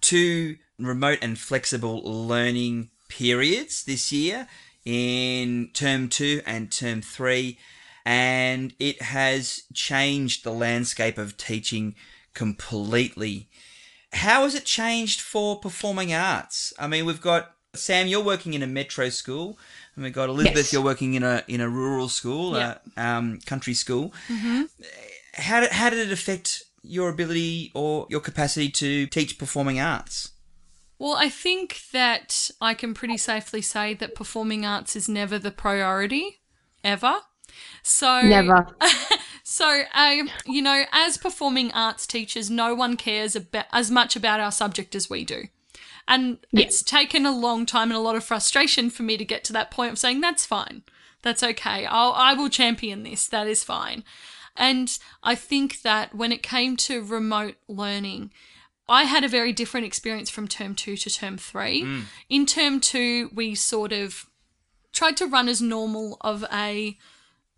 two 0.00 0.58
remote 0.78 1.18
and 1.20 1.36
flexible 1.36 2.00
learning 2.04 2.90
periods 3.08 3.84
this 3.84 4.12
year 4.12 4.46
in 4.84 5.70
term 5.74 6.08
two 6.08 6.40
and 6.46 6.70
term 6.70 7.02
three, 7.02 7.58
and 8.06 8.72
it 8.78 9.02
has 9.02 9.64
changed 9.74 10.44
the 10.44 10.52
landscape 10.52 11.18
of 11.18 11.36
teaching 11.36 11.96
completely. 12.34 13.47
How 14.12 14.42
has 14.44 14.54
it 14.54 14.64
changed 14.64 15.20
for 15.20 15.58
performing 15.58 16.12
arts? 16.14 16.72
I 16.78 16.86
mean, 16.86 17.04
we've 17.04 17.20
got 17.20 17.54
Sam. 17.74 18.06
You're 18.06 18.24
working 18.24 18.54
in 18.54 18.62
a 18.62 18.66
metro 18.66 19.10
school, 19.10 19.58
and 19.94 20.04
we've 20.04 20.12
got 20.12 20.28
Elizabeth. 20.28 20.56
Yes. 20.56 20.72
You're 20.72 20.82
working 20.82 21.14
in 21.14 21.22
a 21.22 21.44
in 21.46 21.60
a 21.60 21.68
rural 21.68 22.08
school, 22.08 22.56
Yeah. 22.56 22.78
a 22.96 23.02
um, 23.04 23.38
country 23.46 23.74
school. 23.74 24.12
How 25.34 25.60
did 25.60 25.70
how 25.72 25.90
did 25.90 25.98
it 25.98 26.12
affect 26.12 26.64
your 26.82 27.10
ability 27.10 27.70
or 27.74 28.06
your 28.08 28.20
capacity 28.20 28.70
to 28.70 29.06
teach 29.06 29.38
performing 29.38 29.78
arts? 29.78 30.30
Well, 30.98 31.14
I 31.14 31.28
think 31.28 31.82
that 31.92 32.50
I 32.60 32.74
can 32.74 32.92
pretty 32.94 33.18
safely 33.18 33.62
say 33.62 33.94
that 33.94 34.14
performing 34.16 34.66
arts 34.66 34.96
is 34.96 35.08
never 35.08 35.38
the 35.38 35.52
priority, 35.52 36.40
ever. 36.82 37.16
So 37.82 38.22
Never. 38.22 38.66
So, 39.50 39.84
um, 39.94 40.28
you 40.44 40.60
know, 40.60 40.84
as 40.92 41.16
performing 41.16 41.72
arts 41.72 42.06
teachers, 42.06 42.50
no 42.50 42.74
one 42.74 42.98
cares 42.98 43.34
about, 43.34 43.64
as 43.72 43.90
much 43.90 44.14
about 44.14 44.40
our 44.40 44.52
subject 44.52 44.94
as 44.94 45.08
we 45.08 45.24
do. 45.24 45.44
And 46.06 46.36
it's 46.52 46.82
taken 46.82 47.24
a 47.24 47.34
long 47.34 47.64
time 47.64 47.90
and 47.90 47.96
a 47.96 48.00
lot 48.00 48.14
of 48.14 48.22
frustration 48.22 48.90
for 48.90 49.04
me 49.04 49.16
to 49.16 49.24
get 49.24 49.44
to 49.44 49.54
that 49.54 49.70
point 49.70 49.92
of 49.92 49.98
saying, 49.98 50.20
that's 50.20 50.44
fine. 50.44 50.82
That's 51.22 51.42
okay. 51.42 51.86
I'll, 51.86 52.12
I 52.12 52.34
will 52.34 52.50
champion 52.50 53.04
this. 53.04 53.26
That 53.26 53.46
is 53.46 53.64
fine. 53.64 54.04
And 54.54 54.98
I 55.22 55.34
think 55.34 55.80
that 55.80 56.14
when 56.14 56.30
it 56.30 56.42
came 56.42 56.76
to 56.76 57.02
remote 57.02 57.54
learning, 57.68 58.32
I 58.86 59.04
had 59.04 59.24
a 59.24 59.28
very 59.28 59.54
different 59.54 59.86
experience 59.86 60.28
from 60.28 60.46
term 60.46 60.74
two 60.74 60.98
to 60.98 61.08
term 61.08 61.38
three. 61.38 61.86
In 62.28 62.44
term 62.44 62.80
two, 62.80 63.30
we 63.32 63.54
sort 63.54 63.92
of 63.92 64.26
tried 64.92 65.16
to 65.16 65.26
run 65.26 65.48
as 65.48 65.62
normal 65.62 66.18
of 66.20 66.44
a 66.52 66.98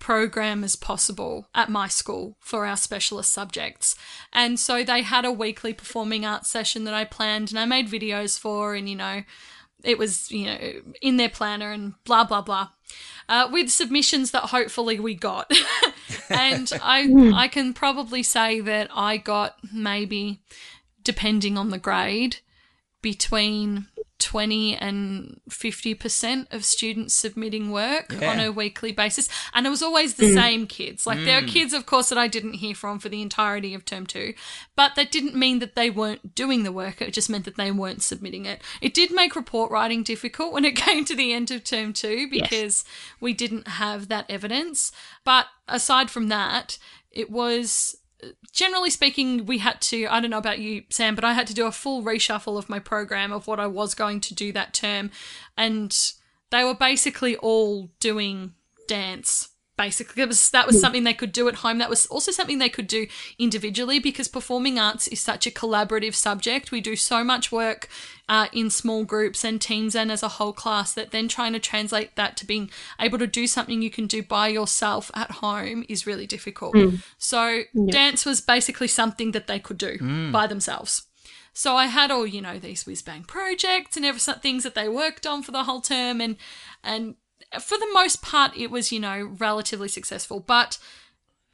program 0.01 0.65
as 0.65 0.75
possible 0.75 1.47
at 1.55 1.69
my 1.69 1.87
school 1.87 2.37
for 2.41 2.67
our 2.67 2.77
specialist 2.77 3.31
subjects. 3.31 3.95
And 4.33 4.59
so 4.59 4.83
they 4.83 5.03
had 5.03 5.25
a 5.25 5.31
weekly 5.31 5.73
performing 5.73 6.27
arts 6.27 6.49
session 6.49 6.85
that 6.85 6.95
I 6.95 7.05
planned 7.05 7.51
and 7.51 7.59
I 7.59 7.67
made 7.67 7.89
videos 7.89 8.39
for, 8.39 8.75
and 8.75 8.89
you 8.89 8.97
know, 8.97 9.23
it 9.85 9.99
was, 9.99 10.31
you 10.31 10.47
know, 10.47 10.59
in 11.01 11.17
their 11.17 11.29
planner 11.29 11.71
and 11.71 11.95
blah, 12.05 12.25
blah, 12.25 12.43
blah. 12.43 12.71
Uh, 13.29 13.49
with 13.53 13.71
submissions 13.71 14.33
that 14.33 14.45
hopefully 14.45 14.99
we 14.99 15.15
got. 15.15 15.53
and 16.29 16.73
I, 16.83 17.33
I 17.35 17.49
can 17.49 17.73
probably 17.73 18.25
say 18.25 18.61
that 18.61 18.91
I 18.93 19.19
got 19.19 19.57
maybe, 19.73 20.43
depending 21.05 21.57
on 21.57 21.71
the 21.71 21.79
grade, 21.79 22.39
between 23.01 23.87
20 24.21 24.77
and 24.77 25.41
50% 25.49 26.53
of 26.53 26.65
students 26.65 27.15
submitting 27.15 27.71
work 27.71 28.15
Yeah. 28.21 28.31
on 28.31 28.41
a 28.41 28.53
weekly 28.53 28.93
basis. 28.93 29.29
And 29.55 29.67
it 29.67 29.71
was 29.71 29.83
always 29.83 30.15
the 30.15 30.27
mm. 30.27 30.35
same 30.35 30.67
kids. 30.67 31.07
Like, 31.07 31.25
there 31.25 31.39
are 31.39 31.43
mm. 31.43 31.49
kids, 31.49 31.73
of 31.73 31.87
course, 31.87 32.11
that 32.11 32.19
I 32.19 32.29
didn't 32.29 32.55
hear 32.55 32.75
from 32.75 32.99
for 32.99 33.09
the 33.09 33.23
entirety 33.23 33.75
of 33.75 33.85
term 33.85 34.07
two, 34.07 34.35
but 34.77 34.95
that 34.95 35.11
didn't 35.11 35.35
mean 35.35 35.59
that 35.59 35.75
they 35.75 35.91
weren't 35.91 36.35
doing 36.35 36.63
the 36.63 36.73
work. 36.73 37.01
It 37.01 37.13
just 37.13 37.31
meant 37.31 37.45
that 37.47 37.57
they 37.57 37.73
weren't 37.73 38.03
submitting 38.03 38.47
it. 38.47 38.63
It 38.81 38.95
did 38.95 39.13
make 39.13 39.35
report 39.35 39.71
writing 39.71 40.03
difficult 40.03 40.53
when 40.53 40.65
it 40.65 40.77
came 40.77 41.05
to 41.07 41.17
the 41.17 41.33
end 41.33 41.51
of 41.51 41.65
term 41.65 41.93
two 41.93 42.29
because 42.31 42.85
we 43.21 43.33
didn't 43.33 43.69
have 43.69 44.09
that 44.09 44.27
evidence. 44.29 44.93
But 45.25 45.47
aside 45.67 46.11
from 46.11 46.29
that, 46.29 46.79
it 47.11 47.31
was 47.31 47.97
generally 48.53 48.91
speaking, 48.91 49.47
we 49.47 49.59
had 49.59 49.81
to, 49.83 50.07
I 50.07 50.21
don't 50.21 50.31
know 50.31 50.39
about 50.39 50.59
you, 50.59 50.85
Sam, 50.91 51.15
but 51.15 51.25
I 51.25 51.33
had 51.33 51.47
to 51.49 51.55
do 51.55 51.67
a 51.67 51.73
full 51.73 52.03
reshuffle 52.03 52.59
of 52.59 52.69
my 52.69 52.79
program 52.79 53.33
of 53.33 53.47
what 53.47 53.61
I 53.61 53.67
was 53.67 53.95
going 53.95 54.21
to 54.23 54.35
do 54.35 54.53
that 54.53 54.75
term. 54.75 55.11
And 55.57 55.97
they 56.51 56.65
were 56.65 56.75
basically 56.75 57.37
all 57.37 57.91
doing 58.01 58.55
dance. 58.89 59.50
Basically, 59.81 60.23
it 60.23 60.29
was, 60.29 60.51
that 60.51 60.67
was 60.67 60.77
hmm. 60.77 60.81
something 60.81 61.05
they 61.05 61.15
could 61.15 61.33
do 61.33 61.49
at 61.49 61.55
home. 61.55 61.79
That 61.79 61.89
was 61.89 62.05
also 62.07 62.31
something 62.31 62.59
they 62.59 62.69
could 62.69 62.87
do 62.87 63.07
individually 63.39 63.99
because 63.99 64.29
performing 64.29 64.79
arts 64.79 65.09
is 65.09 65.21
such 65.21 65.47
a 65.47 65.51
collaborative 65.51 66.15
subject. 66.15 66.71
We 66.71 66.83
do 66.83 66.97
so 66.97 67.25
much 67.25 67.51
work 67.51 67.89
uh, 68.29 68.49
in 68.53 68.69
small 68.69 69.05
groups 69.05 69.43
and 69.43 69.59
teams 69.59 69.95
and 69.97 70.13
as 70.13 70.23
a 70.23 70.29
whole 70.29 70.53
class 70.53 70.93
that 70.93 71.13
then 71.13 71.29
trying 71.29 71.55
to 71.55 71.59
translate 71.59 72.15
that 72.17 72.37
to 72.37 72.47
being 72.47 72.71
able 73.01 73.19
to 73.19 73.27
do 73.27 73.47
something 73.47 73.81
you 73.81 73.91
can 73.91 74.07
do 74.07 74.23
by 74.23 74.49
yourself 74.49 75.11
at 75.15 75.31
home 75.31 75.87
is 75.89 76.07
really 76.07 76.27
difficult. 76.27 76.77
Hmm. 76.77 76.97
So 77.17 77.63
dance 77.89 78.27
was 78.27 78.43
basically 78.43 78.89
something 78.89 79.31
that 79.33 79.47
they 79.47 79.59
could 79.59 79.79
do 79.79 79.97
hmm. 79.99 80.31
by 80.31 80.47
themselves. 80.47 81.07
So 81.53 81.77
I 81.77 81.87
had 81.87 82.11
all, 82.11 82.27
you 82.27 82.41
know, 82.41 82.59
these 82.59 82.87
whiz 82.87 83.03
bang 83.03 83.25
projects 83.25 83.97
and 83.97 84.05
every 84.05 84.21
things 84.21 84.63
that 84.63 84.75
they 84.75 84.89
worked 84.89 85.27
on 85.27 85.43
for 85.43 85.53
the 85.53 85.65
whole 85.65 85.81
term 85.81 86.21
and 86.21 86.37
and 86.83 87.17
for 87.59 87.79
the 87.79 87.89
most 87.93 88.23
part 88.23 88.57
it 88.57 88.71
was, 88.71 88.93
you 88.93 89.01
know, 89.01 89.35
relatively 89.39 89.89
successful. 89.89 90.41
But 90.41 90.79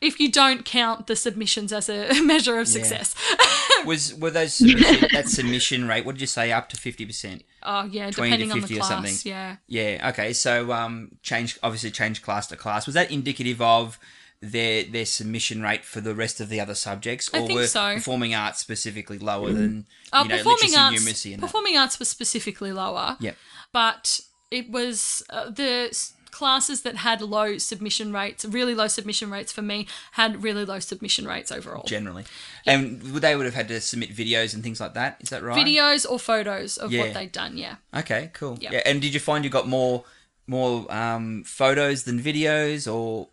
if 0.01 0.21
you 0.21 0.31
don't 0.31 0.65
count 0.65 1.07
the 1.07 1.17
submissions 1.17 1.73
as 1.73 1.89
a 1.89 2.21
measure 2.23 2.59
of 2.59 2.69
success. 2.69 3.15
Was 3.87 4.15
were 4.15 4.31
those 4.31 4.59
that 5.13 5.25
submission 5.29 5.87
rate? 5.89 6.05
What 6.05 6.17
did 6.17 6.21
you 6.21 6.27
say? 6.27 6.51
Up 6.53 6.69
to 6.71 6.77
fifty 6.77 7.07
percent. 7.07 7.45
oh 7.63 7.85
yeah, 7.85 8.11
20 8.11 8.13
to 8.13 8.21
depending 8.37 8.53
on 8.53 8.61
the 8.61 8.67
50 8.67 8.81
or 8.81 8.85
something. 8.85 9.15
Yeah. 9.25 9.57
Yeah. 9.69 10.11
Okay. 10.11 10.33
So 10.33 10.73
um, 10.73 11.13
change 11.23 11.59
obviously 11.63 11.91
change 11.91 12.23
class 12.23 12.47
to 12.49 12.57
class. 12.57 12.87
Was 12.87 12.95
that 12.95 13.11
indicative 13.11 13.61
of 13.63 13.99
their 14.41 14.85
their 14.85 15.07
submission 15.07 15.63
rate 15.63 15.85
for 15.85 16.01
the 16.01 16.15
rest 16.15 16.41
of 16.41 16.49
the 16.49 16.61
other 16.61 16.75
subjects, 16.75 17.31
or 17.33 17.47
were 17.47 17.67
so. 17.67 17.95
performing 17.95 18.35
arts 18.35 18.61
specifically 18.61 19.19
lower 19.19 19.53
than 19.53 19.87
Uh, 20.13 20.25
know 20.25 20.37
performing 20.37 20.77
arts 20.77 21.25
and 21.25 21.35
that? 21.35 21.41
performing 21.41 21.77
arts 21.77 21.99
was 21.99 22.09
specifically 22.09 22.73
lower. 22.73 23.17
Yep. 23.21 23.37
but 23.73 24.21
it 24.59 24.71
was 24.71 25.23
uh, 25.31 25.51
the 25.51 25.97
classes 26.31 26.83
that 26.83 26.97
had 26.97 27.23
low 27.23 27.57
submission 27.57 28.13
rates, 28.13 28.45
really 28.45 28.75
low 28.75 28.89
submission 28.89 29.31
rates 29.31 29.51
for 29.53 29.63
me, 29.63 29.87
had 30.13 30.43
really 30.43 30.65
low 30.67 30.79
submission 30.79 31.27
rates 31.27 31.51
overall. 31.51 31.83
generally. 31.87 32.25
And 32.67 33.01
they 33.01 33.35
would 33.37 33.47
have 33.47 33.55
had 33.55 33.69
to 33.69 33.81
submit 33.81 34.11
videos 34.15 34.53
and 34.53 34.63
things 34.63 34.79
like 34.79 34.93
that? 34.95 35.17
Is 35.21 35.31
that 35.31 35.43
right? 35.43 35.57
Videos 35.57 36.05
or 36.09 36.19
photos 36.19 36.77
of 36.77 36.93
Yeah. 36.93 37.03
what 37.05 37.15
they'd 37.15 37.33
done, 37.33 37.57
yeah. 37.57 37.77
Okay, 37.95 38.31
cool. 38.35 38.59
Yeah. 38.61 38.73
Yeah. 38.73 38.83
And 38.85 39.01
did 39.01 39.15
you 39.15 39.21
find 39.21 39.45
you 39.45 39.51
got 39.51 39.67
more 39.69 40.05
more 40.49 40.87
um, 40.95 41.43
photos 41.45 42.05
than 42.05 42.23
videos, 42.23 42.87
or 42.93 43.29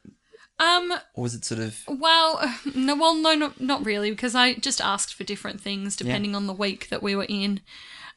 Um, 0.59 0.91
or 1.13 1.23
was 1.23 1.35
it 1.35 1.45
sort 1.45 1.59
of 1.61 1.77
Well, 1.87 2.39
no, 2.73 2.95
well, 2.95 3.13
no, 3.15 3.35
not, 3.35 3.59
not 3.61 3.85
really, 3.85 4.09
because 4.11 4.33
I 4.33 4.53
just 4.55 4.81
asked 4.81 5.13
for 5.13 5.23
different 5.23 5.61
things 5.61 5.95
depending 5.95 6.35
on 6.35 6.47
the 6.47 6.53
week 6.53 6.89
that 6.89 7.03
we 7.03 7.15
were 7.15 7.27
in, 7.29 7.59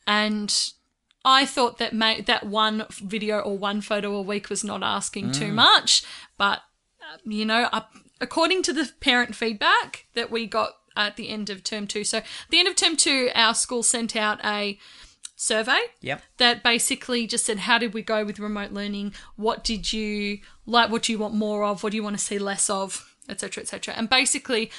and 0.07 0.49
I 1.27 1.45
thought 1.45 1.79
that 1.79 1.93
ma- 1.93 2.21
that 2.25 2.47
one 2.47 2.87
video 2.91 3.41
or 3.41 3.59
one 3.59 3.81
photo 3.81 4.15
a 4.15 4.23
week 4.23 4.49
was 4.49 4.63
not 4.63 4.85
asking 4.85 5.33
too 5.33 5.53
much, 5.53 6.05
but 6.39 6.61
uh, 7.03 7.19
you 7.25 7.45
know, 7.45 7.69
uh, 7.73 7.81
according 8.21 8.63
to 8.63 8.73
the 8.73 8.93
parent 9.01 9.35
feedback 9.35 10.07
that 10.15 10.31
we 10.31 10.47
got 10.47 10.71
at 10.97 11.17
the 11.17 11.29
end 11.29 11.51
of 11.51 11.65
term 11.65 11.89
two, 11.89 12.05
so 12.05 12.19
at 12.19 12.25
the 12.51 12.61
end 12.61 12.69
of 12.69 12.77
term 12.77 12.97
two, 12.97 13.31
our 13.35 13.55
school 13.55 13.83
sent 13.83 14.15
out 14.15 14.39
a 14.45 14.79
survey 15.35 15.81
Yep. 16.01 16.23
that 16.39 16.63
basically 16.63 17.27
just 17.27 17.45
said 17.45 17.59
how 17.59 17.77
did 17.77 17.93
we 17.93 18.03
go 18.03 18.25
with 18.25 18.39
remote 18.39 18.71
learning? 18.71 19.13
What 19.35 19.65
did 19.65 19.93
you 19.93 20.39
like? 20.65 20.91
What 20.91 21.03
do 21.03 21.13
you 21.13 21.19
want 21.19 21.35
more 21.35 21.65
of? 21.65 21.83
What 21.83 21.91
do 21.91 21.97
you 21.97 22.05
want 22.05 22.17
to 22.17 22.25
see 22.25 22.39
less 22.39 22.71
of? 22.71 23.13
etc 23.29 23.61
etc 23.61 23.93
and 23.97 24.09
basically 24.09 24.71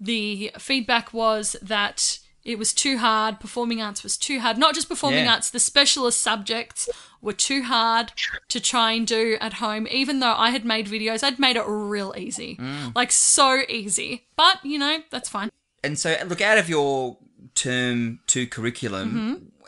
the 0.00 0.50
feedback 0.58 1.14
was 1.14 1.54
that 1.62 2.18
it 2.44 2.58
was 2.58 2.72
too 2.74 2.98
hard. 2.98 3.38
Performing 3.40 3.80
arts 3.82 4.02
was 4.02 4.16
too 4.16 4.40
hard. 4.40 4.58
Not 4.58 4.74
just 4.74 4.88
performing 4.88 5.24
Yeah. 5.24 5.32
arts 5.34 5.50
the 5.50 5.60
specialist 5.60 6.20
subjects 6.20 6.88
were 7.20 7.32
too 7.32 7.62
hard 7.62 8.12
to 8.48 8.58
try 8.60 8.92
and 8.92 9.06
do 9.06 9.36
at 9.40 9.54
home 9.54 9.86
even 9.90 10.18
though 10.20 10.34
i 10.36 10.50
had 10.50 10.64
made 10.64 10.86
videos. 10.88 11.22
I'd 11.22 11.38
made 11.38 11.56
it 11.56 11.64
real 11.66 12.12
easy. 12.16 12.58
Like 12.94 13.12
so 13.12 13.62
easy. 13.68 14.26
But 14.36 14.64
you 14.64 14.78
know 14.78 14.98
that's 15.10 15.28
fine. 15.28 15.50
And 15.84 15.98
so, 15.98 16.16
look, 16.26 16.40
out 16.40 16.58
of 16.58 16.68
your 16.68 17.18
term 17.54 18.20
two 18.26 18.46
curriculum, 18.46 19.10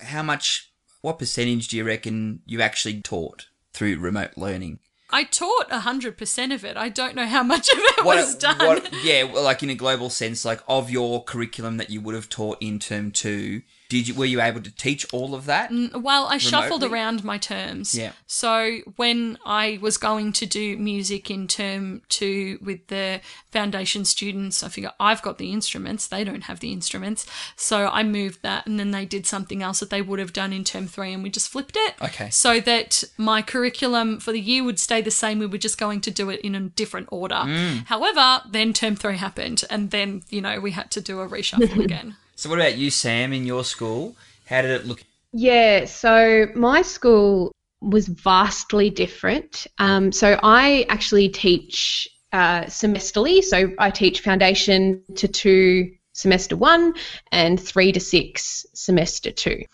Mm-hmm. 0.00 0.06
how 0.06 0.22
much, 0.22 0.70
what 1.00 1.18
percentage 1.18 1.68
do 1.68 1.76
you 1.76 1.84
reckon 1.84 2.40
you 2.46 2.60
actually 2.60 3.00
taught 3.00 3.46
through 3.72 3.98
remote 3.98 4.30
learning? 4.36 4.78
I 5.14 5.22
taught 5.24 5.70
100% 5.70 6.54
of 6.54 6.64
it. 6.64 6.76
I 6.76 6.88
don't 6.88 7.14
know 7.14 7.26
how 7.26 7.42
much 7.44 7.68
of 7.68 7.78
it 7.78 8.04
was 8.04 8.34
done. 8.34 8.58
what- 8.58 8.92
yeah, 9.04 9.22
well, 9.22 9.44
like 9.44 9.62
in 9.62 9.70
a 9.70 9.74
global 9.74 10.10
sense, 10.10 10.44
like 10.44 10.60
of 10.68 10.90
your 10.90 11.22
curriculum 11.22 11.76
that 11.76 11.88
you 11.90 12.00
would 12.00 12.14
have 12.16 12.28
taught 12.28 12.58
in 12.60 12.78
term 12.80 13.10
two, 13.12 13.62
did 13.88 14.08
you 14.08 14.14
were 14.14 14.24
you 14.24 14.40
able 14.40 14.62
to 14.62 14.74
teach 14.74 15.06
all 15.12 15.34
of 15.34 15.46
that? 15.46 15.70
Well, 15.94 16.26
I 16.26 16.38
shuffled 16.38 16.82
around 16.82 17.22
my 17.22 17.38
terms. 17.38 17.94
Yeah. 17.94 18.12
So 18.26 18.78
when 18.96 19.38
I 19.44 19.78
was 19.80 19.98
going 19.98 20.32
to 20.34 20.46
do 20.46 20.76
music 20.76 21.30
in 21.30 21.46
term 21.46 22.02
two 22.08 22.58
with 22.62 22.86
the 22.88 23.20
foundation 23.50 24.04
students, 24.04 24.62
I 24.62 24.68
figure 24.68 24.92
I've 24.98 25.22
got 25.22 25.38
the 25.38 25.52
instruments. 25.52 26.06
They 26.06 26.24
don't 26.24 26.44
have 26.44 26.60
the 26.60 26.72
instruments. 26.72 27.26
So 27.56 27.88
I 27.88 28.02
moved 28.02 28.42
that 28.42 28.66
and 28.66 28.80
then 28.80 28.90
they 28.90 29.04
did 29.04 29.26
something 29.26 29.62
else 29.62 29.80
that 29.80 29.90
they 29.90 30.02
would 30.02 30.18
have 30.18 30.32
done 30.32 30.52
in 30.52 30.64
term 30.64 30.86
three 30.86 31.12
and 31.12 31.22
we 31.22 31.30
just 31.30 31.50
flipped 31.50 31.76
it. 31.76 31.94
Okay. 32.02 32.30
So 32.30 32.60
that 32.60 33.04
my 33.18 33.42
curriculum 33.42 34.18
for 34.18 34.32
the 34.32 34.40
year 34.40 34.64
would 34.64 34.80
stay 34.80 35.02
the 35.02 35.10
same. 35.10 35.38
We 35.38 35.46
were 35.46 35.58
just 35.58 35.78
going 35.78 36.00
to 36.02 36.10
do 36.10 36.30
it 36.30 36.40
in 36.40 36.54
a 36.54 36.60
different 36.60 37.08
order. 37.10 37.34
Mm. 37.34 37.86
However, 37.86 38.42
then 38.48 38.72
term 38.72 38.96
three 38.96 39.18
happened 39.18 39.62
and 39.68 39.90
then, 39.90 40.22
you 40.30 40.40
know, 40.40 40.58
we 40.58 40.70
had 40.70 40.90
to 40.92 41.00
do 41.00 41.20
a 41.20 41.28
reshuffle 41.28 41.78
again. 41.84 42.16
So, 42.36 42.50
what 42.50 42.58
about 42.58 42.76
you, 42.76 42.90
Sam, 42.90 43.32
in 43.32 43.46
your 43.46 43.64
school? 43.64 44.16
How 44.46 44.62
did 44.62 44.70
it 44.70 44.86
look? 44.86 45.02
Yeah, 45.32 45.84
so 45.86 46.46
my 46.54 46.82
school 46.82 47.52
was 47.80 48.06
vastly 48.08 48.90
different. 48.90 49.66
Um, 49.78 50.12
so 50.12 50.38
I 50.42 50.86
actually 50.88 51.28
teach 51.28 52.08
uh, 52.32 52.64
semesterly. 52.64 53.42
So 53.42 53.72
I 53.78 53.90
teach 53.90 54.20
foundation 54.20 55.02
to 55.16 55.28
two 55.28 55.92
semester 56.12 56.56
one 56.56 56.94
and 57.32 57.60
three 57.60 57.92
to 57.92 58.00
six 58.00 58.66
semester 58.74 59.30
two. 59.30 59.64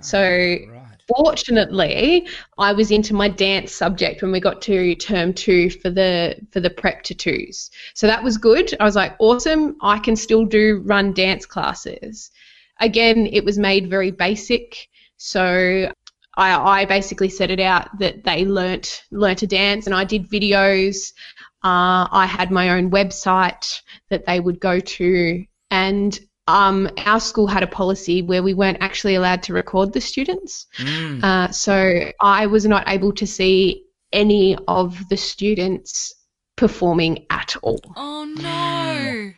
So 0.00 0.20
Right. 0.20 0.79
Fortunately, 1.16 2.26
I 2.58 2.72
was 2.72 2.90
into 2.90 3.14
my 3.14 3.28
dance 3.28 3.72
subject 3.72 4.22
when 4.22 4.32
we 4.32 4.40
got 4.40 4.62
to 4.62 4.94
term 4.94 5.32
two 5.32 5.70
for 5.70 5.90
the 5.90 6.36
for 6.52 6.60
the 6.60 6.70
prep 6.70 7.02
to 7.04 7.14
twos. 7.14 7.70
So 7.94 8.06
that 8.06 8.22
was 8.22 8.38
good. 8.38 8.74
I 8.80 8.84
was 8.84 8.96
like, 8.96 9.16
awesome. 9.18 9.76
I 9.82 9.98
can 9.98 10.16
still 10.16 10.44
do 10.44 10.82
run 10.84 11.12
dance 11.12 11.46
classes. 11.46 12.30
Again, 12.80 13.26
it 13.26 13.44
was 13.44 13.58
made 13.58 13.90
very 13.90 14.10
basic. 14.10 14.88
So 15.16 15.92
I, 16.36 16.80
I 16.80 16.84
basically 16.84 17.28
set 17.28 17.50
it 17.50 17.60
out 17.60 17.98
that 17.98 18.24
they 18.24 18.44
learnt 18.44 19.02
learnt 19.10 19.40
to 19.40 19.46
dance, 19.46 19.86
and 19.86 19.94
I 19.94 20.04
did 20.04 20.30
videos. 20.30 21.12
Uh, 21.62 22.08
I 22.10 22.26
had 22.26 22.50
my 22.50 22.70
own 22.70 22.90
website 22.90 23.82
that 24.08 24.24
they 24.24 24.40
would 24.40 24.60
go 24.60 24.80
to, 24.80 25.44
and 25.70 26.18
um, 26.46 26.88
our 26.98 27.20
school 27.20 27.46
had 27.46 27.62
a 27.62 27.66
policy 27.66 28.22
where 28.22 28.42
we 28.42 28.54
weren't 28.54 28.78
actually 28.80 29.14
allowed 29.14 29.42
to 29.44 29.52
record 29.52 29.92
the 29.92 30.00
students. 30.00 30.66
Mm. 30.78 31.22
Uh, 31.22 31.50
so 31.52 32.10
I 32.20 32.46
was 32.46 32.66
not 32.66 32.88
able 32.88 33.12
to 33.12 33.26
see 33.26 33.84
any 34.12 34.56
of 34.66 35.08
the 35.08 35.16
students 35.16 36.14
performing 36.56 37.26
at 37.30 37.56
all. 37.62 37.80
Oh 37.96 38.24
no. 38.24 39.30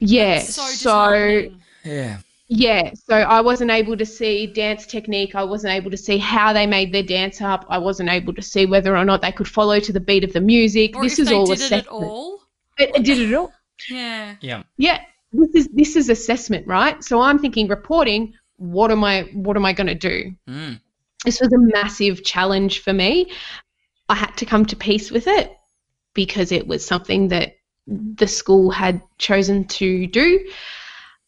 Yeah, 0.00 0.40
So 0.40 0.62
so. 0.62 1.50
Yeah. 1.84 2.18
yeah, 2.48 2.90
so 2.94 3.14
I 3.16 3.40
wasn't 3.40 3.70
able 3.70 3.96
to 3.96 4.04
see 4.04 4.46
dance 4.46 4.86
technique. 4.86 5.34
I 5.34 5.42
wasn't 5.44 5.72
able 5.72 5.90
to 5.90 5.96
see 5.96 6.18
how 6.18 6.52
they 6.52 6.66
made 6.66 6.92
their 6.92 7.02
dance 7.02 7.40
up. 7.40 7.64
I 7.70 7.78
wasn't 7.78 8.10
able 8.10 8.34
to 8.34 8.42
see 8.42 8.66
whether 8.66 8.94
or 8.96 9.04
not 9.04 9.22
they 9.22 9.32
could 9.32 9.48
follow 9.48 9.80
to 9.80 9.92
the 9.92 10.00
beat 10.00 10.22
of 10.22 10.32
the 10.34 10.40
music. 10.40 10.94
Or 10.96 11.02
this 11.04 11.14
if 11.14 11.20
is 11.20 11.28
they 11.28 11.34
all 11.34 11.46
did 11.46 11.52
it 11.52 11.60
assessment. 11.62 11.86
at 11.86 11.90
all. 11.92 12.40
It, 12.78 12.90
it 12.96 13.04
did 13.04 13.18
it 13.18 13.34
all. 13.34 13.52
Yeah. 13.88 14.34
Yeah. 14.40 14.62
Yeah, 14.76 15.00
this 15.32 15.54
is 15.54 15.68
this 15.72 15.96
is 15.96 16.08
assessment, 16.08 16.66
right? 16.66 17.02
So 17.02 17.20
I'm 17.20 17.38
thinking 17.38 17.68
reporting. 17.68 18.34
What 18.56 18.90
am 18.90 19.04
I? 19.04 19.22
What 19.32 19.56
am 19.56 19.64
I 19.64 19.72
going 19.72 19.86
to 19.86 19.94
do? 19.94 20.32
Mm. 20.48 20.80
This 21.24 21.40
was 21.40 21.52
a 21.52 21.58
massive 21.58 22.24
challenge 22.24 22.80
for 22.80 22.92
me. 22.92 23.30
I 24.08 24.14
had 24.14 24.36
to 24.38 24.46
come 24.46 24.64
to 24.66 24.76
peace 24.76 25.10
with 25.10 25.26
it 25.26 25.54
because 26.14 26.52
it 26.52 26.66
was 26.66 26.84
something 26.84 27.28
that 27.28 27.56
the 27.86 28.26
school 28.26 28.70
had 28.70 29.02
chosen 29.18 29.66
to 29.66 30.06
do. 30.06 30.48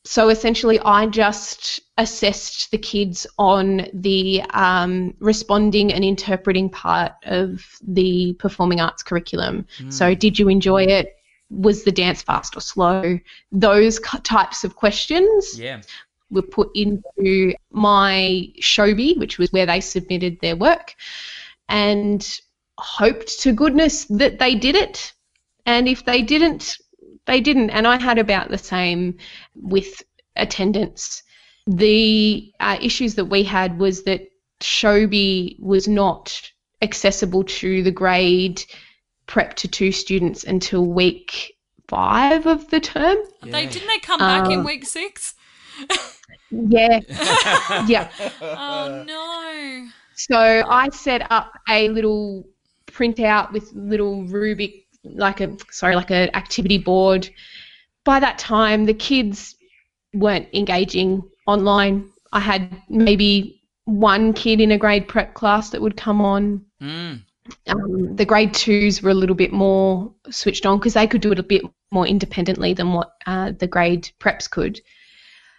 So 0.05 0.31
essentially, 0.31 0.81
I 0.81 1.07
just 1.07 1.81
assessed 1.99 2.71
the 2.71 2.79
kids 2.79 3.27
on 3.39 3.87
the 3.93 4.43
um, 4.51 5.15
responding 5.19 5.93
and 5.93 6.03
interpreting 6.03 6.71
part 6.71 7.13
of 7.25 7.67
the 7.87 8.33
performing 8.39 8.81
arts 8.81 9.03
curriculum. 9.03 9.67
So, 9.91 10.15
did 10.15 10.39
you 10.39 10.49
enjoy 10.49 10.85
it? 10.85 11.17
Was 11.51 11.85
the 11.85 11.93
dance 11.93 12.23
fast 12.23 12.57
or 12.57 12.61
slow? 12.61 13.19
Those 13.53 14.01
types 14.23 14.65
of 14.65 14.77
questions 14.77 15.59
Yeah. 15.59 15.83
were 16.31 16.43
put 16.43 16.71
into 16.75 17.55
my 17.73 18.49
Showbie, 18.61 19.19
which 19.19 19.39
was 19.39 19.53
where 19.53 19.67
they 19.67 19.81
submitted 19.81 20.39
their 20.41 20.57
work, 20.57 20.95
and 21.69 22.41
hoped 22.79 23.41
to 23.41 23.53
goodness 23.53 24.05
that 24.07 24.39
they 24.39 24.55
did 24.55 24.75
it. 24.75 25.13
And 25.67 25.89
if 25.89 26.05
they 26.05 26.23
didn't, 26.23 26.79
they 27.27 27.41
didn't. 27.41 27.71
And 27.71 27.87
I 27.87 28.01
had 28.01 28.19
about 28.19 28.51
the 28.51 28.59
same 28.59 29.19
with 29.55 30.03
attendance. 30.37 31.23
The 31.67 32.53
uh, 32.61 32.79
issues 32.81 33.15
that 33.17 33.27
we 33.27 33.43
had 33.43 33.79
was 33.79 34.05
that 34.05 34.31
Showbie 34.61 35.61
was 35.61 35.87
not 35.89 36.51
accessible 36.83 37.45
to 37.45 37.83
the 37.83 37.91
grade 37.91 38.65
prep 39.31 39.55
to 39.55 39.69
two 39.69 39.93
students 39.93 40.43
until 40.43 40.85
week 40.85 41.55
five 41.87 42.47
of 42.47 42.69
the 42.71 42.81
term. 42.81 43.17
They 43.43 43.67
didn't 43.67 43.87
they 43.87 44.01
come 44.01 44.19
back 44.19 44.51
in 44.51 44.59
Um, 44.59 44.65
week 44.65 44.85
six? 44.85 45.35
Yeah, 46.51 46.99
yeah. 47.87 48.11
Oh 48.43 49.05
no. 49.07 49.89
So 50.17 50.37
I 50.37 50.89
set 50.91 51.31
up 51.31 51.53
a 51.69 51.89
little 51.91 52.45
printout 52.87 53.53
with 53.53 53.73
little 53.73 54.25
rubric, 54.25 54.85
like 55.05 55.41
a 55.41 55.57
sorry, 55.71 55.95
like 55.95 56.11
an 56.11 56.35
activity 56.35 56.79
board. 56.79 57.31
By 58.05 58.19
that 58.19 58.37
time, 58.39 58.85
the 58.85 58.95
kids 58.95 59.55
weren't 60.13 60.49
engaging 60.53 61.23
online. 61.47 62.11
I 62.33 62.41
had 62.41 62.83
maybe 62.89 63.63
one 63.85 64.33
kid 64.33 64.61
in 64.61 64.73
a 64.73 64.79
grade 64.79 65.07
prep 65.07 65.35
class 65.35 65.71
that 65.71 65.81
would 65.81 65.97
come 65.97 66.21
on. 66.21 66.65
Mm. 66.83 67.23
Um, 67.67 68.17
the 68.17 68.25
grade 68.25 68.55
twos 68.55 69.03
were 69.03 69.11
a 69.11 69.15
little 69.15 69.37
bit 69.37 69.53
more 69.53 70.13
switched 70.31 70.67
on 70.67 70.79
because 70.79 70.95
they 70.95 71.07
could 71.07 71.21
do 71.21 71.33
it 71.33 71.39
a 71.39 71.45
bit 71.45 71.63
more 71.91 72.07
independently 72.07 72.75
than 72.75 72.93
what 72.93 73.13
uh, 73.27 73.53
the 73.59 73.67
grade 73.67 74.11
preps 74.21 74.49
could. 74.49 74.81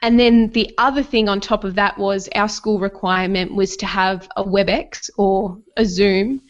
And 0.02 0.20
then 0.20 0.50
the 0.50 0.74
other 0.78 1.04
thing 1.04 1.30
on 1.30 1.39
top 1.39 1.64
of 1.64 1.76
that 1.76 1.98
was 1.98 2.28
our 2.34 2.50
school 2.50 2.80
requirement 2.80 3.54
was 3.54 3.78
to 3.78 3.86
have 3.86 4.28
a 4.36 4.44
WebEx 4.44 5.10
or 5.18 5.60
a 5.78 5.86
Zoom 5.86 6.42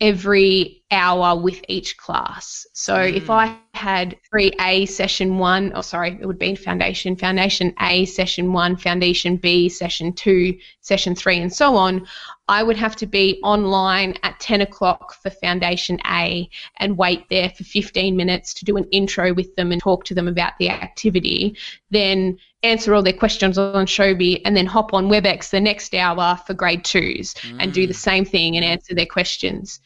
every 0.00 0.82
hour 0.90 1.40
with 1.40 1.64
each 1.68 1.96
class. 1.96 2.66
So 2.72 2.96
if 2.96 3.26
mm. 3.26 3.34
I 3.34 3.56
had 3.74 4.16
3A 4.32 4.88
session 4.88 5.38
one, 5.38 5.74
or 5.74 5.82
sorry, 5.82 6.16
it 6.20 6.26
would 6.26 6.38
be 6.38 6.54
foundation, 6.54 7.16
foundation 7.16 7.74
A 7.80 8.04
session 8.04 8.52
one, 8.52 8.76
foundation 8.76 9.36
B 9.36 9.68
session 9.68 10.12
two, 10.12 10.56
session 10.80 11.16
three, 11.16 11.40
and 11.40 11.52
so 11.52 11.76
on, 11.76 12.06
I 12.48 12.62
would 12.62 12.76
have 12.76 12.94
to 12.96 13.06
be 13.06 13.40
online 13.42 14.14
at 14.22 14.38
10 14.38 14.60
o'clock 14.60 15.14
for 15.14 15.30
foundation 15.30 15.98
A 16.06 16.48
and 16.76 16.96
wait 16.96 17.28
there 17.28 17.50
for 17.50 17.64
15 17.64 18.16
minutes 18.16 18.54
to 18.54 18.64
do 18.64 18.76
an 18.76 18.84
intro 18.92 19.34
with 19.34 19.56
them 19.56 19.72
and 19.72 19.80
talk 19.80 20.04
to 20.04 20.14
them 20.14 20.28
about 20.28 20.52
the 20.58 20.70
activity. 20.70 21.56
Then 21.90 22.38
answer 22.62 22.94
all 22.94 23.02
their 23.02 23.12
questions 23.12 23.58
on 23.58 23.86
Showbie 23.86 24.42
and 24.44 24.56
then 24.56 24.66
hop 24.66 24.94
on 24.94 25.08
WebEx 25.08 25.50
the 25.50 25.60
next 25.60 25.94
hour 25.94 26.38
for 26.46 26.54
grade 26.54 26.84
twos 26.84 27.34
and 27.58 27.72
do 27.72 27.86
the 27.86 27.92
mm. 27.92 27.96
same 27.96 28.24
thing 28.24 28.56
and 28.56 28.64
answer 28.64 28.94
their 28.94 29.06
questions. 29.06 29.80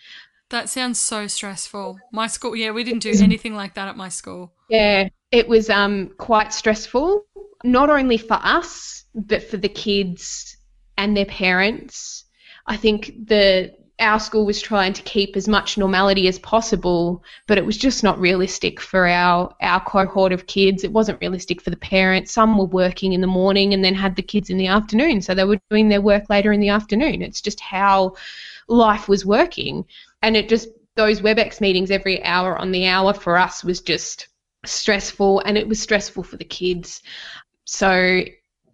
That 0.50 0.68
sounds 0.68 1.00
so 1.00 1.28
stressful. 1.28 1.98
My 2.12 2.26
school, 2.26 2.56
yeah, 2.56 2.72
we 2.72 2.84
didn't 2.84 3.02
do 3.02 3.12
anything 3.22 3.54
like 3.54 3.74
that 3.74 3.88
at 3.88 3.96
my 3.96 4.08
school. 4.08 4.52
Yeah, 4.68 5.08
it 5.30 5.48
was 5.48 5.70
um, 5.70 6.10
quite 6.18 6.52
stressful, 6.52 7.24
not 7.62 7.88
only 7.88 8.16
for 8.16 8.38
us, 8.42 9.04
but 9.14 9.44
for 9.44 9.56
the 9.56 9.68
kids 9.68 10.56
and 10.98 11.16
their 11.16 11.26
parents. 11.26 12.24
I 12.66 12.76
think 12.76 13.12
the 13.26 13.74
our 14.00 14.18
school 14.18 14.46
was 14.46 14.62
trying 14.62 14.94
to 14.94 15.02
keep 15.02 15.36
as 15.36 15.46
much 15.46 15.76
normality 15.76 16.26
as 16.26 16.38
possible, 16.38 17.22
but 17.46 17.58
it 17.58 17.66
was 17.66 17.76
just 17.76 18.02
not 18.02 18.18
realistic 18.18 18.80
for 18.80 19.06
our 19.06 19.54
our 19.60 19.84
cohort 19.84 20.32
of 20.32 20.46
kids. 20.46 20.84
It 20.84 20.92
wasn't 20.92 21.20
realistic 21.20 21.60
for 21.60 21.70
the 21.70 21.76
parents. 21.76 22.32
Some 22.32 22.56
were 22.58 22.64
working 22.64 23.12
in 23.12 23.20
the 23.20 23.26
morning 23.26 23.74
and 23.74 23.84
then 23.84 23.94
had 23.94 24.16
the 24.16 24.22
kids 24.22 24.50
in 24.50 24.58
the 24.58 24.68
afternoon, 24.68 25.20
so 25.20 25.34
they 25.34 25.44
were 25.44 25.60
doing 25.70 25.90
their 25.90 26.00
work 26.00 26.30
later 26.30 26.52
in 26.52 26.60
the 26.60 26.70
afternoon. 26.70 27.22
It's 27.22 27.40
just 27.40 27.60
how 27.60 28.14
life 28.68 29.08
was 29.08 29.26
working, 29.26 29.84
and 30.22 30.36
it 30.36 30.48
just 30.48 30.68
those 30.96 31.20
WebEx 31.20 31.60
meetings 31.60 31.90
every 31.90 32.22
hour 32.24 32.58
on 32.58 32.72
the 32.72 32.86
hour 32.86 33.14
for 33.14 33.38
us 33.38 33.64
was 33.64 33.80
just 33.80 34.28
stressful, 34.66 35.40
and 35.40 35.56
it 35.56 35.68
was 35.68 35.80
stressful 35.80 36.22
for 36.22 36.36
the 36.36 36.44
kids. 36.44 37.02
So 37.64 38.22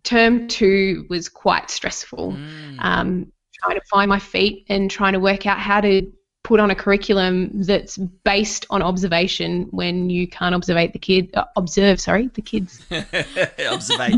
term 0.02 0.48
two 0.48 1.06
was 1.08 1.28
quite 1.28 1.70
stressful. 1.70 2.32
Mm. 2.32 2.76
Um, 2.78 3.32
trying 3.62 3.78
to 3.78 3.86
find 3.86 4.08
my 4.08 4.18
feet 4.18 4.66
and 4.68 4.90
trying 4.90 5.14
to 5.14 5.20
work 5.20 5.46
out 5.46 5.58
how 5.58 5.80
to 5.80 6.12
put 6.46 6.60
on 6.60 6.70
a 6.70 6.76
curriculum 6.76 7.50
that's 7.54 7.98
based 7.98 8.66
on 8.70 8.80
observation 8.80 9.66
when 9.72 10.08
you 10.08 10.28
can't 10.28 10.54
observe 10.54 10.92
the 10.92 10.98
kid 10.98 11.28
uh, 11.34 11.44
observe 11.56 12.00
sorry 12.00 12.28
the 12.34 12.42
kids. 12.42 12.84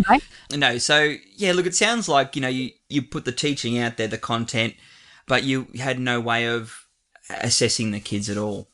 Right? 0.09 0.22
No, 0.55 0.76
so 0.76 1.14
yeah, 1.37 1.53
look, 1.53 1.66
it 1.66 1.74
sounds 1.74 2.09
like 2.09 2.37
you 2.37 2.43
know 2.43 2.49
you 2.49 2.70
you 2.89 3.03
put 3.03 3.24
the 3.24 3.33
teaching 3.33 3.79
out 3.79 3.97
there, 3.97 4.09
the 4.09 4.18
content, 4.18 4.74
but 5.26 5.45
you 5.45 5.68
had 5.79 5.99
no 5.99 6.20
way 6.20 6.47
of 6.49 6.87
assessing 7.31 7.91
the 7.91 8.01
kids 8.01 8.29
at 8.31 8.37
all. 8.39 8.68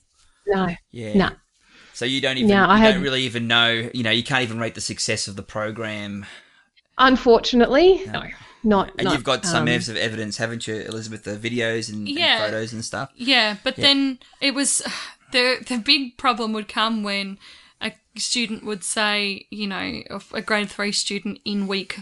no 0.47 0.69
Yeah. 0.91 1.15
no 1.15 1.31
So 1.93 2.05
you 2.05 2.21
don't 2.21 2.37
even 2.39 2.49
No, 2.51 2.65
I 2.67 2.77
you 2.77 2.83
had- 2.83 2.95
don't 2.95 3.03
really 3.03 3.23
even 3.23 3.47
know. 3.47 3.91
You 3.95 4.03
know, 4.03 4.11
you 4.11 4.23
can't 4.25 4.43
even 4.43 4.59
rate 4.59 4.75
the 4.75 4.81
success 4.81 5.29
of 5.29 5.37
the 5.37 5.43
program. 5.43 6.27
unfortunately 6.99 8.03
no 8.07 8.23
not 8.67 8.91
And 8.97 9.05
not, 9.05 9.13
you've 9.13 9.25
got 9.25 9.45
some 9.45 9.63
um, 9.65 9.69
evidence 9.69 9.89
of 9.91 9.97
evidence, 9.99 10.37
haven't 10.39 10.67
you, 10.67 10.77
Elizabeth? 10.77 11.25
The 11.25 11.37
videos 11.37 11.91
and, 11.91 12.09
and 12.09 12.17
Yeah. 12.19 12.39
photos 12.47 12.73
and 12.73 12.83
stuff. 12.83 13.11
Yeah, 13.15 13.57
but 13.63 13.77
then 13.77 14.19
it 14.41 14.55
was 14.55 14.81
the 15.33 15.63
the 15.69 15.77
big 15.77 16.17
problem 16.17 16.53
would 16.55 16.67
come 16.69 17.03
when 17.03 17.39
a 17.83 17.93
student 18.17 18.65
would 18.65 18.83
say, 18.83 19.47
you 19.51 19.67
know, 19.67 20.03
a 20.33 20.41
grade 20.41 20.71
three 20.71 20.93
student 20.93 21.41
in 21.45 21.67
week 21.67 21.99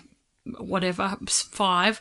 whatever 0.59 1.17
five 1.27 2.01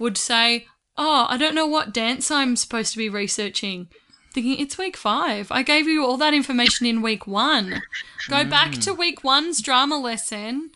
would 0.00 0.16
say, 0.18 0.66
"Oh, 1.00 1.26
I 1.28 1.36
don't 1.36 1.54
know 1.54 1.66
what 1.66 1.92
dance 1.92 2.30
I'm 2.30 2.54
supposed 2.54 2.92
to 2.92 2.98
be 2.98 3.08
researching." 3.08 3.88
Thinking 4.32 4.60
it's 4.60 4.78
week 4.78 4.96
five. 4.96 5.50
I 5.50 5.64
gave 5.64 5.88
you 5.88 6.04
all 6.04 6.16
that 6.18 6.34
information 6.34 6.86
in 6.86 7.02
week 7.02 7.26
one. 7.26 7.82
Go 8.28 8.44
hmm. 8.44 8.50
back 8.50 8.72
to 8.72 8.94
week 8.94 9.24
one's 9.24 9.60
drama 9.60 9.98
lesson 9.98 10.70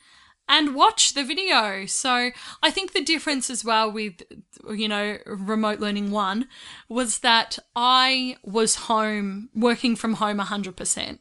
and 0.49 0.75
watch 0.75 1.14
the 1.14 1.25
video. 1.25 1.87
So 1.87 2.31
I 2.62 2.70
think 2.70 2.93
the 2.93 3.05
difference 3.05 3.51
as 3.51 3.64
well 3.64 3.91
with, 3.91 4.22
you 4.68 4.89
know, 4.89 5.18
remote 5.27 5.81
learning 5.81 6.11
one 6.11 6.49
was 6.89 7.20
that 7.20 7.59
I 7.75 8.37
was 8.43 8.75
home, 8.75 9.51
working 9.55 9.97
from 9.97 10.14
home 10.14 10.39
100%. 10.39 11.18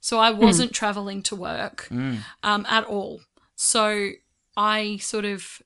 So 0.00 0.18
I 0.18 0.32
hmm. 0.32 0.40
wasn't 0.40 0.72
traveling 0.72 1.22
to 1.24 1.36
work 1.36 1.86
hmm. 1.88 2.16
um, 2.42 2.66
at 2.68 2.84
all. 2.84 3.20
So 3.54 4.10
I 4.56 4.98
sort 4.98 5.24
of, 5.24 5.62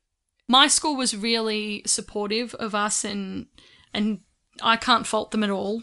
my 0.49 0.67
school 0.67 0.97
was 0.97 1.17
really 1.17 1.83
supportive 1.87 2.55
of 2.55 2.75
us 2.75 3.05
and, 3.05 3.47
and 3.93 4.21
I 4.63 4.77
can't 4.77 5.07
fault 5.07 5.31
them 5.31 5.45
at 5.45 5.51
all 5.51 5.83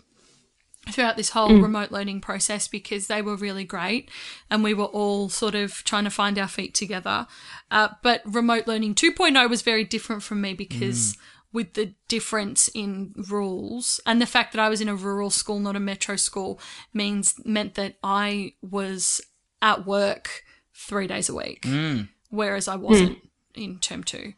throughout 0.92 1.18
this 1.18 1.30
whole 1.30 1.50
mm. 1.50 1.62
remote 1.62 1.92
learning 1.92 2.22
process 2.22 2.68
because 2.68 3.08
they 3.08 3.22
were 3.22 3.36
really 3.36 3.64
great 3.64 4.10
and 4.50 4.64
we 4.64 4.74
were 4.74 4.86
all 4.86 5.30
sort 5.30 5.56
of 5.56 5.84
trying 5.84 6.04
to 6.04 6.10
find 6.10 6.38
our 6.38 6.48
feet 6.48 6.74
together. 6.74 7.28
Uh, 7.72 7.90
but 8.04 8.22
remote 8.26 8.68
learning 8.68 8.96
2.0 8.96 9.50
was 9.50 9.62
very 9.62 9.84
different 9.84 10.24
from 10.24 10.42
me 10.42 10.54
because 10.54 11.14
mm. 11.14 11.18
with 11.52 11.74
the 11.74 11.94
difference 12.08 12.68
in 12.70 13.14
rules 13.30 14.00
and 14.06 14.22
the 14.22 14.28
fact 14.28 14.54
that 14.54 14.62
I 14.62 14.70
was 14.70 14.82
in 14.82 14.90
a 14.90 14.96
rural 14.96 15.30
school, 15.30 15.60
not 15.60 15.76
a 15.76 15.80
metro 15.80 16.16
school, 16.16 16.60
means 16.94 17.36
meant 17.44 17.76
that 17.76 17.96
I 18.04 18.54
was 18.62 19.22
at 19.62 19.86
work 19.86 20.44
three 20.74 21.08
days 21.08 21.30
a 21.30 21.36
week, 21.36 21.64
mm. 21.64 22.10
whereas 22.30 22.68
I 22.68 22.76
wasn't 22.76 23.18
hmm. 23.56 23.62
in 23.62 23.80
term 23.80 24.04
two. 24.04 24.34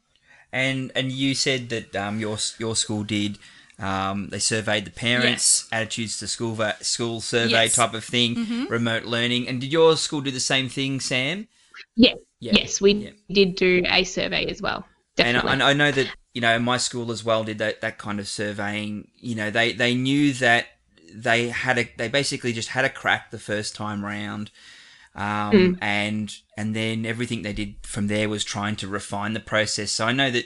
And 0.58 0.92
and 0.96 1.12
you 1.12 1.36
said 1.36 1.70
that 1.70 1.96
um, 1.96 2.20
your 2.20 2.38
your 2.60 2.76
school 2.76 3.04
did. 3.04 3.38
Um, 3.80 4.30
they 4.30 4.40
surveyed 4.40 4.86
the 4.86 4.92
parents' 4.92 5.66
Yes. 5.66 5.68
attitudes 5.72 6.18
to 6.20 6.28
school 6.28 6.56
va- 6.56 6.78
school 6.82 7.22
survey 7.22 7.66
Yes. 7.70 7.76
type 7.76 7.94
of 7.94 8.04
thing, 8.04 8.66
remote 8.70 9.04
learning. 9.04 9.48
And 9.48 9.62
did 9.62 9.72
your 9.72 9.96
school 9.98 10.22
do 10.22 10.32
the 10.32 10.40
same 10.40 10.68
thing, 10.68 11.00
Sam? 11.00 11.48
yeah, 11.96 12.16
Yeah. 12.40 12.54
yes 12.56 12.82
we 12.82 12.92
Yeah. 12.94 13.10
did 13.32 13.56
do 13.56 13.84
a 13.86 14.04
survey 14.04 14.46
as 14.54 14.62
well 14.62 14.86
definitely 15.16 15.52
And 15.52 15.62
I, 15.64 15.70
I 15.70 15.74
know 15.74 15.92
that 15.92 16.08
you 16.34 16.42
know 16.42 16.58
my 16.60 16.78
school 16.78 17.12
as 17.12 17.24
well 17.24 17.44
did 17.44 17.58
that, 17.60 17.82
that 17.82 17.98
kind 18.00 18.20
of 18.20 18.28
surveying. 18.28 19.10
You 19.30 19.36
know, 19.36 19.50
they 19.52 19.74
they 19.74 19.94
knew 19.94 20.34
that 20.46 20.64
they 21.14 21.50
had 21.50 21.78
a 21.78 21.86
they 21.98 22.08
basically 22.08 22.54
just 22.54 22.70
had 22.70 22.86
a 22.86 22.90
crack 22.90 23.30
the 23.30 23.40
first 23.52 23.76
time 23.76 24.04
round, 24.04 24.50
um, 25.18 25.78
and 25.82 26.38
and 26.56 26.76
then 26.76 27.06
everything 27.06 27.42
they 27.42 27.54
did 27.54 27.76
from 27.84 28.08
there 28.08 28.30
was 28.30 28.44
trying 28.44 28.76
to 28.78 28.88
refine 28.88 29.34
the 29.34 29.40
process. 29.40 29.92
So 29.92 30.06
I 30.06 30.14
know 30.14 30.32
that 30.32 30.46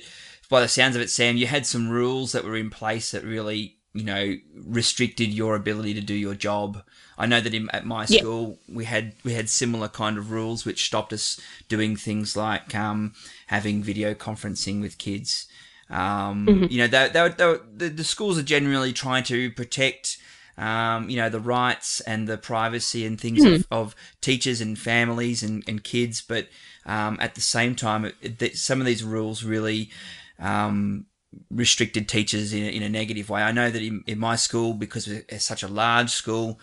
by 0.50 0.62
the 0.62 0.68
sounds 0.68 0.96
of 0.96 1.02
it, 1.02 1.10
Sam, 1.10 1.38
you 1.38 1.48
had 1.48 1.66
some 1.66 1.90
rules 1.90 2.32
that 2.32 2.44
were 2.44 2.58
in 2.58 2.70
place 2.70 3.12
that 3.12 3.24
really 3.24 3.78
you 3.94 4.04
know 4.04 4.36
restricted 4.56 5.30
your 5.34 5.56
ability 5.56 5.94
to 5.96 6.02
do 6.02 6.14
your 6.14 6.36
job. 6.36 6.84
I 7.18 7.26
know 7.28 7.42
that 7.42 7.54
in, 7.54 7.70
at 7.72 7.86
my 7.86 8.06
Yeah. 8.06 8.20
school 8.20 8.60
we 8.68 8.86
had 8.86 9.14
we 9.24 9.34
had 9.34 9.50
similar 9.50 9.90
kind 9.90 10.18
of 10.18 10.32
rules 10.32 10.66
which 10.66 10.86
stopped 10.86 11.14
us 11.14 11.40
doing 11.68 11.96
things 11.98 12.36
like 12.36 12.74
um, 12.74 13.14
having 13.48 13.84
video 13.84 14.14
conferencing 14.14 14.82
with 14.82 14.98
kids. 14.98 15.48
Um, 15.90 16.48
You 16.70 16.78
know, 16.80 16.88
they, 16.88 17.10
they, 17.10 17.28
they, 17.30 17.58
the, 17.76 17.90
the 17.90 18.04
schools 18.06 18.38
are 18.38 18.44
generally 18.44 18.94
trying 18.94 19.26
to 19.26 19.52
protect, 19.52 20.18
um, 20.62 21.10
you 21.10 21.18
know, 21.18 21.30
the 21.30 21.40
rights 21.40 22.00
and 22.02 22.28
the 22.28 22.38
privacy 22.38 23.06
and 23.06 23.20
things 23.20 23.44
of, 23.56 23.68
of 23.72 23.96
teachers 24.22 24.62
and 24.62 24.78
families 24.78 25.42
and, 25.44 25.64
and 25.68 25.84
kids, 25.84 26.22
but 26.22 26.48
um, 26.86 27.18
at 27.20 27.36
the 27.36 27.42
same 27.42 27.76
time, 27.76 28.12
it, 28.22 28.58
some 28.58 28.80
of 28.80 28.86
these 28.86 29.04
rules 29.04 29.44
really 29.44 29.90
um, 30.40 31.06
restricted 31.50 32.08
teachers 32.08 32.54
in, 32.54 32.64
a- 32.64 32.70
in 32.78 32.84
a 32.84 32.90
negative 32.90 33.30
way. 33.30 33.42
I 33.42 33.52
know 33.52 33.72
that 33.72 33.82
in, 33.82 34.04
in 34.06 34.20
my 34.20 34.36
school, 34.36 34.74
because 34.74 35.08
it's 35.08 35.46
such 35.46 35.64
a 35.64 35.68
large 35.68 36.12
school, 36.12 36.60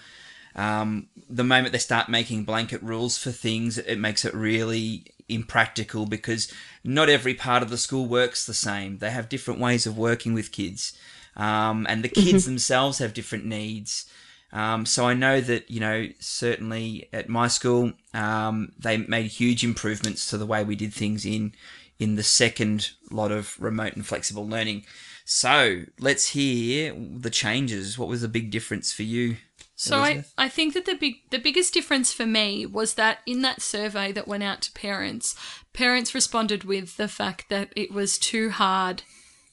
um, 0.55 1.09
the 1.29 1.45
moment 1.45 1.73
they 1.73 1.79
start 1.79 2.09
making 2.09 2.45
blanket 2.45 2.83
rules 2.83 3.19
for 3.19 3.33
things, 3.33 3.79
it 3.79 3.99
makes 3.99 4.25
it 4.25 4.35
really 4.35 5.07
impractical 5.29 6.07
because 6.07 6.53
not 6.85 7.09
every 7.09 7.35
part 7.35 7.63
of 7.63 7.71
the 7.71 7.77
school 7.79 8.07
works 8.07 8.47
the 8.47 8.55
same. 8.55 8.99
They 8.99 9.11
have 9.11 9.29
different 9.29 9.61
ways 9.61 9.87
of 9.87 9.99
working 9.99 10.35
with 10.35 10.53
kids, 10.53 10.97
um, 11.39 11.87
and 11.89 12.03
the 12.03 12.09
kids 12.09 12.45
themselves 12.45 12.99
have 12.99 13.15
different 13.15 13.47
needs. 13.47 14.11
Um, 14.53 14.87
so 14.87 15.07
I 15.07 15.15
know 15.15 15.41
that 15.41 15.71
you 15.71 15.81
know 15.81 16.09
certainly 16.19 17.09
at 17.13 17.29
my 17.29 17.49
school 17.49 17.93
um, 18.15 18.73
they 18.79 18.97
made 18.97 19.27
huge 19.27 19.63
improvements 19.63 20.29
to 20.31 20.39
the 20.39 20.47
way 20.47 20.65
we 20.65 20.77
did 20.77 20.93
things 20.93 21.25
in 21.25 21.53
in 21.99 22.17
the 22.17 22.23
second 22.23 22.91
lot 23.11 23.33
of 23.33 23.61
remote 23.61 23.95
and 23.95 24.07
flexible 24.07 24.47
learning. 24.47 24.85
So 25.25 25.83
let's 26.01 26.31
hear 26.31 26.95
the 26.95 27.31
changes. 27.31 27.99
What 27.99 28.09
was 28.09 28.23
the 28.23 28.29
big 28.29 28.51
difference 28.51 28.93
for 28.93 29.03
you? 29.03 29.37
So 29.77 29.99
I, 29.99 30.25
I 30.37 30.49
think 30.49 30.75
that 30.75 30.87
the 30.87 30.95
big 30.95 31.17
the 31.31 31.39
biggest 31.39 31.73
difference 31.73 32.13
for 32.13 32.27
me 32.27 32.67
was 32.67 32.95
that 32.95 33.19
in 33.27 33.43
that 33.43 33.63
survey 33.63 34.11
that 34.13 34.27
went 34.27 34.43
out 34.43 34.63
to 34.63 34.73
parents, 34.73 35.37
parents 35.73 36.15
responded 36.15 36.65
with 36.65 36.97
the 36.97 37.07
fact 37.07 37.49
that 37.49 37.73
it 37.77 37.93
was 37.93 38.19
too 38.19 38.51
hard 38.51 39.03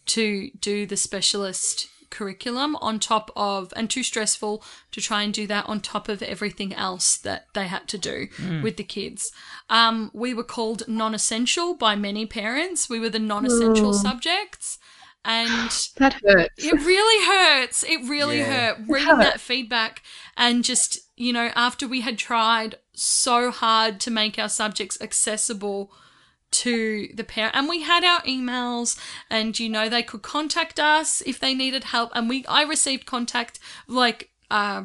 to 0.07 0.51
do 0.59 0.85
the 0.85 0.97
specialist 0.97 1.87
curriculum 2.11 2.75
on 2.77 2.99
top 2.99 3.29
of 3.35 3.73
and 3.75 3.89
too 3.89 4.03
stressful 4.03 4.63
to 4.91 5.01
try 5.01 5.23
and 5.23 5.33
do 5.33 5.45
that 5.47 5.65
on 5.67 5.81
top 5.81 6.07
of 6.07 6.21
everything 6.21 6.73
else 6.73 7.17
that 7.17 7.47
they 7.53 7.67
had 7.67 7.87
to 7.89 7.97
do 7.97 8.27
with 8.63 8.77
the 8.77 8.83
kids. 8.83 9.31
Um, 9.69 10.11
we 10.13 10.33
were 10.33 10.43
called 10.43 10.87
non-essential 10.87 11.73
by 11.75 11.95
many 11.95 12.25
parents. 12.25 12.89
We 12.89 12.99
were 12.99 13.09
the 13.09 13.19
non-essential 13.19 13.91
subjects. 13.93 14.77
And 15.25 15.71
That 15.97 16.13
hurts. 16.23 16.63
it 16.63 16.73
really 16.73 17.25
hurts. 17.25 17.83
It 17.83 18.07
really 18.07 18.37
Yeah. 18.39 18.75
hurt 18.75 18.77
reading 18.87 19.17
that 19.17 19.41
feedback 19.41 20.01
and 20.37 20.63
just, 20.63 20.99
you 21.17 21.33
know, 21.33 21.51
after 21.55 21.87
we 21.87 22.01
had 22.01 22.17
tried 22.17 22.75
so 22.93 23.51
hard 23.51 23.99
to 24.01 24.11
make 24.11 24.37
our 24.39 24.47
subjects 24.49 24.97
accessible 25.01 25.91
to 26.55 27.09
the 27.13 27.23
parent 27.23 27.55
and 27.55 27.67
we 27.67 27.81
had 27.81 28.03
our 28.03 28.21
emails 28.21 28.97
and 29.29 29.59
you 29.59 29.67
know 29.67 29.89
they 29.89 30.03
could 30.03 30.21
contact 30.21 30.79
us 30.79 31.21
if 31.25 31.39
they 31.39 31.53
needed 31.53 31.85
help 31.85 32.11
and 32.13 32.29
we 32.29 32.45
I 32.45 32.63
received 32.63 33.05
contact 33.05 33.59
like 33.87 34.29
uh 34.49 34.83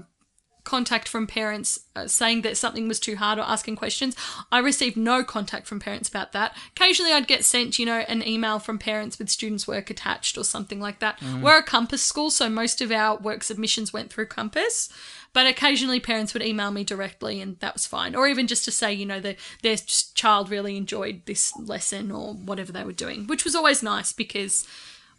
contact 0.65 1.09
from 1.09 1.27
parents 1.27 1.81
uh, 1.97 2.07
saying 2.07 2.43
that 2.43 2.57
something 2.57 2.87
was 2.87 3.01
too 3.01 3.17
hard 3.17 3.39
or 3.39 3.43
asking 3.43 3.77
questions. 3.77 4.15
I 4.53 4.59
received 4.59 4.97
no 4.97 5.25
contact 5.25 5.67
from 5.67 5.81
parents 5.81 6.09
about 6.09 6.33
that. 6.33 6.57
Occasionally 6.77 7.13
I'd 7.13 7.27
get 7.27 7.45
sent, 7.45 7.79
you 7.79 7.87
know, 7.87 8.01
an 8.01 8.27
email 8.27 8.59
from 8.59 8.79
parents 8.79 9.19
with 9.19 9.31
students' 9.31 9.67
work 9.67 9.91
attached 9.91 10.37
or 10.39 10.45
something 10.45 10.79
like 10.81 10.99
that. 11.01 11.19
We're 11.43 11.59
a 11.59 11.63
Compass 11.63 12.03
school, 12.03 12.31
so 12.31 12.49
most 12.49 12.81
of 12.81 12.93
our 12.93 13.17
work 13.17 13.43
submissions 13.43 13.93
went 13.93 14.13
through 14.13 14.27
Compass. 14.27 14.91
But 15.33 15.47
occasionally 15.47 16.01
parents 16.01 16.35
would 16.35 16.43
email 16.43 16.71
me 16.71 16.85
directly 16.85 17.41
and 17.41 17.59
that 17.61 17.75
was 17.75 17.87
fine. 17.87 18.15
Or 18.15 18.27
even 18.27 18.47
just 18.47 18.65
to 18.65 18.73
say, 18.73 18.93
you 18.93 19.07
know, 19.07 19.21
that 19.21 19.37
their 19.63 19.77
child 19.77 20.51
really 20.51 20.77
enjoyed 20.77 21.23
this 21.27 21.57
lesson 21.57 22.11
or 22.11 22.35
whatever 22.35 22.73
they 22.73 22.85
were 22.85 22.93
doing, 22.93 23.27
which 23.27 23.45
was 23.45 23.55
always 23.55 23.83
nice 23.83 24.13
because 24.13 24.67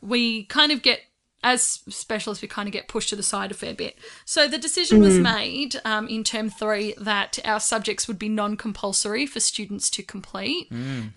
we 0.02 0.46
kind 0.46 0.72
of 0.72 0.82
get 0.82 1.02
as 1.44 1.80
specialists, 1.90 2.42
we 2.42 2.48
kind 2.48 2.68
of 2.68 2.74
get 2.74 2.88
pushed 2.88 3.10
to 3.10 3.16
the 3.16 3.24
side 3.24 3.50
a 3.52 3.56
fair 3.56 3.74
bit. 3.74 3.98
So 4.26 4.48
the 4.48 4.60
decision 4.60 5.02
was 5.02 5.18
made 5.18 5.76
um, 5.84 6.08
in 6.08 6.24
term 6.24 6.50
three 6.50 6.94
that 7.00 7.40
our 7.44 7.60
subjects 7.60 8.08
would 8.08 8.20
be 8.20 8.30
non-compulsory 8.30 9.26
for 9.26 9.40
students 9.40 9.90
to 9.92 10.04
complete 10.04 10.68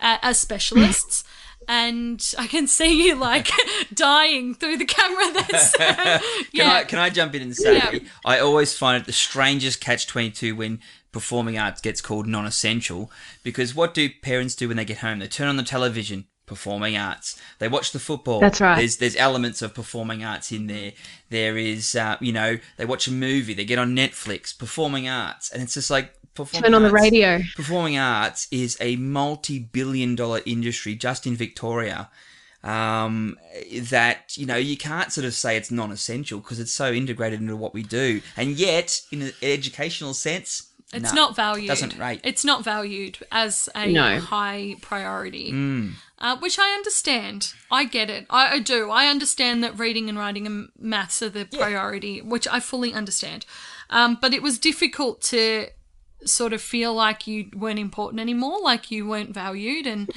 uh, 0.01 0.17
as 0.21 0.39
specialists. 0.39 1.23
And 1.67 2.33
I 2.37 2.47
can 2.47 2.67
see 2.67 3.07
you 3.07 3.15
like 3.29 3.49
dying 3.93 4.53
through 4.55 4.77
the 4.77 4.85
camera. 4.85 5.33
That's 5.33 5.75
Can 5.77 6.21
yeah. 6.51 6.73
I 6.73 6.83
can 6.83 6.99
I 6.99 7.09
jump 7.09 7.35
in 7.35 7.41
and 7.41 7.55
say 7.55 7.75
Yeah. 7.77 7.99
I 8.25 8.39
always 8.39 8.77
find 8.77 9.01
it 9.01 9.05
the 9.05 9.13
strangest 9.13 9.81
catch 9.81 10.07
twenty 10.07 10.31
two 10.31 10.55
when 10.55 10.79
performing 11.11 11.57
arts 11.57 11.81
gets 11.81 12.01
called 12.01 12.27
non 12.27 12.45
essential 12.45 13.11
because 13.43 13.73
what 13.73 13.93
do 13.93 14.09
parents 14.21 14.55
do 14.55 14.67
when 14.67 14.77
they 14.77 14.85
get 14.85 14.97
home? 14.99 15.19
They 15.19 15.27
turn 15.27 15.47
on 15.47 15.57
the 15.57 15.63
television. 15.63 16.25
Performing 16.47 16.95
arts. 16.95 17.41
They 17.57 17.67
watch 17.67 17.91
the 17.91 17.97
football. 17.97 18.39
That's 18.39 18.61
right. 18.61 18.77
There's 18.77 18.97
there's 18.97 19.15
elements 19.15 19.63
of 19.63 19.73
performing 19.73 20.23
arts 20.23 20.51
in 20.51 20.67
there. 20.67 20.91
There 21.31 21.57
is, 21.57 21.95
uh, 21.95 22.17
you 22.21 22.31
know, 22.31 22.59
they 22.77 22.85
watch 22.85 23.07
a 23.07 23.11
movie. 23.11 23.55
They 23.55 23.65
get 23.65 23.79
on 23.79 23.95
Netflix. 23.95 24.55
Performing 24.55 25.09
arts, 25.09 25.49
and 25.49 25.63
it's 25.63 25.73
just 25.73 25.89
like 25.89 26.13
performing. 26.13 26.24
Turn 26.35 26.73
on 26.73 26.83
the 26.83 26.91
radio. 26.91 27.41
Performing 27.55 27.97
arts 27.97 28.47
is 28.51 28.77
a 28.81 28.95
multi-billion 28.97 30.15
dollar 30.15 30.41
industry 30.45 30.95
just 30.95 31.25
in 31.25 31.35
Victoria. 31.35 32.09
Um, 32.63 33.37
that 33.91 34.35
you 34.37 34.47
know 34.47 34.55
you 34.55 34.75
can't 34.75 35.11
sort 35.11 35.25
of 35.25 35.35
say 35.35 35.55
it's 35.55 35.69
non-essential 35.69 36.39
because 36.39 36.59
it's 36.59 36.71
so 36.73 36.91
integrated 36.91 37.39
into 37.39 37.55
what 37.55 37.75
we 37.75 37.83
do, 37.83 38.21
and 38.35 38.51
yet 38.57 39.01
in 39.11 39.21
an 39.21 39.33
educational 39.43 40.15
sense, 40.15 40.71
It's 40.91 41.13
nah, 41.13 41.21
not 41.21 41.35
valued. 41.35 41.67
Doesn't 41.67 41.95
rate. 41.99 42.21
It's 42.23 42.43
not 42.43 42.63
valued 42.63 43.19
as 43.31 43.69
a 43.75 43.85
No. 43.91 44.19
high 44.19 44.77
priority, 44.81 45.51
Mm. 45.51 45.93
uh, 46.17 46.37
which 46.37 46.57
I 46.57 46.69
understand. 46.71 47.53
I 47.69 47.83
get 47.83 48.09
it. 48.09 48.25
I, 48.31 48.53
I 48.53 48.59
do. 48.59 48.89
I 48.89 49.07
understand 49.09 49.63
that 49.63 49.77
reading 49.77 50.09
and 50.09 50.17
writing 50.17 50.47
and 50.47 50.69
maths 50.79 51.21
are 51.21 51.29
the 51.29 51.45
priority, 51.45 52.19
which 52.19 52.47
I 52.47 52.59
fully 52.59 52.93
understand. 52.95 53.45
Um, 53.91 54.17
but 54.19 54.33
it 54.33 54.41
was 54.41 54.57
difficult 54.57 55.21
to 55.23 55.67
sort 56.25 56.53
of 56.53 56.61
feel 56.61 56.93
like 56.93 57.27
you 57.27 57.49
weren't 57.55 57.79
important 57.79 58.19
anymore, 58.19 58.59
like 58.61 58.91
you 58.91 59.07
weren't 59.07 59.33
valued, 59.33 59.87
and 59.87 60.09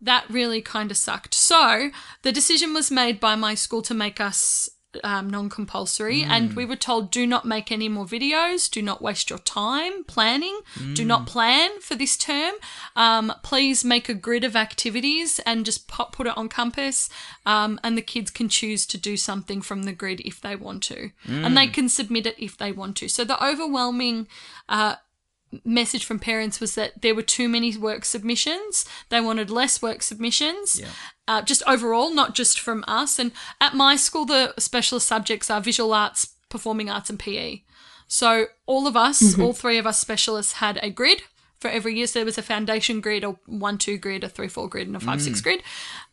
that 0.00 0.24
really 0.28 0.60
kind 0.60 0.90
of 0.90 0.96
sucked. 0.96 1.34
So 1.34 1.90
the 2.22 2.32
decision 2.32 2.74
was 2.74 2.90
made 2.90 3.20
by 3.20 3.34
my 3.36 3.54
school 3.54 3.82
to 3.82 3.94
make 3.94 4.20
us 4.20 4.70
um, 5.02 5.28
non-compulsory, 5.28 6.22
and 6.22 6.54
we 6.54 6.64
were 6.64 6.76
told 6.76 7.10
do 7.10 7.26
not 7.26 7.44
make 7.44 7.72
any 7.72 7.88
more 7.88 8.04
videos, 8.04 8.70
do 8.70 8.80
not 8.80 9.02
waste 9.02 9.28
your 9.28 9.40
time 9.40 10.04
planning, 10.04 10.60
do 10.94 11.04
not 11.04 11.26
plan 11.26 11.80
for 11.80 11.96
this 11.96 12.16
term. 12.16 12.54
Um, 12.94 13.32
please 13.42 13.84
make 13.84 14.08
a 14.08 14.14
grid 14.14 14.44
of 14.44 14.54
activities 14.54 15.40
and 15.40 15.64
just 15.64 15.88
pop, 15.88 16.14
put 16.14 16.28
it 16.28 16.36
on 16.36 16.48
Compass, 16.48 17.08
um, 17.44 17.80
and 17.82 17.98
the 17.98 18.02
kids 18.02 18.30
can 18.30 18.48
choose 18.48 18.86
to 18.86 18.96
do 18.96 19.16
something 19.16 19.62
from 19.62 19.82
the 19.82 19.92
grid 19.92 20.20
if 20.20 20.40
they 20.40 20.54
want 20.54 20.84
to, 20.84 21.10
and 21.26 21.56
they 21.56 21.66
can 21.66 21.88
submit 21.88 22.26
it 22.26 22.36
if 22.38 22.56
they 22.56 22.70
want 22.70 22.96
to. 22.98 23.08
So 23.08 23.24
the 23.24 23.44
overwhelming 23.44 24.28
uh, 24.68 24.94
message 25.64 26.04
from 26.04 26.18
parents 26.18 26.60
was 26.60 26.74
that 26.74 27.02
there 27.02 27.14
were 27.14 27.22
too 27.22 27.48
many 27.48 27.76
work 27.76 28.04
submissions. 28.04 28.84
They 29.08 29.20
wanted 29.20 29.50
less 29.50 29.80
work 29.82 30.02
submissions, 30.02 30.80
uh, 31.28 31.42
just 31.42 31.62
overall, 31.66 32.14
not 32.14 32.34
just 32.34 32.60
from 32.60 32.84
us. 32.86 33.18
And 33.18 33.32
at 33.60 33.74
my 33.74 33.96
school, 33.96 34.24
the 34.24 34.54
specialist 34.58 35.06
subjects 35.06 35.50
are 35.50 35.60
visual 35.60 35.92
arts, 35.92 36.34
performing 36.48 36.90
arts, 36.90 37.10
and 37.10 37.18
PE. 37.18 37.62
So 38.06 38.46
all 38.66 38.86
of 38.86 38.96
us, 38.96 39.38
all 39.40 39.52
three 39.52 39.78
of 39.78 39.86
us 39.86 39.98
specialists, 39.98 40.54
had 40.54 40.78
a 40.82 40.90
grid 40.90 41.22
for 41.58 41.68
every 41.68 41.96
year. 41.96 42.06
So 42.06 42.18
there 42.18 42.26
was 42.26 42.38
a 42.38 42.42
foundation 42.42 43.00
grid, 43.00 43.24
a 43.24 43.30
one 43.46 43.78
two 43.78 43.96
grid, 43.96 44.22
a 44.22 44.28
three 44.28 44.48
four 44.48 44.68
grid, 44.68 44.86
and 44.86 44.96
a 44.96 45.00
five 45.00 45.22
six 45.22 45.40
grid. 45.40 45.62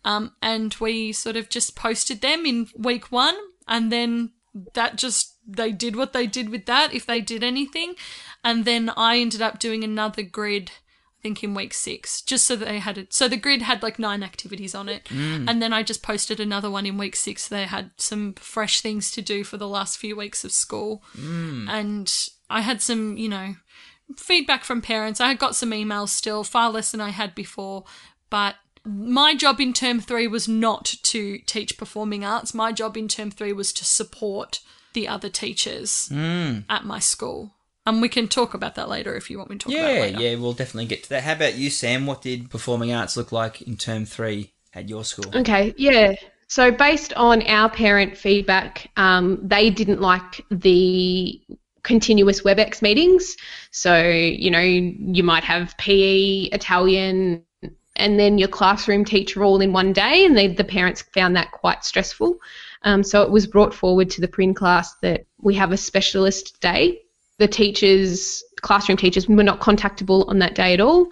Um, 0.06 0.34
and 0.42 0.74
we 0.80 1.12
sort 1.12 1.36
of 1.36 1.50
just 1.50 1.76
posted 1.76 2.22
them 2.22 2.46
in 2.46 2.68
week 2.78 3.12
one, 3.12 3.36
and 3.68 3.92
then 3.92 4.32
that 4.74 4.96
just 4.96 5.38
they 5.48 5.72
did 5.72 5.96
what 5.96 6.14
they 6.14 6.28
did 6.28 6.50
with 6.50 6.66
that 6.66 6.94
if 6.94 7.06
they 7.06 7.22
did 7.22 7.44
anything, 7.44 7.96
and 8.44 8.66
then 8.66 8.92
I 8.96 9.18
ended 9.18 9.42
up 9.42 9.60
doing 9.60 9.84
another 9.84 10.24
grid. 10.24 10.72
I 11.20 11.22
think 11.22 11.44
in 11.44 11.54
week 11.54 11.72
six, 11.76 12.24
just 12.24 12.48
so 12.48 12.56
they 12.56 12.80
had 12.80 12.98
it. 12.98 13.14
So 13.14 13.28
the 13.28 13.38
grid 13.38 13.62
had 13.62 13.84
like 13.84 14.00
nine 14.00 14.24
activities 14.24 14.74
on 14.74 14.90
it, 14.90 15.06
mm. 15.06 15.48
and 15.48 15.62
then 15.62 15.72
I 15.72 15.84
just 15.84 16.02
posted 16.02 16.40
another 16.40 16.72
one 16.72 16.88
in 16.88 16.98
week 16.98 17.16
six. 17.16 17.48
They 17.48 17.66
had 17.66 17.92
some 17.98 18.34
fresh 18.34 18.82
things 18.82 19.12
to 19.12 19.22
do 19.22 19.44
for 19.44 19.58
the 19.58 19.68
last 19.68 20.00
few 20.00 20.16
weeks 20.16 20.44
of 20.44 20.52
school, 20.52 21.04
mm. 21.16 21.70
and 21.70 22.12
I 22.50 22.62
had 22.62 22.82
some, 22.82 23.18
you 23.18 23.30
know, 23.30 23.54
feedback 24.18 24.64
from 24.64 24.82
parents. 24.82 25.22
I 25.22 25.28
had 25.28 25.38
got 25.38 25.56
some 25.56 25.70
emails 25.70 26.10
still, 26.10 26.44
far 26.44 26.72
less 26.72 26.92
than 26.92 27.02
I 27.02 27.10
had 27.10 27.36
before, 27.36 27.84
but 28.32 28.56
my 28.86 29.36
job 29.36 29.60
in 29.60 29.74
term 29.74 30.00
three 30.00 30.28
was 30.28 30.48
not 30.48 30.86
to 31.04 31.40
teach 31.40 31.78
performing 31.78 32.26
arts. 32.26 32.54
My 32.54 32.72
job 32.72 32.98
in 32.98 33.08
term 33.08 33.32
three 33.32 33.54
was 33.54 33.72
to 33.74 33.86
support 33.86 34.60
the 34.94 35.08
other 35.08 35.30
teachers 35.30 36.10
at 36.70 36.86
my 36.86 37.00
school. 37.00 37.54
And 37.86 38.02
we 38.02 38.10
can 38.10 38.28
talk 38.28 38.54
about 38.54 38.76
that 38.76 38.90
later 38.90 39.16
if 39.16 39.30
you 39.30 39.38
want 39.38 39.50
me 39.50 39.58
to 39.58 39.66
talk 39.66 39.74
about 39.74 39.90
it 39.90 40.12
yeah, 40.12 40.20
yeah, 40.20 40.36
we'll 40.36 40.54
definitely 40.54 40.86
get 40.86 41.04
to 41.04 41.10
that. 41.10 41.24
How 41.24 41.34
about 41.34 41.56
you, 41.56 41.70
Sam? 41.70 42.06
What 42.06 42.22
did 42.22 42.50
performing 42.50 42.94
arts 42.94 43.18
look 43.18 43.32
like 43.32 43.62
in 43.64 43.76
term 43.76 44.06
three 44.06 44.54
at 44.74 44.88
your 44.88 45.04
school? 45.04 45.36
Okay, 45.36 45.74
yeah. 45.78 46.14
So 46.48 46.70
based 46.70 47.14
on 47.14 47.42
our 47.48 47.70
parent 47.70 48.18
feedback, 48.18 48.92
um, 48.98 49.40
they 49.42 49.70
didn't 49.70 50.02
like 50.02 50.46
the 50.52 51.42
continuous 51.84 52.42
WebEx 52.42 52.82
meetings. 52.84 53.36
So 53.72 54.00
you 54.04 54.52
know, 54.52 54.60
you 54.60 55.24
might 55.24 55.44
have 55.44 55.76
PE, 55.78 56.50
Italian, 56.52 57.44
and 57.96 58.20
then 58.20 58.38
your 58.38 58.48
classroom 58.48 59.06
teacher 59.06 59.44
all 59.44 59.62
in 59.62 59.74
one 59.74 59.94
day, 59.94 60.26
and 60.26 60.38
they, 60.38 60.48
the 60.48 60.64
parents 60.64 61.02
found 61.02 61.36
that 61.36 61.52
quite 61.52 61.84
stressful. 61.84 62.38
Um, 62.84 63.04
so 63.04 63.22
it 63.22 63.32
was 63.32 63.46
brought 63.48 63.74
forward 63.74 64.10
to 64.12 64.22
the 64.22 64.28
Prin 64.28 64.54
class 64.54 64.96
that 65.02 65.26
we 65.40 65.54
have 65.56 65.72
a 65.72 65.78
specialist 65.78 66.60
day. 66.62 67.02
The 67.38 67.48
teachers, 67.48 68.44
classroom 68.62 68.98
teachers, 68.98 69.28
were 69.28 69.44
not 69.44 69.60
contactable 69.60 70.28
on 70.28 70.40
that 70.40 70.56
day 70.56 70.74
at 70.74 70.80
all. 70.80 71.06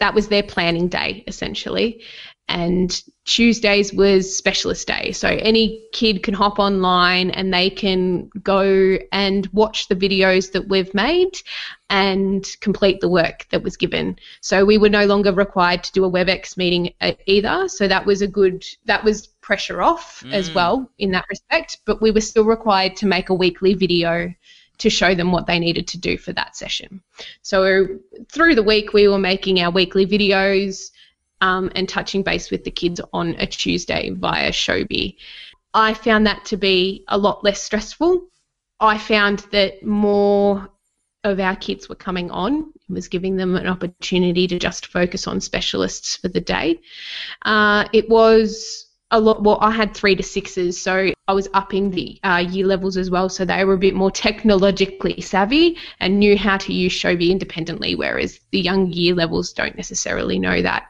That 0.00 0.14
was 0.14 0.28
their 0.28 0.42
planning 0.42 0.88
day, 0.88 1.24
essentially. 1.26 2.02
And 2.48 3.02
Tuesdays 3.24 3.94
was 3.94 4.36
specialist 4.36 4.86
day. 4.86 5.12
So 5.12 5.28
any 5.28 5.82
kid 5.92 6.22
can 6.22 6.34
hop 6.34 6.58
online 6.58 7.30
and 7.30 7.52
they 7.54 7.70
can 7.70 8.28
go 8.42 8.98
and 9.10 9.46
watch 9.54 9.88
the 9.88 9.96
videos 9.96 10.52
that 10.52 10.68
we've 10.68 10.92
made 10.92 11.38
and 11.88 12.46
complete 12.60 13.00
the 13.00 13.08
work 13.08 13.46
that 13.50 13.62
was 13.62 13.76
given. 13.76 14.18
So 14.40 14.64
we 14.64 14.76
were 14.76 14.90
no 14.90 15.06
longer 15.06 15.32
required 15.32 15.82
to 15.84 15.92
do 15.92 16.04
a 16.04 16.10
WebEx 16.10 16.56
meeting 16.56 16.92
either. 17.26 17.68
So 17.68 17.88
that 17.88 18.04
was 18.04 18.20
a 18.20 18.28
good, 18.28 18.66
that 18.84 19.02
was 19.02 19.28
pressure 19.28 19.80
off 19.80 20.24
as 20.30 20.50
mm. 20.50 20.54
well 20.54 20.90
in 20.98 21.12
that 21.12 21.26
respect. 21.30 21.78
But 21.86 22.02
we 22.02 22.10
were 22.10 22.20
still 22.20 22.44
required 22.44 22.96
to 22.96 23.06
make 23.06 23.30
a 23.30 23.34
weekly 23.34 23.74
video 23.74 24.34
to 24.78 24.90
show 24.90 25.14
them 25.14 25.30
what 25.30 25.46
they 25.46 25.58
needed 25.58 25.86
to 25.88 25.98
do 25.98 26.18
for 26.18 26.32
that 26.32 26.56
session. 26.56 27.00
So 27.42 27.86
through 28.30 28.56
the 28.56 28.62
week, 28.62 28.92
we 28.92 29.06
were 29.06 29.18
making 29.18 29.60
our 29.60 29.70
weekly 29.70 30.06
videos 30.06 30.90
um, 31.42 31.70
and 31.74 31.88
touching 31.88 32.22
base 32.22 32.50
with 32.50 32.64
the 32.64 32.70
kids 32.70 33.00
on 33.12 33.34
a 33.38 33.46
Tuesday 33.46 34.10
via 34.10 34.50
Showbie. 34.50 35.16
I 35.74 35.92
found 35.92 36.26
that 36.26 36.44
to 36.46 36.56
be 36.56 37.04
a 37.08 37.18
lot 37.18 37.42
less 37.42 37.60
stressful. 37.60 38.28
I 38.78 38.96
found 38.96 39.40
that 39.50 39.84
more 39.84 40.68
of 41.24 41.40
our 41.40 41.56
kids 41.56 41.88
were 41.88 41.96
coming 41.96 42.30
on. 42.30 42.72
It 42.88 42.92
was 42.92 43.08
giving 43.08 43.36
them 43.36 43.56
an 43.56 43.66
opportunity 43.66 44.46
to 44.48 44.58
just 44.58 44.86
focus 44.86 45.26
on 45.26 45.40
specialists 45.40 46.16
for 46.16 46.28
the 46.28 46.40
day. 46.40 46.78
Uh, 47.44 47.88
it 47.92 48.08
was 48.08 48.86
a 49.10 49.20
lot. 49.20 49.42
Well, 49.42 49.58
I 49.60 49.72
had 49.72 49.94
three 49.94 50.14
to 50.14 50.22
sixes, 50.22 50.80
so 50.80 51.12
I 51.26 51.32
was 51.32 51.48
upping 51.54 51.90
the 51.90 52.20
uh, 52.22 52.44
year 52.48 52.66
levels 52.66 52.96
as 52.96 53.10
well. 53.10 53.28
So 53.28 53.44
they 53.44 53.64
were 53.64 53.74
a 53.74 53.78
bit 53.78 53.94
more 53.94 54.10
technologically 54.12 55.20
savvy 55.20 55.76
and 55.98 56.18
knew 56.18 56.36
how 56.36 56.56
to 56.58 56.72
use 56.72 56.92
Showbie 56.92 57.30
independently, 57.30 57.94
whereas 57.96 58.38
the 58.52 58.60
young 58.60 58.92
year 58.92 59.14
levels 59.14 59.52
don't 59.52 59.76
necessarily 59.76 60.38
know 60.38 60.62
that. 60.62 60.84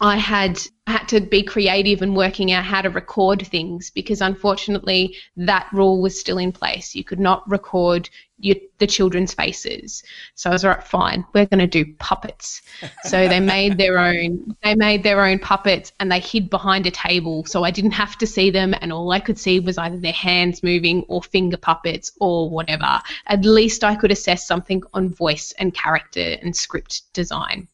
I 0.00 0.16
had 0.16 0.60
had 0.86 1.08
to 1.08 1.20
be 1.20 1.42
creative 1.42 2.02
and 2.02 2.16
working 2.16 2.50
out 2.52 2.64
how 2.64 2.82
to 2.82 2.90
record 2.90 3.46
things 3.46 3.90
because 3.90 4.20
unfortunately 4.20 5.16
that 5.36 5.68
rule 5.72 6.00
was 6.00 6.18
still 6.18 6.38
in 6.38 6.52
place. 6.52 6.94
You 6.94 7.04
could 7.04 7.20
not 7.20 7.48
record 7.48 8.08
your, 8.38 8.56
the 8.78 8.86
children's 8.86 9.34
faces. 9.34 10.02
So 10.34 10.50
I 10.50 10.52
was 10.54 10.64
like, 10.64 10.84
fine, 10.84 11.24
we're 11.34 11.46
going 11.46 11.60
to 11.60 11.66
do 11.66 11.94
puppets. 11.98 12.62
So 13.04 13.28
they 13.28 13.40
made 13.56 13.76
their 13.76 13.98
own. 13.98 14.56
They 14.62 14.74
made 14.74 15.02
their 15.02 15.24
own 15.24 15.38
puppets 15.38 15.92
and 16.00 16.10
they 16.10 16.20
hid 16.20 16.50
behind 16.50 16.86
a 16.86 16.90
table, 16.90 17.44
so 17.44 17.62
I 17.62 17.70
didn't 17.70 17.92
have 17.92 18.16
to 18.18 18.26
see 18.26 18.50
them, 18.50 18.74
and 18.80 18.92
all 18.92 19.10
I 19.12 19.20
could 19.20 19.38
see 19.38 19.60
was 19.60 19.78
either 19.78 19.98
their 19.98 20.12
hands 20.12 20.62
moving 20.62 21.04
or 21.08 21.22
finger 21.22 21.58
puppets 21.58 22.12
or 22.20 22.48
whatever. 22.48 23.00
At 23.26 23.44
least 23.44 23.84
I 23.84 23.94
could 23.94 24.10
assess 24.10 24.46
something 24.46 24.82
on 24.94 25.10
voice 25.10 25.52
and 25.58 25.74
character 25.74 26.38
and 26.42 26.56
script 26.56 27.12
design. 27.12 27.68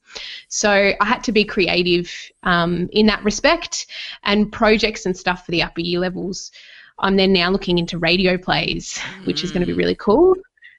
So 0.48 0.70
I 0.70 1.04
had 1.04 1.24
to 1.24 1.32
be 1.32 1.44
creative 1.44 2.12
um, 2.42 2.88
in 2.92 3.06
that 3.06 3.22
respect 3.24 3.86
and 4.22 4.50
projects 4.50 5.06
and 5.06 5.16
stuff 5.16 5.44
for 5.44 5.50
the 5.50 5.62
upper 5.62 5.80
year 5.80 6.00
levels. 6.00 6.50
I'm 6.98 7.16
then 7.16 7.32
now 7.32 7.50
looking 7.50 7.78
into 7.78 7.98
radio 7.98 8.38
plays, 8.38 8.98
which 9.24 9.44
is 9.44 9.50
going 9.50 9.60
to 9.60 9.66
be 9.66 9.74
really 9.74 9.94
cool. 9.94 10.34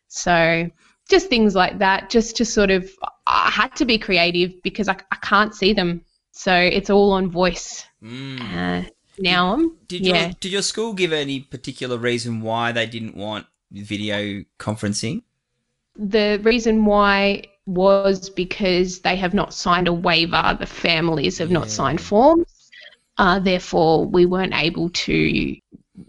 So 0.08 0.70
just 1.10 1.30
things 1.30 1.54
like 1.54 1.80
that, 1.80 2.10
just 2.10 2.38
to 2.38 2.46
sort 2.46 2.72
of, 2.72 2.90
I 3.28 3.50
had 3.52 3.76
to 3.76 3.86
be 3.86 3.98
creative 3.98 4.62
because 4.64 4.88
I, 4.88 4.98
I 5.12 5.18
can't 5.18 5.54
see 5.54 5.74
them. 5.74 6.02
So 6.32 6.54
it's 6.54 6.90
all 6.90 7.12
on 7.12 7.30
voice. 7.30 7.86
Mm. 8.02 8.42
Uh, 8.42 8.90
now 9.20 9.54
I'm, 9.54 9.78
Did 9.88 10.06
yeah. 10.06 10.26
your 10.26 10.32
did 10.40 10.52
your 10.52 10.62
school 10.62 10.94
give 10.94 11.12
any 11.12 11.40
particular 11.40 11.98
reason 11.98 12.42
why 12.42 12.72
they 12.72 12.86
didn't 12.86 13.16
want 13.16 13.48
video 13.72 14.44
conferencing? 14.60 15.24
the 15.98 16.40
reason 16.44 16.86
why 16.86 17.44
was 17.68 18.30
because 18.30 19.00
they 19.02 19.16
have 19.18 19.34
not 19.34 19.54
signed 19.54 19.88
a 19.88 19.94
waiver. 19.94 20.58
The 20.60 20.66
families 20.66 21.38
have 21.38 21.50
Yeah. 21.52 21.60
not 21.60 21.70
signed 21.70 22.02
forms. 22.02 22.48
Uh, 23.18 23.40
therefore, 23.40 24.06
we 24.06 24.26
weren't 24.26 24.54
able 24.56 24.90
to 24.90 25.56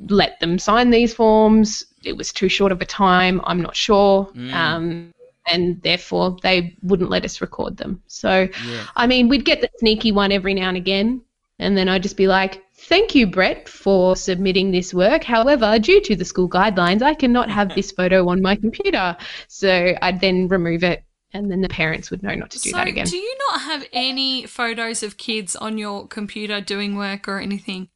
let 0.09 0.39
them 0.41 0.59
sign 0.59 0.91
these 0.91 1.13
forms. 1.13 1.85
It 2.05 2.17
was 2.17 2.33
too 2.33 2.49
short 2.49 2.73
of 2.73 2.81
a 2.81 2.85
time. 2.87 3.41
I'm 3.45 3.61
not 3.61 3.75
sure. 3.77 4.27
Mm. 4.35 4.53
Um, 4.55 5.15
and 5.47 5.81
therefore, 5.83 6.37
they 6.43 6.77
wouldn't 6.83 7.11
let 7.11 7.25
us 7.25 7.41
record 7.41 7.77
them. 7.77 8.03
So, 8.07 8.49
Yeah. 8.71 8.83
I 8.95 9.07
mean, 9.07 9.29
we'd 9.29 9.45
get 9.47 9.61
the 9.61 9.71
sneaky 9.79 10.13
one 10.13 10.31
every 10.31 10.55
now 10.55 10.69
and 10.69 10.77
again. 10.77 11.23
And 11.59 11.77
then 11.77 11.89
I'd 11.89 12.03
just 12.05 12.17
be 12.17 12.29
like, 12.29 12.63
thank 12.77 13.15
you, 13.15 13.27
Brett, 13.27 13.69
for 13.69 14.15
submitting 14.15 14.71
this 14.71 14.95
work. 14.95 15.25
However, 15.25 15.79
due 15.81 16.01
to 16.03 16.15
the 16.15 16.25
school 16.25 16.49
guidelines, 16.49 17.03
I 17.03 17.15
cannot 17.15 17.51
have 17.51 17.75
this 17.75 17.91
photo 17.91 18.29
on 18.29 18.41
my 18.43 18.55
computer. 18.55 19.17
So 19.49 19.95
I'd 20.01 20.21
then 20.21 20.47
remove 20.49 20.85
it, 20.85 21.03
and 21.33 21.51
then 21.51 21.61
the 21.61 21.69
parents 21.69 22.11
would 22.11 22.23
know 22.23 22.35
not 22.35 22.51
to 22.53 22.59
do 22.61 22.71
so, 22.71 22.77
that 22.77 22.87
again. 22.89 23.07
do 23.07 23.17
you 23.17 23.37
not 23.51 23.61
have 23.63 23.85
any 23.93 24.47
photos 24.47 25.03
of 25.03 25.17
kids 25.19 25.55
on 25.57 25.79
your 25.79 26.07
computer 26.09 26.61
doing 26.61 26.97
work 26.97 27.29
or 27.29 27.39
anything? 27.39 27.89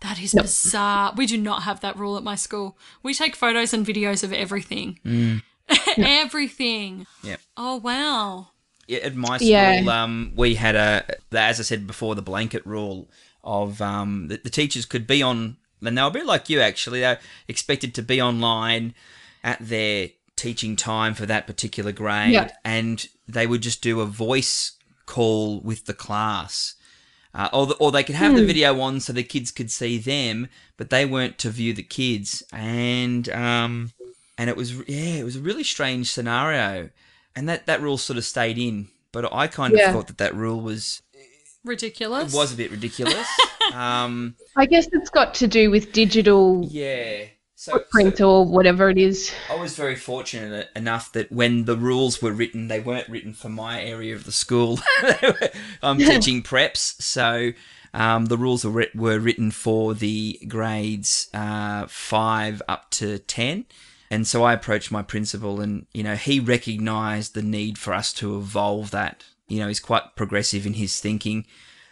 That 0.00 0.20
is 0.20 0.34
No. 0.34 0.42
bizarre. 0.42 1.14
We 1.16 1.26
do 1.26 1.38
not 1.38 1.62
have 1.62 1.80
that 1.80 1.96
rule 1.96 2.16
at 2.16 2.24
my 2.24 2.34
school. 2.34 2.76
We 3.04 3.14
take 3.14 3.36
photos 3.36 3.72
and 3.72 3.86
videos 3.86 4.24
of 4.24 4.32
everything. 4.32 4.98
Mm. 5.06 5.42
everything. 5.98 7.06
Yep. 7.22 7.40
Oh, 7.56 7.76
wow. 7.76 8.48
Yeah, 8.88 8.98
at 8.98 9.14
my 9.14 9.36
school, 9.38 9.48
Yeah. 9.48 10.02
um, 10.02 10.32
we 10.34 10.56
had 10.56 10.74
a, 10.74 11.04
as 11.30 11.60
I 11.60 11.62
said 11.62 11.86
before, 11.86 12.14
the 12.14 12.22
blanket 12.22 12.66
rule 12.66 13.08
of 13.44 13.80
um, 13.80 14.28
that 14.28 14.44
the 14.44 14.50
teachers 14.50 14.86
could 14.86 15.06
be 15.06 15.22
on, 15.22 15.56
and 15.84 15.96
they 15.96 16.02
were 16.02 16.08
a 16.08 16.12
bit 16.12 16.26
like 16.26 16.50
you 16.50 16.60
actually. 16.60 17.00
They're 17.00 17.20
expected 17.48 17.94
to 17.94 18.02
be 18.02 18.20
online 18.20 18.94
at 19.44 19.58
their 19.60 20.08
teaching 20.36 20.76
time 20.76 21.14
for 21.14 21.26
that 21.26 21.46
particular 21.46 21.92
grade, 21.92 22.32
Yeah. 22.32 22.50
and 22.64 23.06
they 23.28 23.46
would 23.46 23.60
just 23.62 23.82
do 23.82 24.00
a 24.00 24.06
voice 24.06 24.72
call 25.06 25.60
with 25.60 25.84
the 25.86 25.94
class. 25.94 26.74
Uh, 27.34 27.48
or, 27.52 27.66
the, 27.66 27.74
or 27.76 27.90
they 27.90 28.02
could 28.04 28.14
have 28.14 28.34
the 28.34 28.42
Hmm. 28.42 28.46
video 28.46 28.80
on 28.80 29.00
so 29.00 29.12
the 29.12 29.22
kids 29.22 29.50
could 29.50 29.70
see 29.70 29.96
them, 29.96 30.48
but 30.76 30.90
they 30.90 31.06
weren't 31.06 31.38
to 31.38 31.50
view 31.50 31.72
the 31.72 31.82
kids. 31.82 32.42
And 32.52 33.26
um, 33.30 33.92
and 34.36 34.50
it 34.50 34.56
was 34.56 34.74
yeah, 34.86 35.14
it 35.16 35.24
was 35.24 35.36
a 35.36 35.40
really 35.40 35.64
strange 35.64 36.10
scenario, 36.10 36.90
and 37.34 37.48
that 37.48 37.64
that 37.66 37.80
rule 37.80 37.96
sort 37.96 38.18
of 38.18 38.24
stayed 38.26 38.58
in. 38.58 38.88
But 39.12 39.32
I 39.32 39.46
kind 39.46 39.72
of 39.72 39.78
Yeah. 39.78 39.92
thought 39.92 40.08
that 40.08 40.18
that 40.18 40.34
rule 40.34 40.60
was 40.60 41.00
Ridiculous. 41.64 42.34
it 42.34 42.36
was 42.36 42.52
a 42.52 42.56
bit 42.56 42.70
ridiculous. 42.70 43.26
um, 43.72 44.34
I 44.56 44.66
guess 44.66 44.86
it's 44.92 45.08
got 45.10 45.32
to 45.34 45.46
do 45.46 45.70
with 45.70 45.92
digital 45.92 46.66
yeah. 46.68 47.24
So, 47.62 47.74
footprint 47.74 48.18
so 48.18 48.28
or 48.28 48.44
whatever 48.44 48.90
it 48.90 48.98
is. 48.98 49.32
I 49.48 49.54
was 49.54 49.76
very 49.76 49.94
fortunate 49.94 50.68
enough 50.74 51.12
that 51.12 51.30
when 51.30 51.64
the 51.64 51.76
rules 51.76 52.20
were 52.20 52.32
written, 52.32 52.66
they 52.66 52.80
weren't 52.80 53.08
written 53.08 53.34
for 53.34 53.48
my 53.48 53.80
area 53.80 54.16
of 54.16 54.24
the 54.24 54.32
school. 54.32 54.80
I'm 55.80 55.98
teaching 55.98 56.42
preps, 56.42 57.00
so 57.00 57.52
um, 57.94 58.24
the 58.24 58.36
rules 58.36 58.64
were, 58.64 58.88
were 58.96 59.20
written 59.20 59.52
for 59.52 59.94
the 59.94 60.40
grades 60.48 61.30
uh, 61.32 61.86
five 61.86 62.62
up 62.66 62.90
to 62.98 63.20
ten. 63.20 63.66
And 64.10 64.26
so 64.26 64.42
I 64.42 64.54
approached 64.54 64.90
my 64.90 65.02
principal, 65.02 65.60
and 65.60 65.86
you 65.94 66.02
know 66.02 66.16
he 66.16 66.40
recognised 66.40 67.34
the 67.34 67.42
need 67.42 67.78
for 67.78 67.94
us 67.94 68.12
to 68.14 68.36
evolve 68.38 68.90
that. 68.90 69.22
You 69.46 69.60
know 69.60 69.68
he's 69.68 69.78
quite 69.78 70.16
progressive 70.16 70.66
in 70.66 70.74
his 70.74 70.98
thinking, 70.98 71.46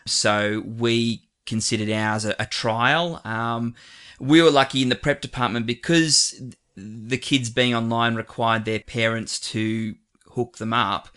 so 0.04 0.64
we 0.66 1.28
considered 1.46 1.90
ours 1.90 2.24
a, 2.24 2.34
a 2.40 2.46
trial. 2.46 3.20
Um, 3.24 3.76
we 4.20 4.42
were 4.42 4.50
lucky 4.50 4.82
in 4.82 4.90
the 4.90 4.94
prep 4.94 5.20
department 5.20 5.66
because 5.66 6.40
the 6.76 7.18
kids 7.18 7.50
being 7.50 7.74
online 7.74 8.14
required 8.14 8.64
their 8.64 8.78
parents 8.78 9.40
to 9.40 9.94
hook 10.32 10.58
them 10.58 10.72
up 10.72 11.08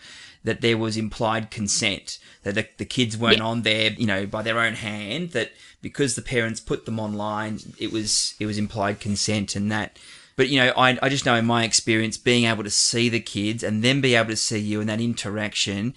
that 0.42 0.60
there 0.60 0.76
was 0.76 0.96
implied 0.96 1.50
consent 1.50 2.18
that 2.42 2.54
the, 2.54 2.66
the 2.78 2.84
kids 2.84 3.16
weren't 3.16 3.40
on 3.40 3.62
there 3.62 3.92
you 3.92 4.06
know 4.06 4.26
by 4.26 4.42
their 4.42 4.58
own 4.58 4.74
hand 4.74 5.30
that 5.30 5.52
because 5.80 6.16
the 6.16 6.22
parents 6.22 6.60
put 6.60 6.86
them 6.86 6.98
online 6.98 7.60
it 7.78 7.92
was 7.92 8.34
it 8.40 8.46
was 8.46 8.58
implied 8.58 8.98
consent 8.98 9.54
and 9.54 9.70
that 9.70 9.96
but 10.36 10.48
you 10.48 10.58
know 10.58 10.72
I, 10.76 10.98
I 11.00 11.08
just 11.08 11.24
know 11.24 11.36
in 11.36 11.46
my 11.46 11.64
experience 11.64 12.16
being 12.16 12.44
able 12.44 12.64
to 12.64 12.70
see 12.70 13.08
the 13.08 13.20
kids 13.20 13.62
and 13.62 13.84
then 13.84 14.00
be 14.00 14.14
able 14.14 14.30
to 14.30 14.36
see 14.36 14.58
you 14.58 14.80
and 14.80 14.88
that 14.88 15.00
interaction 15.00 15.94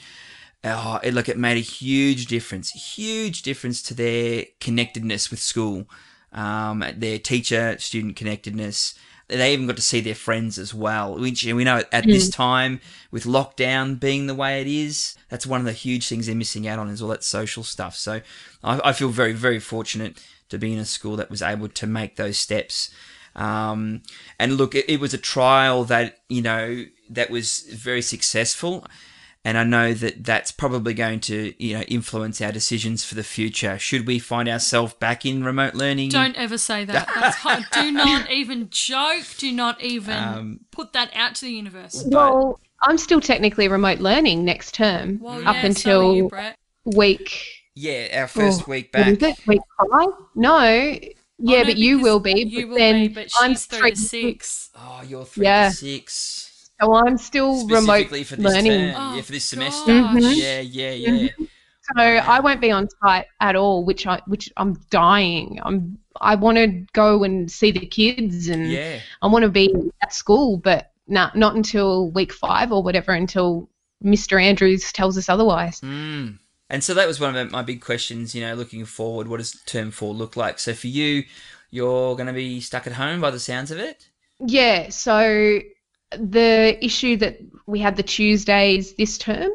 oh, 0.63 0.99
it, 1.03 1.13
look, 1.13 1.29
it 1.29 1.37
made 1.37 1.57
a 1.57 1.61
huge 1.61 2.25
difference, 2.25 2.71
huge 2.71 3.41
difference 3.41 3.81
to 3.83 3.93
their 3.93 4.45
connectedness 4.59 5.29
with 5.29 5.39
school, 5.39 5.85
um, 6.34 6.84
their 6.95 7.19
teacher 7.19 7.78
student 7.80 8.15
connectedness. 8.15 8.95
They 9.30 9.51
even 9.51 9.67
got 9.67 9.75
to 9.75 9.82
see 9.82 9.99
their 9.99 10.15
friends 10.15 10.57
as 10.57 10.73
well, 10.73 11.19
which 11.19 11.43
we 11.43 11.65
know 11.65 11.84
at 11.91 12.05
this 12.05 12.30
time, 12.30 12.80
with 13.11 13.25
lockdown 13.25 13.99
being 13.99 14.28
the 14.28 14.34
way 14.34 14.61
it 14.61 14.67
is, 14.67 15.17
that's 15.30 15.45
one 15.45 15.59
of 15.59 15.65
the 15.65 15.73
huge 15.73 16.07
things 16.07 16.28
they're 16.28 16.36
missing 16.36 16.65
out 16.65 16.80
on 16.80 16.88
is 16.88 17.01
all 17.01 17.09
that 17.09 17.25
social 17.25 17.63
stuff. 17.63 17.97
So 17.97 18.21
I, 18.63 18.80
I 18.86 18.93
feel 18.93 19.09
very, 19.09 19.34
very 19.34 19.59
fortunate 19.59 20.23
to 20.47 20.57
be 20.57 20.71
in 20.71 20.80
a 20.80 20.86
school 20.86 21.17
that 21.17 21.30
was 21.30 21.41
able 21.41 21.67
to 21.67 21.88
make 21.88 22.15
those 22.15 22.38
steps. 22.38 22.89
Um, 23.36 24.01
and 24.39 24.55
look, 24.55 24.75
it, 24.75 24.89
it 24.89 25.01
was 25.01 25.13
a 25.13 25.17
trial 25.17 25.84
that, 25.84 26.19
you 26.30 26.41
know, 26.41 26.86
that 27.09 27.30
was 27.30 27.61
very 27.61 28.01
successful 28.01 28.88
and 29.47 29.57
I 29.57 29.63
know 29.63 29.93
that 29.93 30.25
that's 30.25 30.51
probably 30.51 30.93
going 30.93 31.21
to 31.21 31.53
you 31.57 31.77
know 31.77 31.81
influence 31.83 32.41
our 32.41 32.51
decisions 32.51 33.05
for 33.05 33.15
the 33.15 33.23
future. 33.23 33.79
Should 33.79 34.05
we 34.05 34.19
find 34.19 34.49
ourselves 34.49 34.93
back 34.95 35.25
in 35.25 35.41
remote 35.41 35.73
learning? 35.73 36.09
Don't 36.09 36.35
ever 36.35 36.57
say 36.57 36.83
that. 36.83 37.07
That's 37.15 37.37
hard. 37.37 37.63
Do 37.71 37.89
not 37.93 38.29
even 38.29 38.67
joke. 38.69 39.23
Do 39.37 39.49
not 39.53 39.81
even 39.81 40.17
Um, 40.17 40.59
put 40.71 40.91
that 40.91 41.11
out 41.15 41.35
to 41.35 41.45
the 41.45 41.51
universe. 41.53 42.03
Well, 42.05 42.59
I'm 42.81 42.97
still 42.97 43.21
technically 43.21 43.69
remote 43.69 43.99
learning 43.99 44.43
next 44.43 44.73
term 44.73 45.19
Well, 45.21 45.39
up 45.47 45.55
yeah, 45.55 45.65
until 45.65 46.01
so 46.01 46.13
you, 46.13 46.31
week. 46.83 47.41
Yeah, 47.73 48.19
our 48.19 48.27
first 48.27 48.63
oh, 48.67 48.71
week 48.71 48.91
back. 48.91 49.07
is 49.07 49.23
it? 49.23 49.47
Week 49.47 49.61
five? 49.79 50.09
No. 50.35 50.59
Yeah, 50.63 50.99
Oh, 51.39 51.59
no, 51.59 51.63
but 51.63 51.77
you 51.77 51.99
will 51.99 52.19
be. 52.19 52.33
You 52.43 52.63
but 52.63 52.69
will 52.69 52.77
then 52.79 53.07
be, 53.07 53.13
but 53.13 53.31
I'm 53.39 53.51
she's 53.51 53.65
three 53.65 53.91
to 53.91 53.95
six. 53.95 54.71
Oh, 54.75 55.03
you're 55.07 55.23
three 55.23 55.45
Yeah. 55.45 55.69
to 55.69 55.75
six. 55.75 56.46
So 56.82 56.93
I'm 56.95 57.17
still 57.17 57.65
remote 57.67 57.84
Specifically 57.84 58.23
for 58.23 58.36
this 58.36 58.45
learning. 58.53 58.93
term. 58.93 58.95
Oh, 58.97 59.15
yeah, 59.15 59.21
for 59.21 59.32
this 59.32 59.45
semester. 59.45 59.86
gosh. 59.99 60.13
Mhm. 60.15 60.36
Yeah, 60.36 60.59
yeah, 60.61 60.91
yeah. 60.91 61.30
So 61.95 62.01
I 62.03 62.39
won't 62.41 62.59
be 62.59 62.69
on 62.71 62.88
site 63.01 63.28
at 63.39 63.55
all, 63.55 63.86
which 63.86 64.05
I 64.05 64.21
which 64.28 64.51
I'm 64.57 64.73
dying. 64.89 65.59
I'm 65.63 65.97
I 66.19 66.36
want 66.36 66.57
to 66.57 66.86
go 66.93 67.23
and 67.23 67.49
see 67.51 67.71
the 67.71 67.86
kids 67.86 68.47
and 68.47 68.69
Yeah. 68.71 68.99
I 69.21 69.28
want 69.28 69.43
to 69.43 69.49
be 69.49 69.73
at 70.01 70.13
school, 70.13 70.57
but 70.57 70.91
nah, 71.07 71.32
not 71.36 71.55
until 71.55 72.09
week 72.11 72.34
five 72.34 72.71
or 72.71 72.84
whatever 72.84 73.11
until 73.13 73.69
Mr. 74.03 74.41
Andrews 74.41 74.91
tells 74.91 75.17
us 75.17 75.30
otherwise. 75.30 75.80
Mm. 75.82 76.39
And 76.69 76.84
so 76.84 76.93
that 76.95 77.07
was 77.07 77.19
one 77.19 77.36
of 77.38 77.51
my 77.51 77.61
big 77.61 77.82
questions, 77.82 78.36
you 78.36 78.41
know, 78.41 78.53
looking 78.53 78.84
forward, 78.84 79.28
what 79.30 79.38
does 79.38 79.53
term 79.65 79.89
four 79.89 80.13
look 80.13 80.36
like? 80.36 80.59
So 80.59 80.73
for 80.73 80.88
you, 80.88 81.23
you're 81.71 82.15
going 82.15 82.28
to 82.28 82.34
be 82.34 82.59
stuck 82.59 82.86
at 82.88 82.93
home 82.93 83.21
by 83.21 83.32
the 83.32 83.39
sounds 83.39 83.71
of 83.71 83.80
it? 83.80 84.09
Yeah, 84.45 84.89
so 84.89 85.61
the 86.11 86.77
issue 86.83 87.17
that 87.17 87.39
we 87.65 87.79
had 87.79 87.95
the 87.95 88.03
Tuesdays 88.03 88.95
this 88.95 89.17
term 89.17 89.51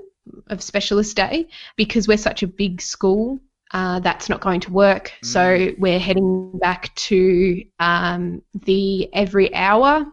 of 0.48 0.62
specialist 0.62 1.16
day 1.16 1.48
because 1.76 2.06
we're 2.06 2.16
such 2.16 2.42
a 2.42 2.46
big 2.46 2.80
school. 2.80 3.40
Uh, 3.72 4.00
that's 4.00 4.28
not 4.28 4.42
going 4.42 4.60
to 4.60 4.70
work. 4.70 5.12
So 5.22 5.70
we're 5.78 5.98
heading 5.98 6.58
back 6.58 6.94
to 6.94 7.64
um, 7.80 8.42
the 8.52 9.08
every 9.14 9.54
hour 9.54 10.04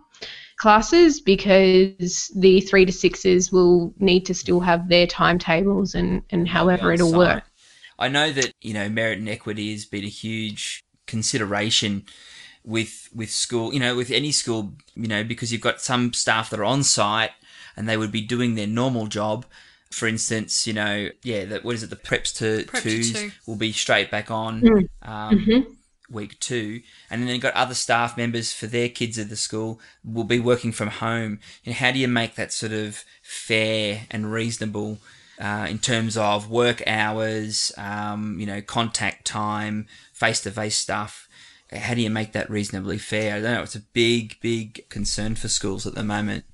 classes 0.55 1.19
because 1.19 2.31
the 2.35 2.61
three 2.61 2.85
to 2.85 2.91
sixes 2.91 3.51
will 3.51 3.93
need 3.97 4.25
to 4.27 4.33
still 4.33 4.61
have 4.61 4.87
their 4.87 5.07
timetables 5.07 5.93
and, 5.93 6.21
and 6.29 6.47
however 6.47 6.93
it'll 6.93 7.17
work. 7.17 7.43
I 7.97 8.07
know 8.07 8.31
that 8.31 8.53
you 8.61 8.73
know 8.73 8.87
merit 8.87 9.19
and 9.19 9.27
equity 9.27 9.71
has 9.73 9.85
been 9.85 10.05
a 10.05 10.09
huge 10.09 10.85
consideration 11.05 12.05
with 12.69 13.09
with 13.13 13.31
school, 13.31 13.73
you 13.73 13.79
know, 13.79 13.95
with 13.95 14.11
any 14.11 14.31
school, 14.31 14.73
you 14.95 15.07
know, 15.07 15.23
because 15.23 15.51
you've 15.51 15.61
got 15.69 15.81
some 15.81 16.13
staff 16.13 16.49
that 16.51 16.59
are 16.59 16.65
on 16.65 16.83
site 16.83 17.31
and 17.75 17.89
they 17.89 17.97
would 17.97 18.11
be 18.11 18.21
doing 18.21 18.55
their 18.55 18.67
normal 18.67 19.07
job. 19.07 19.45
For 19.91 20.07
instance, 20.07 20.67
you 20.67 20.73
know, 20.73 21.09
yeah, 21.23 21.45
that 21.45 21.65
what 21.65 21.73
is 21.75 21.81
it? 21.83 21.89
The 21.89 21.95
preps 21.95 22.31
to 22.37 22.65
Prep 22.65 22.83
to 22.83 22.89
twos 22.89 23.13
two. 23.13 23.31
will 23.47 23.55
be 23.55 23.71
straight 23.71 24.11
back 24.11 24.29
on 24.29 24.63
um, 25.01 25.39
Mm-hmm. 25.39 25.71
week 26.11 26.39
two, 26.39 26.81
and 27.09 27.21
then 27.23 27.29
you've 27.29 27.41
got 27.41 27.55
other 27.55 27.73
staff 27.73 28.15
members 28.15 28.53
for 28.53 28.67
their 28.67 28.87
kids 28.89 29.17
at 29.17 29.29
the 29.29 29.35
school 29.35 29.79
will 30.03 30.23
be 30.25 30.39
working 30.39 30.71
from 30.71 30.89
home. 30.89 31.39
And 31.65 31.73
how 31.75 31.91
do 31.91 31.97
you 31.97 32.07
make 32.07 32.35
that 32.35 32.53
sort 32.53 32.71
of 32.71 33.03
fair 33.23 34.01
and 34.11 34.31
reasonable? 34.31 34.99
Uh, 35.41 35.67
in 35.69 35.79
terms 35.79 36.17
of 36.17 36.49
work 36.49 36.83
hours, 36.85 37.71
um, 37.77 38.37
you 38.41 38.45
know, 38.45 38.61
contact 38.61 39.25
time, 39.25 39.87
face 40.11 40.41
to 40.41 40.51
face 40.51 40.75
stuff, 40.75 41.28
how 41.71 41.93
do 41.93 42.01
you 42.01 42.09
make 42.09 42.31
that 42.33 42.49
reasonably 42.49 42.97
fair? 42.97 43.35
I 43.35 43.41
don't 43.41 43.53
know. 43.53 43.61
It's 43.63 43.75
a 43.75 43.81
big, 43.81 44.39
big 44.41 44.89
concern 44.89 45.35
for 45.35 45.47
schools 45.47 45.85
at 45.85 45.95
the 45.95 46.03
moment. 46.03 46.45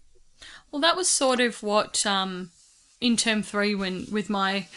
Well, 0.72 0.82
that 0.82 0.98
was 0.98 1.08
sort 1.08 1.40
of 1.40 1.64
what 1.64 2.06
um, 2.06 2.52
in 3.00 3.16
term 3.16 3.42
three, 3.42 3.76
when 3.76 4.08
with 4.12 4.30
my 4.30 4.68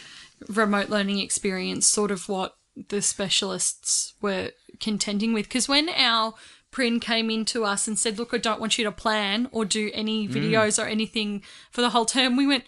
remote 0.47 0.89
learning 0.89 1.19
experience, 1.19 1.85
sort 1.87 2.11
of 2.11 2.29
what 2.29 2.55
the 2.87 3.01
specialists 3.01 4.13
were 4.21 4.51
contending 4.79 5.33
with. 5.33 5.47
Because 5.47 5.67
when 5.67 5.89
our 5.89 6.33
Prin 6.71 6.99
came 6.99 7.29
in 7.29 7.45
to 7.45 7.65
us 7.65 7.87
and 7.87 7.97
said, 7.97 8.17
"Look, 8.17 8.33
I 8.33 8.37
don't 8.37 8.59
want 8.59 8.77
you 8.77 8.83
to 8.85 8.91
plan 8.91 9.49
or 9.51 9.65
do 9.65 9.89
any 9.93 10.27
videos 10.27 10.81
or 10.81 10.87
anything 10.87 11.41
for 11.71 11.81
the 11.81 11.89
whole 11.89 12.05
term," 12.05 12.35
we 12.37 12.45
went. 12.45 12.63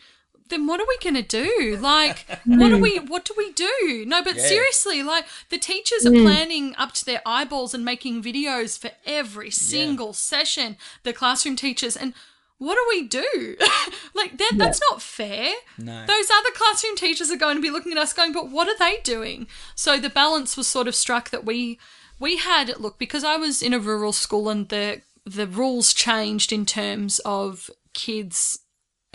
Then 0.51 0.67
what 0.67 0.79
are 0.79 0.85
we 0.87 0.97
going 0.99 1.15
to 1.15 1.23
do? 1.23 1.79
Like, 1.91 2.25
what 2.45 2.69
do 2.69 2.75
hmm. 2.75 2.81
we 2.81 2.99
what 2.99 3.25
do 3.25 3.33
we 3.35 3.51
do? 3.53 4.03
No, 4.05 4.23
but 4.23 4.35
Yeah. 4.35 4.45
seriously, 4.45 5.01
like 5.01 5.25
the 5.49 5.57
teachers 5.57 6.05
are 6.05 6.11
hmm. 6.11 6.23
planning 6.23 6.75
up 6.77 6.93
to 6.93 7.05
their 7.05 7.21
eyeballs 7.25 7.73
and 7.73 7.83
making 7.83 8.21
videos 8.21 8.77
for 8.77 8.91
every 9.05 9.49
single 9.49 10.13
session. 10.13 10.77
The 11.03 11.13
classroom 11.13 11.55
teachers 11.55 11.97
and 11.97 12.13
what 12.59 12.75
do 12.75 12.85
we 12.89 13.07
do? 13.07 13.57
like 14.13 14.37
that 14.37 14.53
that's 14.57 14.79
not 14.91 15.01
fair. 15.01 15.53
No. 15.79 16.05
Those 16.05 16.29
other 16.29 16.51
classroom 16.53 16.95
teachers 16.95 17.31
are 17.31 17.37
going 17.37 17.55
to 17.55 17.61
be 17.61 17.71
looking 17.71 17.91
at 17.91 17.97
us 17.97 18.13
going, 18.13 18.33
but 18.33 18.51
what 18.51 18.67
are 18.67 18.77
they 18.77 18.99
doing? 19.03 19.47
So 19.73 19.97
the 19.97 20.11
balance 20.11 20.55
was 20.55 20.67
sort 20.67 20.87
of 20.87 20.93
struck 20.93 21.31
that 21.31 21.43
we 21.43 21.79
we 22.19 22.37
had 22.37 22.79
look 22.79 22.99
because 22.99 23.23
I 23.23 23.37
was 23.37 23.63
in 23.63 23.73
a 23.73 23.79
rural 23.79 24.13
school 24.13 24.47
and 24.47 24.69
the 24.69 25.01
the 25.25 25.47
rules 25.47 25.93
changed 25.93 26.53
in 26.53 26.65
terms 26.65 27.19
of 27.25 27.69
kids 27.93 28.59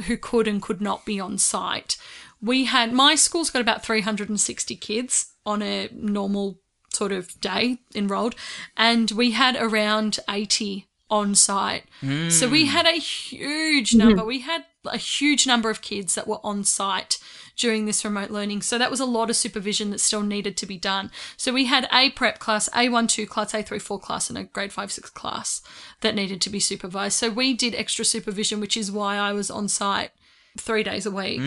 who 0.05 0.17
could 0.17 0.47
and 0.47 0.63
could 0.63 0.81
not 0.81 1.05
be 1.05 1.19
on 1.19 1.39
site. 1.39 1.97
We 2.41 2.65
had 2.65 2.93
my 2.93 3.15
school's 3.15 3.51
got 3.51 3.63
about 3.63 3.85
360 3.85 4.77
kids 4.77 5.33
on 5.45 5.63
a 5.63 5.89
normal 5.93 6.59
sort 6.93 7.13
of 7.13 7.41
day 7.41 7.79
enrolled, 7.95 8.35
and 8.77 9.11
we 9.11 9.33
had 9.33 9.57
around 9.57 10.19
80 10.29 10.87
on 11.11 11.35
site. 11.35 11.85
So 12.31 12.49
we 12.49 12.67
hmm. 12.67 12.73
had 12.73 12.87
a 12.87 12.99
huge 12.99 13.95
number. 13.95 14.25
We 14.25 14.41
had 14.41 14.65
a 14.85 14.99
huge 14.99 15.47
number 15.47 15.71
of 15.71 15.83
kids 15.83 16.15
that 16.15 16.27
were 16.27 16.41
on 16.43 16.65
site 16.65 17.19
during 17.57 17.87
this 17.87 18.05
remote 18.05 18.31
learning. 18.31 18.63
So 18.63 18.79
that 18.79 18.91
was 18.91 19.01
a 19.01 19.07
lot 19.07 19.31
of 19.31 19.37
supervision 19.37 19.91
that 19.91 20.01
still 20.01 20.23
needed 20.23 20.57
to 20.59 20.67
be 20.67 20.77
done. 20.77 21.11
So 21.37 21.53
we 21.53 21.65
had 21.65 21.89
a 21.93 22.11
prep 22.11 22.39
class, 22.39 22.69
A1, 22.71 23.09
2 23.09 23.27
class, 23.27 23.53
A3, 23.53 23.81
4 23.81 23.99
class, 23.99 24.29
and 24.29 24.39
a 24.39 24.45
grade 24.45 24.73
5, 24.73 24.93
6 24.93 25.11
class 25.11 25.63
that 26.03 26.15
needed 26.15 26.41
to 26.43 26.51
be 26.51 26.61
supervised. 26.61 27.17
So 27.17 27.31
we 27.31 27.55
did 27.55 27.75
extra 27.75 28.05
supervision, 28.05 28.61
which 28.61 28.77
is 28.77 28.93
why 28.93 29.17
I 29.17 29.33
was 29.33 29.51
on 29.51 29.69
site 29.69 30.11
three 30.59 30.83
days 30.83 31.07
a 31.07 31.11
week 31.11 31.41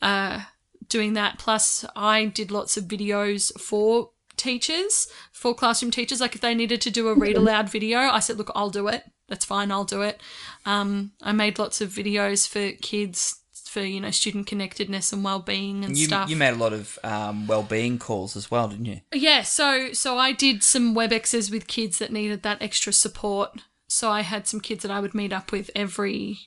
uh, 0.00 0.42
doing 0.88 1.14
that. 1.14 1.38
Plus, 1.38 1.84
I 1.96 2.26
did 2.26 2.50
lots 2.50 2.76
of 2.76 2.84
videos 2.84 3.58
for 3.60 4.10
teachers, 4.36 5.08
for 5.32 5.54
classroom 5.54 5.90
teachers. 5.90 6.20
Like 6.20 6.34
if 6.34 6.40
they 6.40 6.54
needed 6.54 6.80
to 6.82 6.90
do 6.90 7.08
a 7.08 7.14
read 7.14 7.36
aloud 7.36 7.68
video, 7.68 7.98
I 7.98 8.20
said, 8.20 8.38
look, 8.38 8.50
I'll 8.54 8.70
do 8.70 8.88
it. 8.88 9.04
That's 9.28 9.44
fine, 9.44 9.72
I'll 9.72 9.84
do 9.84 10.02
it. 10.02 10.20
Um, 10.66 11.12
I 11.22 11.32
made 11.32 11.58
lots 11.58 11.80
of 11.80 11.90
videos 11.90 12.46
for 12.46 12.76
kids 12.82 13.41
for, 13.72 13.80
you 13.80 14.00
know, 14.00 14.10
student 14.10 14.46
connectedness 14.46 15.12
and 15.12 15.24
well-being 15.24 15.84
and 15.84 15.96
You, 15.96 16.06
stuff. 16.06 16.28
you 16.30 16.36
made 16.36 16.52
a 16.54 16.56
lot 16.56 16.72
of 16.72 16.98
um, 17.02 17.46
well-being 17.46 17.98
calls 17.98 18.36
as 18.36 18.50
well, 18.50 18.68
didn't 18.68 18.86
you? 18.86 19.00
Yeah, 19.12 19.42
so 19.42 19.92
so 19.92 20.18
I 20.18 20.32
did 20.32 20.62
some 20.62 20.94
WebExes 20.94 21.50
with 21.50 21.66
kids 21.66 21.98
that 21.98 22.12
needed 22.12 22.42
that 22.42 22.60
extra 22.62 22.92
support. 22.92 23.60
So 23.88 24.10
I 24.10 24.20
had 24.22 24.46
some 24.46 24.60
kids 24.60 24.82
that 24.82 24.90
I 24.90 25.00
would 25.00 25.14
meet 25.14 25.32
up 25.32 25.52
with 25.52 25.70
every 25.74 26.38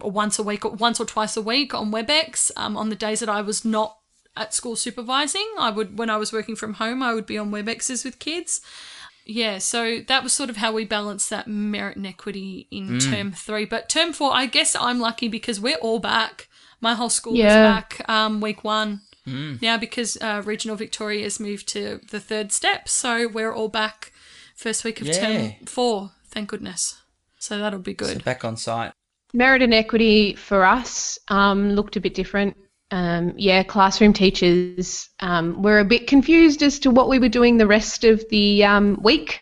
or 0.00 0.10
once 0.10 0.38
a 0.38 0.42
week 0.42 0.64
or 0.64 0.72
once 0.72 1.00
or 1.00 1.06
twice 1.06 1.36
a 1.36 1.42
week 1.42 1.74
on 1.74 1.90
WebEx. 1.92 2.50
Um, 2.56 2.76
on 2.76 2.88
the 2.90 2.96
days 2.96 3.20
that 3.20 3.28
I 3.28 3.40
was 3.40 3.64
not 3.64 3.98
at 4.36 4.52
school 4.54 4.74
supervising, 4.76 5.46
I 5.58 5.70
would 5.70 5.98
when 5.98 6.10
I 6.10 6.16
was 6.16 6.32
working 6.32 6.56
from 6.56 6.74
home, 6.74 7.02
I 7.02 7.14
would 7.14 7.26
be 7.26 7.38
on 7.38 7.50
WebExes 7.50 8.04
with 8.04 8.18
kids. 8.18 8.60
Yeah, 9.26 9.56
so 9.58 10.00
that 10.08 10.22
was 10.22 10.34
sort 10.34 10.50
of 10.50 10.58
how 10.58 10.72
we 10.72 10.84
balanced 10.84 11.30
that 11.30 11.48
merit 11.48 11.96
and 11.96 12.06
equity 12.06 12.68
in 12.70 12.98
term 12.98 13.32
three. 13.32 13.64
But 13.64 13.88
term 13.88 14.12
four, 14.12 14.34
I 14.34 14.44
guess 14.44 14.76
I'm 14.76 15.00
lucky 15.00 15.28
because 15.28 15.58
we're 15.58 15.76
all 15.76 15.98
back. 15.98 16.48
My 16.84 16.92
whole 16.92 17.08
school 17.08 17.34
Yeah. 17.34 17.46
is 17.46 17.72
back 17.72 18.08
um, 18.10 18.42
week 18.42 18.62
one 18.62 19.00
now 19.26 19.78
because 19.78 20.18
uh, 20.20 20.42
regional 20.44 20.76
Victoria 20.76 21.22
has 21.22 21.40
moved 21.40 21.66
to 21.68 21.98
the 22.10 22.20
third 22.20 22.52
step. 22.52 22.90
So 22.90 23.26
we're 23.26 23.54
all 23.54 23.68
back 23.68 24.12
first 24.54 24.84
week 24.84 25.00
of 25.00 25.06
Yeah. 25.06 25.14
term 25.20 25.52
four. 25.64 26.10
Thank 26.28 26.50
goodness. 26.50 27.00
So 27.38 27.56
that'll 27.58 27.78
be 27.78 27.96
So 27.98 28.06
good. 28.06 28.24
back 28.24 28.44
on 28.44 28.58
site. 28.58 28.92
Merit 29.32 29.62
and 29.62 29.72
equity 29.72 30.34
for 30.34 30.66
us 30.66 31.18
um, 31.28 31.70
looked 31.70 31.96
a 31.96 32.00
bit 32.00 32.12
different. 32.14 32.54
Um, 32.90 33.32
yeah, 33.38 33.62
classroom 33.62 34.12
teachers 34.12 35.08
um, 35.20 35.62
were 35.62 35.78
a 35.80 35.86
bit 35.86 36.06
confused 36.06 36.62
as 36.62 36.78
to 36.80 36.90
what 36.90 37.08
we 37.08 37.18
were 37.18 37.30
doing 37.30 37.56
the 37.56 37.66
rest 37.66 38.04
of 38.04 38.22
the 38.28 38.62
um, 38.62 39.00
week. 39.02 39.40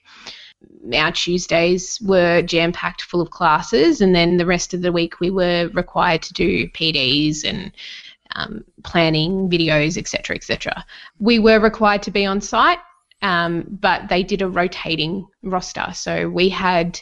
Our 0.94 1.12
Tuesdays 1.12 2.00
were 2.02 2.42
jam 2.42 2.72
packed 2.72 3.02
full 3.02 3.20
of 3.20 3.30
classes, 3.30 4.00
and 4.00 4.14
then 4.14 4.36
the 4.36 4.46
rest 4.46 4.74
of 4.74 4.82
the 4.82 4.92
week 4.92 5.20
we 5.20 5.30
were 5.30 5.70
required 5.74 6.22
to 6.22 6.32
do 6.32 6.68
PDs 6.68 7.44
and 7.44 7.72
um, 8.34 8.64
planning 8.82 9.48
videos, 9.48 9.96
etc., 9.96 10.36
etc. 10.36 10.84
We 11.18 11.38
were 11.38 11.60
required 11.60 12.02
to 12.04 12.10
be 12.10 12.26
on 12.26 12.40
site, 12.40 12.78
um, 13.20 13.64
but 13.68 14.08
they 14.08 14.22
did 14.22 14.42
a 14.42 14.48
rotating 14.48 15.26
roster. 15.42 15.88
So 15.94 16.28
we 16.28 16.48
had 16.48 17.00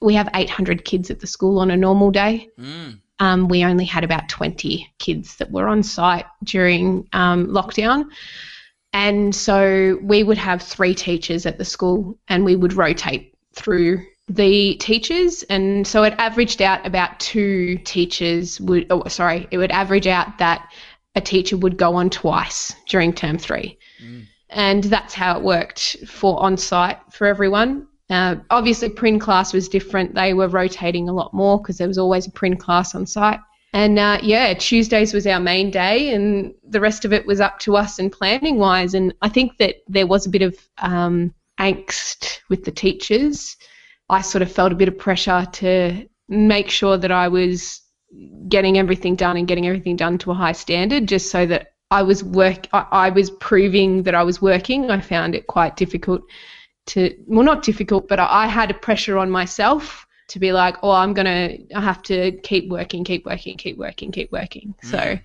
we 0.00 0.14
have 0.14 0.28
800 0.34 0.84
kids 0.84 1.10
at 1.10 1.20
the 1.20 1.26
school 1.26 1.58
on 1.58 1.70
a 1.70 1.76
normal 1.76 2.10
day. 2.10 2.50
Mm. 2.58 2.98
Um, 3.20 3.48
we 3.48 3.64
only 3.64 3.84
had 3.84 4.04
about 4.04 4.28
20 4.28 4.92
kids 4.98 5.36
that 5.36 5.50
were 5.50 5.68
on 5.68 5.82
site 5.82 6.26
during 6.42 7.08
um, 7.12 7.46
lockdown. 7.46 8.06
And 8.94 9.34
so 9.34 9.98
we 10.02 10.22
would 10.22 10.38
have 10.38 10.62
three 10.62 10.94
teachers 10.94 11.46
at 11.46 11.58
the 11.58 11.64
school 11.64 12.16
and 12.28 12.44
we 12.44 12.54
would 12.54 12.74
rotate 12.74 13.34
through 13.52 14.06
the 14.28 14.76
teachers. 14.76 15.42
And 15.50 15.84
so 15.84 16.04
it 16.04 16.14
averaged 16.16 16.62
out 16.62 16.86
about 16.86 17.18
two 17.18 17.76
teachers 17.78 18.60
would, 18.60 18.86
oh, 18.90 19.06
sorry, 19.08 19.48
it 19.50 19.58
would 19.58 19.72
average 19.72 20.06
out 20.06 20.38
that 20.38 20.72
a 21.16 21.20
teacher 21.20 21.56
would 21.56 21.76
go 21.76 21.96
on 21.96 22.08
twice 22.08 22.72
during 22.88 23.12
term 23.12 23.36
three. 23.36 23.76
And 24.50 24.84
that's 24.84 25.12
how 25.12 25.36
it 25.36 25.42
worked 25.44 25.96
for 26.06 26.40
on 26.40 26.56
site 26.56 27.00
for 27.10 27.26
everyone. 27.26 27.88
Uh, 28.10 28.36
obviously, 28.50 28.90
print 28.90 29.20
class 29.20 29.52
was 29.52 29.68
different. 29.68 30.14
They 30.14 30.34
were 30.34 30.48
rotating 30.48 31.08
a 31.08 31.12
lot 31.12 31.34
more 31.34 31.60
because 31.60 31.78
there 31.78 31.88
was 31.88 31.98
always 31.98 32.28
a 32.28 32.30
print 32.30 32.60
class 32.60 32.94
on 32.94 33.06
site. 33.06 33.40
And 33.74 33.98
uh, 33.98 34.18
yeah, 34.22 34.54
Tuesdays 34.54 35.12
was 35.12 35.26
our 35.26 35.40
main 35.40 35.72
day, 35.72 36.14
and 36.14 36.54
the 36.62 36.78
rest 36.78 37.04
of 37.04 37.12
it 37.12 37.26
was 37.26 37.40
up 37.40 37.58
to 37.60 37.76
us 37.76 37.98
and 37.98 38.10
planning 38.10 38.56
wise. 38.56 38.94
And 38.94 39.12
I 39.20 39.28
think 39.28 39.58
that 39.58 39.78
there 39.88 40.06
was 40.06 40.26
a 40.26 40.30
bit 40.30 40.42
of 40.42 40.56
um, 40.78 41.34
angst 41.58 42.38
with 42.48 42.64
the 42.64 42.70
teachers. 42.70 43.56
I 44.08 44.20
sort 44.20 44.42
of 44.42 44.52
felt 44.52 44.70
a 44.70 44.76
bit 44.76 44.86
of 44.86 44.96
pressure 44.96 45.44
to 45.54 46.08
make 46.28 46.70
sure 46.70 46.96
that 46.96 47.10
I 47.10 47.26
was 47.26 47.82
getting 48.48 48.78
everything 48.78 49.16
done 49.16 49.36
and 49.36 49.48
getting 49.48 49.66
everything 49.66 49.96
done 49.96 50.18
to 50.18 50.30
a 50.30 50.34
high 50.34 50.52
standard, 50.52 51.08
just 51.08 51.32
so 51.32 51.44
that 51.44 51.72
I 51.90 52.02
was 52.02 52.22
work. 52.22 52.68
I, 52.72 52.86
I 52.92 53.10
was 53.10 53.32
proving 53.32 54.04
that 54.04 54.14
I 54.14 54.22
was 54.22 54.40
working. 54.40 54.88
I 54.88 55.00
found 55.00 55.34
it 55.34 55.48
quite 55.48 55.74
difficult 55.74 56.22
to, 56.86 57.12
well, 57.26 57.44
not 57.44 57.64
difficult, 57.64 58.06
but 58.06 58.20
I, 58.20 58.44
I 58.44 58.46
had 58.46 58.70
a 58.70 58.74
pressure 58.74 59.18
on 59.18 59.30
myself 59.30 60.06
to 60.34 60.40
be 60.40 60.50
like, 60.50 60.76
oh, 60.82 60.90
I'm 60.90 61.14
gonna, 61.14 61.56
I 61.76 61.80
have 61.80 62.02
to 62.02 62.32
keep 62.42 62.68
working, 62.68 63.04
keep 63.04 63.24
working, 63.24 63.56
keep 63.56 63.78
working, 63.78 64.10
keep 64.10 64.32
working. 64.32 64.74
Hmm. 64.82 64.88
So, 64.88 65.18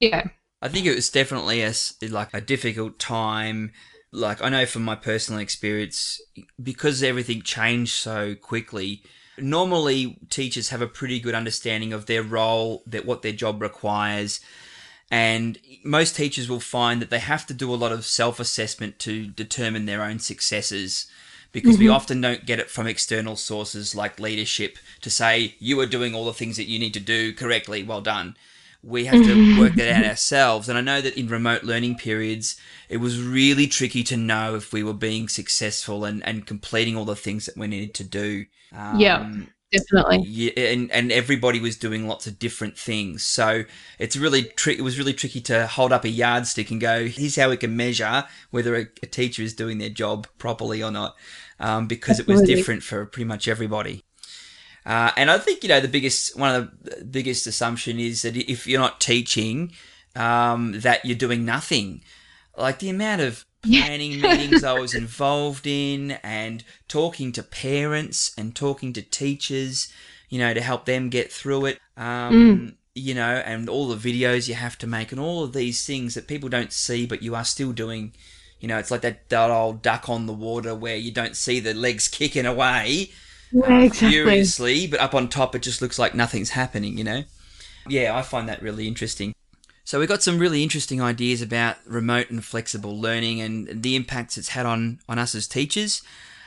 yeah, 0.00 0.28
I 0.62 0.68
think 0.68 0.86
it 0.86 0.94
was 0.94 1.10
definitely 1.10 1.62
a 1.62 1.74
like 2.08 2.32
a 2.32 2.40
difficult 2.40 2.98
time. 2.98 3.72
Like 4.12 4.42
I 4.42 4.48
know 4.48 4.64
from 4.64 4.82
my 4.82 4.94
personal 4.94 5.40
experience, 5.40 6.22
because 6.60 7.02
everything 7.02 7.42
changed 7.42 7.92
so 7.92 8.34
quickly. 8.34 9.02
Normally, 9.38 10.18
teachers 10.30 10.70
have 10.70 10.80
a 10.80 10.86
pretty 10.86 11.20
good 11.20 11.34
understanding 11.34 11.92
of 11.92 12.06
their 12.06 12.22
role, 12.22 12.82
that 12.86 13.04
what 13.04 13.20
their 13.20 13.32
job 13.32 13.60
requires, 13.60 14.40
and 15.10 15.58
most 15.84 16.16
teachers 16.16 16.48
will 16.48 16.60
find 16.60 17.02
that 17.02 17.10
they 17.10 17.18
have 17.18 17.46
to 17.48 17.52
do 17.52 17.74
a 17.74 17.76
lot 17.76 17.92
of 17.92 18.06
self-assessment 18.06 18.98
to 19.00 19.26
determine 19.26 19.84
their 19.84 20.02
own 20.02 20.18
successes 20.18 21.06
because 21.62 21.78
we 21.78 21.88
often 21.88 22.20
don't 22.20 22.46
get 22.46 22.58
it 22.58 22.70
from 22.70 22.86
external 22.86 23.36
sources 23.36 23.94
like 23.94 24.20
leadership 24.20 24.78
to 25.00 25.10
say 25.10 25.54
you 25.58 25.80
are 25.80 25.86
doing 25.86 26.14
all 26.14 26.24
the 26.24 26.32
things 26.32 26.56
that 26.56 26.68
you 26.68 26.78
need 26.78 26.94
to 26.94 27.00
do 27.00 27.32
correctly 27.32 27.82
well 27.82 28.00
done 28.00 28.36
we 28.86 29.06
have 29.06 29.24
to 29.24 29.60
work 29.60 29.74
that 29.74 29.92
out 29.98 30.04
ourselves. 30.04 30.68
And 30.68 30.78
I 30.78 30.80
know 30.80 31.00
that 31.00 31.18
in 31.18 31.26
remote 31.26 31.64
learning 31.64 31.96
periods, 31.96 32.58
it 32.88 32.98
was 32.98 33.20
really 33.20 33.66
tricky 33.66 34.04
to 34.04 34.16
know 34.16 34.54
if 34.54 34.72
we 34.72 34.84
were 34.84 34.94
being 34.94 35.28
successful 35.28 36.04
and, 36.04 36.24
and 36.24 36.46
completing 36.46 36.96
all 36.96 37.04
the 37.04 37.16
things 37.16 37.46
that 37.46 37.56
we 37.56 37.66
needed 37.66 37.94
to 37.94 38.04
do. 38.04 38.46
Um, 38.72 39.00
Yeah. 39.00 39.32
Definitely. 39.72 40.18
yeah, 40.28 40.52
and, 40.56 40.90
and 40.92 41.10
everybody 41.10 41.58
was 41.58 41.76
doing 41.76 42.06
lots 42.06 42.28
of 42.28 42.38
different 42.38 42.78
things. 42.78 43.24
So 43.24 43.64
it's 43.98 44.16
really 44.16 44.44
tri- 44.44 44.74
it 44.74 44.82
was 44.82 44.96
really 44.96 45.12
tricky 45.12 45.40
to 45.42 45.66
hold 45.66 45.92
up 45.92 46.04
a 46.04 46.08
yardstick 46.08 46.70
and 46.70 46.80
go, 46.80 47.06
here's 47.06 47.34
how 47.34 47.50
we 47.50 47.56
can 47.56 47.76
measure 47.76 48.24
whether 48.52 48.76
a, 48.76 48.86
a 49.02 49.06
teacher 49.06 49.42
is 49.42 49.54
doing 49.54 49.78
their 49.78 49.90
job 49.90 50.28
properly 50.38 50.84
or 50.84 50.92
not, 50.92 51.16
um, 51.60 51.86
because 51.86 52.18
it 52.20 52.26
was 52.26 52.40
different 52.56 52.82
for 52.82 53.06
pretty 53.06 53.26
much 53.26 53.48
everybody. 53.48 54.02
Uh, 54.84 55.10
and 55.16 55.30
I 55.30 55.38
think 55.38 55.62
you 55.62 55.68
know 55.68 55.80
the 55.80 55.88
biggest 55.88 56.38
one 56.38 56.54
of 56.54 56.70
the 56.82 57.04
biggest 57.04 57.46
assumption 57.46 57.98
is 57.98 58.22
that 58.22 58.36
if 58.36 58.66
you're 58.66 58.80
not 58.80 59.00
teaching, 59.00 59.72
um, 60.14 60.80
that 60.80 61.04
you're 61.04 61.16
doing 61.16 61.44
nothing. 61.44 62.02
Like 62.56 62.78
the 62.78 62.88
amount 62.90 63.20
of 63.22 63.44
planning 63.62 64.20
meetings 64.20 64.62
I 64.62 64.78
was 64.78 64.94
involved 64.94 65.66
in, 65.66 66.12
and 66.22 66.62
talking 66.88 67.32
to 67.32 67.42
parents 67.42 68.32
and 68.38 68.54
talking 68.54 68.92
to 68.92 69.02
teachers, 69.02 69.92
you 70.28 70.38
know, 70.38 70.54
to 70.54 70.60
help 70.60 70.84
them 70.84 71.08
get 71.10 71.32
through 71.32 71.66
it. 71.66 71.80
Um, 71.96 72.76
You 72.94 73.12
know, 73.14 73.42
and 73.44 73.68
all 73.68 73.88
the 73.88 73.96
videos 74.12 74.48
you 74.48 74.54
have 74.54 74.78
to 74.78 74.86
make, 74.86 75.10
and 75.12 75.20
all 75.20 75.44
of 75.44 75.52
these 75.52 75.84
things 75.84 76.14
that 76.14 76.26
people 76.28 76.48
don't 76.48 76.72
see, 76.72 77.06
but 77.06 77.22
you 77.22 77.34
are 77.34 77.44
still 77.44 77.72
doing. 77.72 78.14
You 78.60 78.68
know, 78.68 78.78
it's 78.78 78.90
like 78.90 79.02
that, 79.02 79.28
that 79.28 79.50
old 79.50 79.82
duck 79.82 80.08
on 80.08 80.26
the 80.26 80.32
water 80.32 80.74
where 80.74 80.96
you 80.96 81.10
don't 81.12 81.36
see 81.36 81.60
the 81.60 81.74
legs 81.74 82.08
kicking 82.08 82.46
away 82.46 83.10
Yeah, 83.52 83.66
um, 83.66 83.82
exactly. 83.82 84.10
furiously, 84.10 84.86
but 84.86 85.00
up 85.00 85.14
on 85.14 85.28
top 85.28 85.54
it 85.54 85.62
just 85.62 85.82
looks 85.82 85.98
like 85.98 86.14
nothing's 86.14 86.50
happening, 86.50 86.96
you 86.98 87.04
know? 87.04 87.24
Yeah, 87.88 88.16
I 88.16 88.22
find 88.22 88.48
that 88.48 88.62
really 88.62 88.88
interesting. 88.88 89.34
So 89.84 90.00
we've 90.00 90.08
got 90.08 90.22
some 90.22 90.38
really 90.40 90.64
interesting 90.64 91.00
ideas 91.00 91.40
about 91.42 91.76
remote 91.86 92.30
and 92.30 92.44
flexible 92.44 93.00
learning 93.00 93.40
and 93.40 93.82
the 93.82 93.94
impacts 93.94 94.36
it's 94.36 94.48
had 94.48 94.66
on, 94.66 94.98
on 95.08 95.18
us 95.18 95.34
as 95.34 95.46
teachers. 95.46 96.02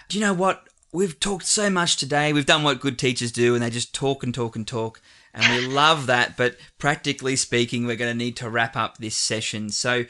Do 0.10 0.18
you 0.18 0.26
know 0.26 0.34
what? 0.34 0.68
We've 0.91 1.18
talked 1.20 1.45
so 1.45 1.70
much 1.70 1.95
today. 1.95 2.34
We've 2.34 2.45
done 2.45 2.64
what 2.64 2.82
good 2.82 2.99
teachers 2.99 3.32
do 3.32 3.53
and 3.53 3.64
they 3.64 3.70
just 3.70 3.93
talk 3.93 4.24
and 4.24 4.34
talk 4.34 4.57
and 4.57 4.68
talk. 4.68 4.99
And 5.34 5.45
we 5.55 5.74
love 5.74 6.07
that. 6.07 6.36
But 6.36 6.57
practically 6.80 7.38
speaking, 7.38 7.86
we're 7.86 7.95
going 7.95 8.12
to 8.12 8.18
need 8.18 8.36
to 8.38 8.49
wrap 8.49 8.76
up 8.76 8.97
this 8.97 9.16
session. 9.16 9.70
So 9.70 10.05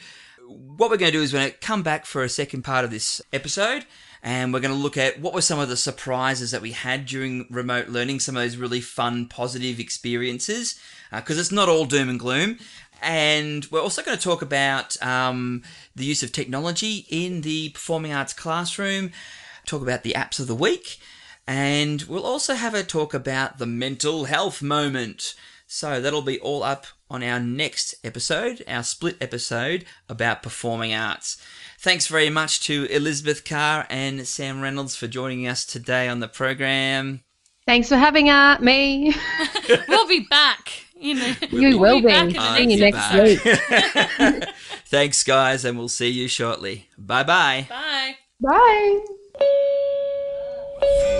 what 0.50 0.90
we're 0.90 0.98
going 0.98 1.12
to 1.12 1.18
do 1.18 1.24
is 1.24 1.32
we're 1.32 1.40
going 1.40 1.52
to 1.52 1.58
come 1.58 1.84
back 1.84 2.06
for 2.06 2.24
a 2.24 2.30
second 2.30 2.64
part 2.64 2.84
of 2.84 2.92
this 2.92 3.22
episode 3.32 3.86
and 4.24 4.52
we're 4.52 4.60
going 4.60 4.74
to 4.74 4.80
look 4.80 4.98
at 4.98 5.20
what 5.20 5.34
were 5.34 5.42
some 5.42 5.60
of 5.60 5.70
the 5.70 5.78
surprises 5.78 6.52
that 6.52 6.62
we 6.62 6.72
had 6.72 7.06
during 7.06 7.46
remote 7.50 7.88
learning, 7.88 8.20
some 8.20 8.36
of 8.36 8.44
those 8.44 8.58
really 8.58 8.82
fun, 8.82 9.28
positive 9.28 9.80
experiences, 9.80 10.80
because 11.12 11.38
it's 11.38 11.52
not 11.52 11.70
all 11.70 11.86
doom 11.86 12.10
and 12.10 12.20
gloom. 12.20 12.58
And 13.02 13.66
we're 13.72 13.82
also 13.82 14.02
going 14.02 14.18
to 14.18 14.24
talk 14.24 14.42
about 14.42 15.02
um, 15.02 15.64
the 15.96 16.04
use 16.04 16.22
of 16.22 16.34
technology 16.34 17.06
in 17.10 17.42
the 17.42 17.70
performing 17.70 18.12
arts 18.12 18.34
classroom, 18.34 19.12
talk 19.66 19.82
about 19.82 20.04
the 20.04 20.14
apps 20.14 20.40
of 20.40 20.48
the 20.48 20.56
week, 20.56 21.00
and 21.48 22.02
we'll 22.04 22.26
also 22.26 22.56
have 22.56 22.74
a 22.74 22.84
talk 22.84 23.14
about 23.14 23.58
the 23.58 23.66
mental 23.66 24.26
health 24.26 24.62
moment. 24.62 25.34
So 25.66 26.02
that'll 26.02 26.22
be 26.22 26.40
all 26.40 26.64
up 26.64 26.88
on 27.10 27.24
our 27.24 27.40
next 27.40 27.96
episode, 28.04 28.64
our 28.68 28.84
split 28.84 29.18
episode 29.22 29.86
about 30.08 30.44
performing 30.44 30.94
arts. 30.94 31.38
Thanks 31.80 32.08
very 32.08 32.30
much 32.30 32.60
to 32.62 32.86
Elizabeth 32.86 33.46
Carr 33.46 33.88
and 33.90 34.28
Sam 34.28 34.62
Reynolds 34.62 34.96
for 34.96 35.08
joining 35.08 35.48
us 35.48 35.66
today 35.66 36.08
on 36.08 36.20
the 36.20 36.28
program. 36.28 37.22
Thanks 37.66 37.88
for 37.90 37.98
having 37.98 38.30
uh, 38.30 38.58
me. 38.60 39.14
We'll 39.88 40.08
be 40.08 40.26
back. 40.30 40.72
You 41.00 41.14
know, 41.16 41.34
You 41.52 41.80
we'll 41.80 41.80
will 41.80 42.02
be. 42.02 42.08
back 42.08 42.28
in 42.28 42.34
the 42.34 42.56
See 42.56 42.74
you 42.74 42.80
next 42.80 43.14
next 43.14 43.46
week. 43.46 44.50
Thanks, 44.88 45.24
guys, 45.24 45.64
and 45.64 45.78
we'll 45.78 45.88
see 45.88 46.10
you 46.10 46.28
shortly. 46.28 46.88
Bye 46.98 47.24
bye. 47.24 47.68
Bye. 47.70 48.16
Bye. 50.82 51.16